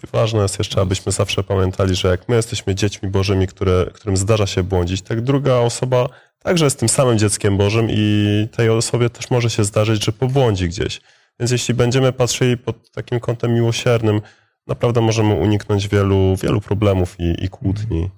I 0.04 0.06
ważne 0.12 0.42
jest 0.42 0.58
jeszcze, 0.58 0.80
abyśmy 0.80 1.12
zawsze 1.12 1.42
pamiętali, 1.42 1.94
że 1.94 2.08
jak 2.08 2.28
my 2.28 2.36
jesteśmy 2.36 2.74
dziećmi 2.74 3.08
Bożymi, 3.08 3.46
które, 3.46 3.90
którym 3.94 4.16
zdarza 4.16 4.46
się 4.46 4.62
błądzić, 4.62 5.02
tak 5.02 5.20
druga 5.20 5.54
osoba 5.54 6.08
także 6.38 6.64
jest 6.64 6.78
tym 6.78 6.88
samym 6.88 7.18
dzieckiem 7.18 7.56
Bożym 7.56 7.88
i 7.90 8.48
tej 8.52 8.68
osobie 8.68 9.10
też 9.10 9.30
może 9.30 9.50
się 9.50 9.64
zdarzyć, 9.64 10.04
że 10.04 10.12
pobłądzi 10.12 10.68
gdzieś. 10.68 11.00
Więc 11.40 11.50
jeśli 11.50 11.74
będziemy 11.74 12.12
patrzyli 12.12 12.58
pod 12.58 12.90
takim 12.90 13.20
kątem 13.20 13.54
miłosiernym, 13.54 14.20
naprawdę 14.66 15.00
możemy 15.00 15.34
uniknąć 15.34 15.88
wielu, 15.88 16.36
wielu 16.36 16.60
problemów 16.60 17.16
i, 17.20 17.44
i 17.44 17.48
kłótni. 17.48 18.10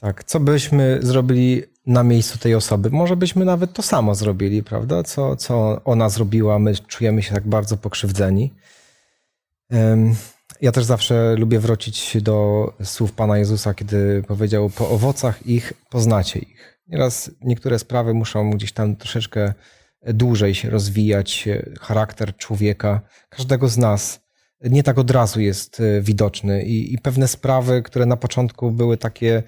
Tak, 0.00 0.24
co 0.24 0.40
byśmy 0.40 0.98
zrobili 1.02 1.62
na 1.86 2.02
miejscu 2.02 2.38
tej 2.38 2.54
osoby? 2.54 2.90
Może 2.90 3.16
byśmy 3.16 3.44
nawet 3.44 3.72
to 3.72 3.82
samo 3.82 4.14
zrobili, 4.14 4.62
prawda? 4.62 5.02
Co, 5.02 5.36
co 5.36 5.80
ona 5.84 6.08
zrobiła, 6.08 6.58
my 6.58 6.76
czujemy 6.76 7.22
się 7.22 7.34
tak 7.34 7.46
bardzo 7.46 7.76
pokrzywdzeni. 7.76 8.54
Ja 10.60 10.72
też 10.72 10.84
zawsze 10.84 11.34
lubię 11.36 11.58
wrócić 11.58 12.22
do 12.22 12.66
słów 12.84 13.12
Pana 13.12 13.38
Jezusa, 13.38 13.74
kiedy 13.74 14.22
powiedział: 14.28 14.70
Po 14.70 14.90
owocach 14.90 15.46
ich 15.46 15.72
poznacie 15.90 16.38
ich. 16.38 16.80
Nieraz 16.88 17.30
niektóre 17.40 17.78
sprawy 17.78 18.14
muszą 18.14 18.50
gdzieś 18.50 18.72
tam 18.72 18.96
troszeczkę 18.96 19.54
dłużej 20.02 20.54
się 20.54 20.70
rozwijać, 20.70 21.48
charakter 21.80 22.36
człowieka, 22.36 23.00
każdego 23.28 23.68
z 23.68 23.78
nas 23.78 24.28
nie 24.60 24.82
tak 24.82 24.98
od 24.98 25.10
razu 25.10 25.40
jest 25.40 25.80
e, 25.80 26.00
widoczny 26.02 26.64
i, 26.64 26.94
i 26.94 26.98
pewne 26.98 27.28
sprawy, 27.28 27.82
które 27.82 28.06
na 28.06 28.16
początku 28.16 28.70
były 28.70 28.96
takie 28.96 29.42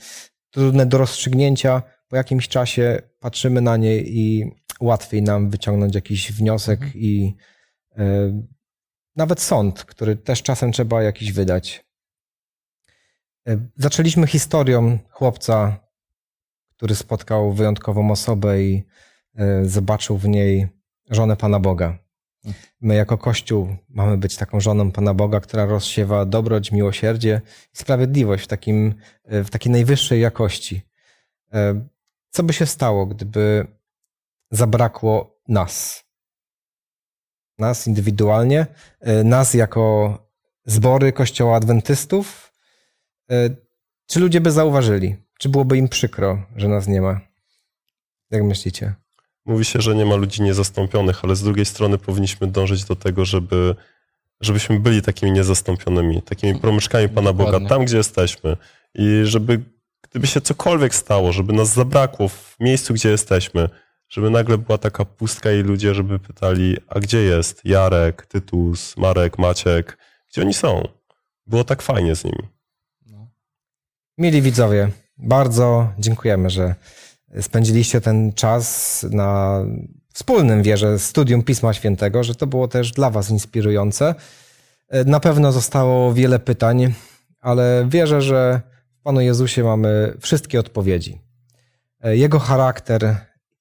trudne 0.50 0.86
do 0.86 0.98
rozstrzygnięcia, 0.98 1.82
po 2.08 2.16
jakimś 2.16 2.48
czasie 2.48 3.02
patrzymy 3.20 3.60
na 3.60 3.76
nie 3.76 3.96
i 3.98 4.50
łatwiej 4.80 5.22
nam 5.22 5.50
wyciągnąć 5.50 5.94
jakiś 5.94 6.32
wniosek 6.32 6.80
i 6.94 7.36
e, 7.98 8.42
nawet 9.16 9.40
sąd, 9.40 9.84
który 9.84 10.16
też 10.16 10.42
czasem 10.42 10.72
trzeba 10.72 11.02
jakiś 11.02 11.32
wydać. 11.32 11.84
E, 13.48 13.58
Zaczęliśmy 13.76 14.26
historią 14.26 14.98
chłopca, 15.10 15.80
który 16.76 16.94
spotkał 16.94 17.52
wyjątkową 17.52 18.10
osobę 18.10 18.62
i 18.62 18.76
e, 18.76 19.09
zobaczył 19.62 20.18
w 20.18 20.28
niej 20.28 20.68
żonę 21.10 21.36
Pana 21.36 21.60
Boga. 21.60 21.98
My 22.80 22.94
jako 22.94 23.18
Kościół 23.18 23.76
mamy 23.88 24.18
być 24.18 24.36
taką 24.36 24.60
żoną 24.60 24.92
Pana 24.92 25.14
Boga, 25.14 25.40
która 25.40 25.64
rozsiewa 25.66 26.24
dobroć, 26.24 26.72
miłosierdzie 26.72 27.40
i 27.74 27.76
sprawiedliwość 27.76 28.44
w, 28.44 28.46
takim, 28.46 28.94
w 29.24 29.50
takiej 29.50 29.72
najwyższej 29.72 30.20
jakości. 30.20 30.82
E, 31.52 31.86
Co 32.30 32.42
by 32.42 32.52
się 32.52 32.66
stało, 32.66 33.06
gdyby 33.06 33.66
zabrakło 34.50 35.40
nas? 35.48 36.04
Nas 37.58 37.86
indywidualnie, 37.86 38.66
e, 39.00 39.24
nas 39.24 39.54
jako 39.54 40.18
zbory 40.64 41.12
Kościoła 41.12 41.56
Adwentystów? 41.56 42.52
E, 43.30 43.34
Czy 44.06 44.20
ludzie 44.20 44.40
by 44.40 44.50
zauważyli? 44.50 45.16
Czy 45.38 45.48
byłoby 45.48 45.76
im 45.78 45.88
przykro, 45.88 46.46
że 46.56 46.68
nas 46.68 46.86
nie 46.88 47.00
ma? 47.00 47.20
Jak 48.30 48.42
myślicie? 48.42 48.94
Mówi 49.50 49.64
się, 49.64 49.80
że 49.80 49.94
nie 49.94 50.06
ma 50.06 50.14
ludzi 50.14 50.42
niezastąpionych, 50.42 51.24
ale 51.24 51.36
z 51.36 51.42
drugiej 51.42 51.66
strony 51.66 51.98
powinniśmy 51.98 52.46
dążyć 52.46 52.84
do 52.84 52.96
tego, 52.96 53.24
żeby, 53.24 53.74
żebyśmy 54.40 54.80
byli 54.80 55.02
takimi 55.02 55.32
niezastąpionymi, 55.32 56.22
takimi 56.22 56.60
promyczkami 56.60 57.08
Pana 57.08 57.32
Boga, 57.32 57.44
Dokładnie. 57.44 57.68
tam 57.68 57.84
gdzie 57.84 57.96
jesteśmy. 57.96 58.56
I 58.94 59.20
żeby, 59.24 59.60
gdyby 60.10 60.26
się 60.26 60.40
cokolwiek 60.40 60.94
stało, 60.94 61.32
żeby 61.32 61.52
nas 61.52 61.74
zabrakło 61.74 62.28
w 62.28 62.56
miejscu, 62.60 62.94
gdzie 62.94 63.08
jesteśmy, 63.08 63.68
żeby 64.08 64.30
nagle 64.30 64.58
była 64.58 64.78
taka 64.78 65.04
pustka 65.04 65.52
i 65.52 65.62
ludzie, 65.62 65.94
żeby 65.94 66.18
pytali, 66.18 66.76
a 66.88 67.00
gdzie 67.00 67.18
jest 67.22 67.64
Jarek, 67.64 68.26
Tytus, 68.26 68.96
Marek, 68.96 69.38
Maciek, 69.38 69.98
gdzie 70.32 70.42
oni 70.42 70.54
są? 70.54 70.88
Było 71.46 71.64
tak 71.64 71.82
fajnie 71.82 72.14
z 72.16 72.24
nimi. 72.24 72.48
Mili 74.18 74.42
widzowie, 74.42 74.90
bardzo 75.18 75.92
dziękujemy, 75.98 76.50
że 76.50 76.74
spędziliście 77.40 78.00
ten 78.00 78.32
czas 78.32 79.06
na 79.10 79.60
wspólnym 80.12 80.62
wierze 80.62 80.98
studium 80.98 81.42
Pisma 81.42 81.72
Świętego, 81.72 82.24
że 82.24 82.34
to 82.34 82.46
było 82.46 82.68
też 82.68 82.92
dla 82.92 83.10
Was 83.10 83.30
inspirujące. 83.30 84.14
Na 85.06 85.20
pewno 85.20 85.52
zostało 85.52 86.14
wiele 86.14 86.38
pytań, 86.38 86.94
ale 87.40 87.86
wierzę, 87.88 88.22
że 88.22 88.60
w 89.00 89.02
Panu 89.02 89.20
Jezusie 89.20 89.64
mamy 89.64 90.14
wszystkie 90.20 90.60
odpowiedzi. 90.60 91.18
Jego 92.04 92.38
charakter, 92.38 93.16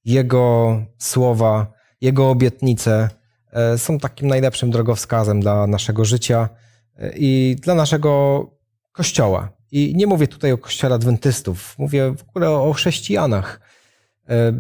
Jego 0.06 0.78
słowa, 0.98 1.74
Jego 2.02 2.30
obietnice 2.30 3.10
e, 3.52 3.78
są 3.78 4.00
takim 4.00 4.28
najlepszym 4.28 4.72
drogowskazem 4.72 5.40
dla 5.40 5.68
naszego 5.68 6.06
życia 6.06 6.50
e, 6.98 7.12
i 7.16 7.56
dla 7.62 7.76
naszego 7.76 8.46
Kościoła. 8.92 9.59
I 9.72 9.96
nie 9.96 10.08
mówię 10.08 10.28
tutaj 10.28 10.52
o 10.52 10.58
Kościele 10.58 10.96
Adwentystów, 10.96 11.76
mówię 11.78 12.16
w 12.18 12.30
ogóle 12.30 12.50
o 12.50 12.74
chrześcijanach. 12.74 13.62
E, 14.30 14.54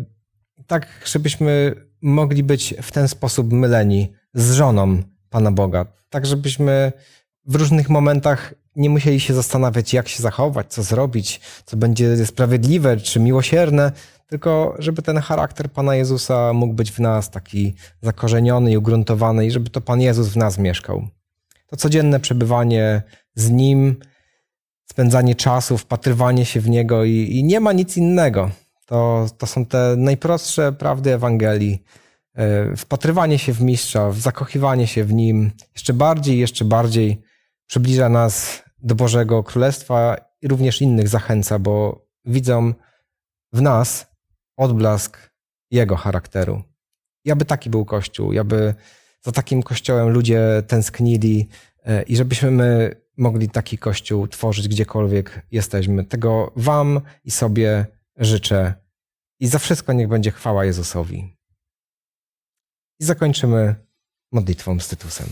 Tak, 0.68 0.88
żebyśmy 1.06 1.76
mogli 2.02 2.44
być 2.44 2.76
w 2.82 2.92
ten 2.92 3.08
sposób 3.08 3.54
myleni 3.54 4.14
z 4.34 4.54
żoną 4.54 5.04
Pana 5.30 5.52
Boga. 5.52 5.86
Tak, 6.10 6.26
żebyśmy 6.26 6.92
w 7.46 7.56
różnych 7.56 7.90
momentach 7.90 8.54
nie 8.76 8.90
musieli 8.90 9.20
się 9.20 9.34
zastanawiać, 9.34 9.94
jak 9.94 10.08
się 10.08 10.24
zachować, 10.24 10.68
co 10.74 10.84
zrobić, 10.84 11.42
co 11.66 11.78
będzie 11.78 12.26
sprawiedliwe 12.26 12.98
czy 12.98 13.20
miłosierne, 13.20 13.92
tylko 14.28 14.76
żeby 14.80 15.02
ten 15.02 15.18
charakter 15.18 15.72
Pana 15.72 15.96
Jezusa 15.96 16.54
mógł 16.54 16.74
być 16.74 16.92
w 16.92 17.00
nas 17.00 17.30
taki 17.30 17.74
zakorzeniony 18.02 18.72
i 18.72 18.78
ugruntowany 18.78 19.46
i 19.46 19.52
żeby 19.52 19.70
to 19.70 19.82
Pan 19.82 20.02
Jezus 20.02 20.28
w 20.28 20.38
nas 20.38 20.58
mieszkał. 20.58 21.08
To 21.68 21.78
codzienne 21.78 22.20
przebywanie 22.20 23.02
z 23.36 23.50
Nim, 23.50 23.96
spędzanie 24.92 25.36
czasu, 25.36 25.78
wpatrywanie 25.78 26.46
się 26.46 26.62
w 26.62 26.70
Niego 26.70 27.04
i, 27.04 27.12
i 27.12 27.44
nie 27.44 27.60
ma 27.60 27.74
nic 27.74 27.98
innego. 27.98 28.52
To, 28.86 29.28
to 29.38 29.48
są 29.48 29.66
te 29.66 29.96
najprostsze 29.98 30.72
prawdy 30.72 31.14
Ewangelii. 31.14 31.84
E, 32.36 32.76
Wpatrywanie 32.76 33.40
się 33.40 33.54
w 33.54 33.62
Mistrza, 33.62 34.12
zakochiwanie 34.12 34.88
się 34.88 35.04
w 35.04 35.14
Nim 35.14 35.52
jeszcze 35.74 35.94
bardziej, 35.94 36.40
jeszcze 36.40 36.66
bardziej 36.66 37.22
przybliża 37.68 38.10
nas 38.10 38.64
do 38.80 38.96
Bożego 38.96 39.44
Królestwa 39.44 40.18
i 40.42 40.48
również 40.48 40.82
innych 40.82 41.08
zachęca, 41.08 41.60
bo 41.60 42.06
widzą 42.26 42.74
w 43.54 43.62
nas 43.62 44.08
odblask 44.58 45.18
Jego 45.72 45.96
charakteru. 45.96 46.64
I 47.26 47.32
aby 47.32 47.46
taki 47.46 47.70
był 47.70 47.86
Kościół, 47.86 48.34
i 48.34 48.40
aby 48.40 48.74
za 49.22 49.32
takim 49.32 49.64
Kościołem 49.64 50.10
ludzie 50.10 50.64
tęsknili 50.68 51.50
e, 51.86 52.02
i 52.04 52.16
żebyśmy 52.16 52.52
my 52.52 52.96
mogli 53.20 53.50
taki 53.50 53.78
Kościół 53.78 54.28
tworzyć 54.28 54.68
gdziekolwiek 54.68 55.46
jesteśmy. 55.52 56.06
Tego 56.06 56.54
Wam 56.56 57.02
i 57.24 57.32
sobie 57.32 57.86
życzę. 58.18 58.74
I 59.40 59.48
za 59.48 59.60
wszystko 59.60 59.94
niech 59.94 60.08
będzie 60.08 60.32
chwała 60.32 60.66
Jezusowi. 60.66 61.38
I 63.00 63.06
zakończymy 63.06 63.76
modlitwą 64.32 64.80
z 64.80 64.88
Tytusem. 64.88 65.28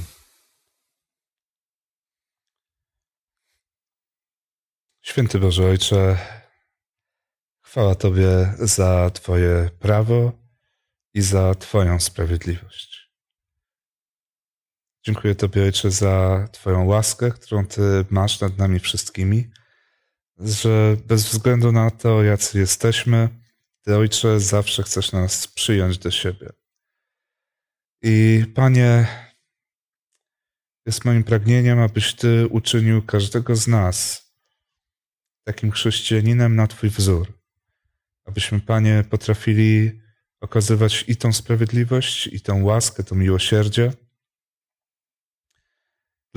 Święty 5.01 5.39
Boże 5.39 5.65
Ojcze, 5.65 6.17
chwała 7.61 7.95
Tobie 7.95 8.53
za 8.59 9.09
Twoje 9.13 9.69
prawo 9.79 10.31
i 11.13 11.21
za 11.21 11.55
Twoją 11.55 11.99
sprawiedliwość. 11.99 12.86
Dziękuję 15.07 15.35
Tobie, 15.35 15.63
Ojcze, 15.63 15.91
za 15.91 16.47
Twoją 16.51 16.85
łaskę, 16.85 17.31
którą 17.31 17.65
Ty 17.65 17.81
masz 18.09 18.39
nad 18.39 18.57
nami 18.57 18.79
wszystkimi, 18.79 19.49
że 20.39 20.97
bez 21.05 21.25
względu 21.25 21.71
na 21.71 21.91
to, 21.91 22.23
jacy 22.23 22.59
jesteśmy, 22.59 23.29
Ty, 23.81 23.95
Ojcze, 23.95 24.39
zawsze 24.39 24.83
chcesz 24.83 25.11
nas 25.11 25.47
przyjąć 25.47 25.97
do 25.97 26.11
siebie. 26.11 26.49
I 28.01 28.45
Panie, 28.55 29.07
jest 30.85 31.05
moim 31.05 31.23
pragnieniem, 31.23 31.79
abyś 31.79 32.13
Ty 32.13 32.47
uczynił 32.47 33.01
każdego 33.01 33.55
z 33.55 33.67
nas 33.67 34.27
takim 35.43 35.71
chrześcijaninem 35.71 36.55
na 36.55 36.67
Twój 36.67 36.89
wzór. 36.89 37.39
Abyśmy, 38.25 38.59
Panie, 38.59 39.03
potrafili 39.09 40.01
okazywać 40.39 41.05
i 41.07 41.15
tą 41.15 41.33
sprawiedliwość, 41.33 42.27
i 42.27 42.41
tą 42.41 42.63
łaskę, 42.63 43.03
to 43.03 43.15
miłosierdzie 43.15 44.06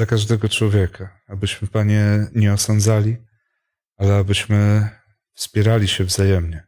dla 0.00 0.06
każdego 0.06 0.48
człowieka. 0.48 1.20
Abyśmy, 1.28 1.68
Panie, 1.68 2.26
nie 2.34 2.52
osądzali, 2.52 3.16
ale 3.96 4.16
abyśmy 4.16 4.88
wspierali 5.32 5.88
się 5.88 6.04
wzajemnie. 6.04 6.66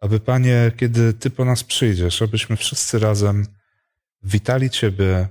Aby, 0.00 0.20
Panie, 0.20 0.72
kiedy 0.76 1.14
Ty 1.14 1.30
po 1.30 1.44
nas 1.44 1.64
przyjdziesz, 1.64 2.22
abyśmy 2.22 2.56
wszyscy 2.56 2.98
razem 2.98 3.46
witali 4.22 4.70
Ciebie 4.70 5.28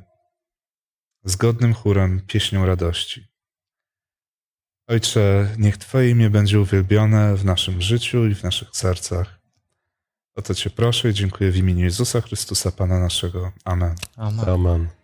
zgodnym 1.23 1.73
chórem 1.73 2.21
pieśnią 2.27 2.65
radości. 2.65 3.27
Ojcze, 4.87 5.55
niech 5.57 5.77
Twoje 5.77 6.09
imię 6.09 6.29
będzie 6.29 6.59
uwielbione 6.59 7.35
w 7.35 7.45
naszym 7.45 7.81
życiu 7.81 8.27
i 8.27 8.35
w 8.35 8.43
naszych 8.43 8.69
sercach. 8.73 9.39
O 10.35 10.41
to 10.41 10.55
Cię 10.55 10.69
proszę 10.69 11.09
i 11.09 11.13
dziękuję 11.13 11.51
w 11.51 11.57
imieniu 11.57 11.85
Jezusa 11.85 12.21
Chrystusa, 12.21 12.71
Pana 12.71 12.99
naszego. 12.99 13.51
Amen. 13.65 13.95
Amen. 14.17 14.49
Amen. 14.49 15.00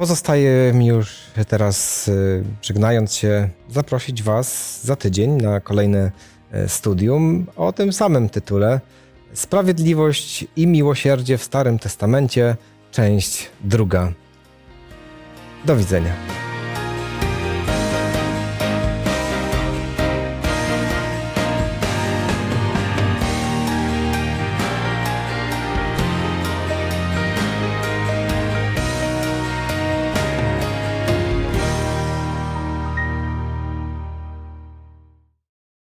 Pozostaje 0.00 0.72
mi 0.72 0.86
już 0.86 1.16
teraz, 1.48 2.08
y, 2.08 2.44
żegnając 2.62 3.14
się, 3.14 3.48
zaprosić 3.70 4.22
Was 4.22 4.80
za 4.84 4.96
tydzień 4.96 5.30
na 5.30 5.60
kolejne 5.60 6.10
y, 6.54 6.68
studium 6.68 7.46
o 7.56 7.72
tym 7.72 7.92
samym 7.92 8.28
tytule 8.28 8.80
Sprawiedliwość 9.34 10.44
i 10.56 10.66
miłosierdzie 10.66 11.38
w 11.38 11.44
Starym 11.44 11.78
Testamencie, 11.78 12.56
część 12.90 13.50
druga. 13.60 14.12
Do 15.64 15.76
widzenia. 15.76 16.12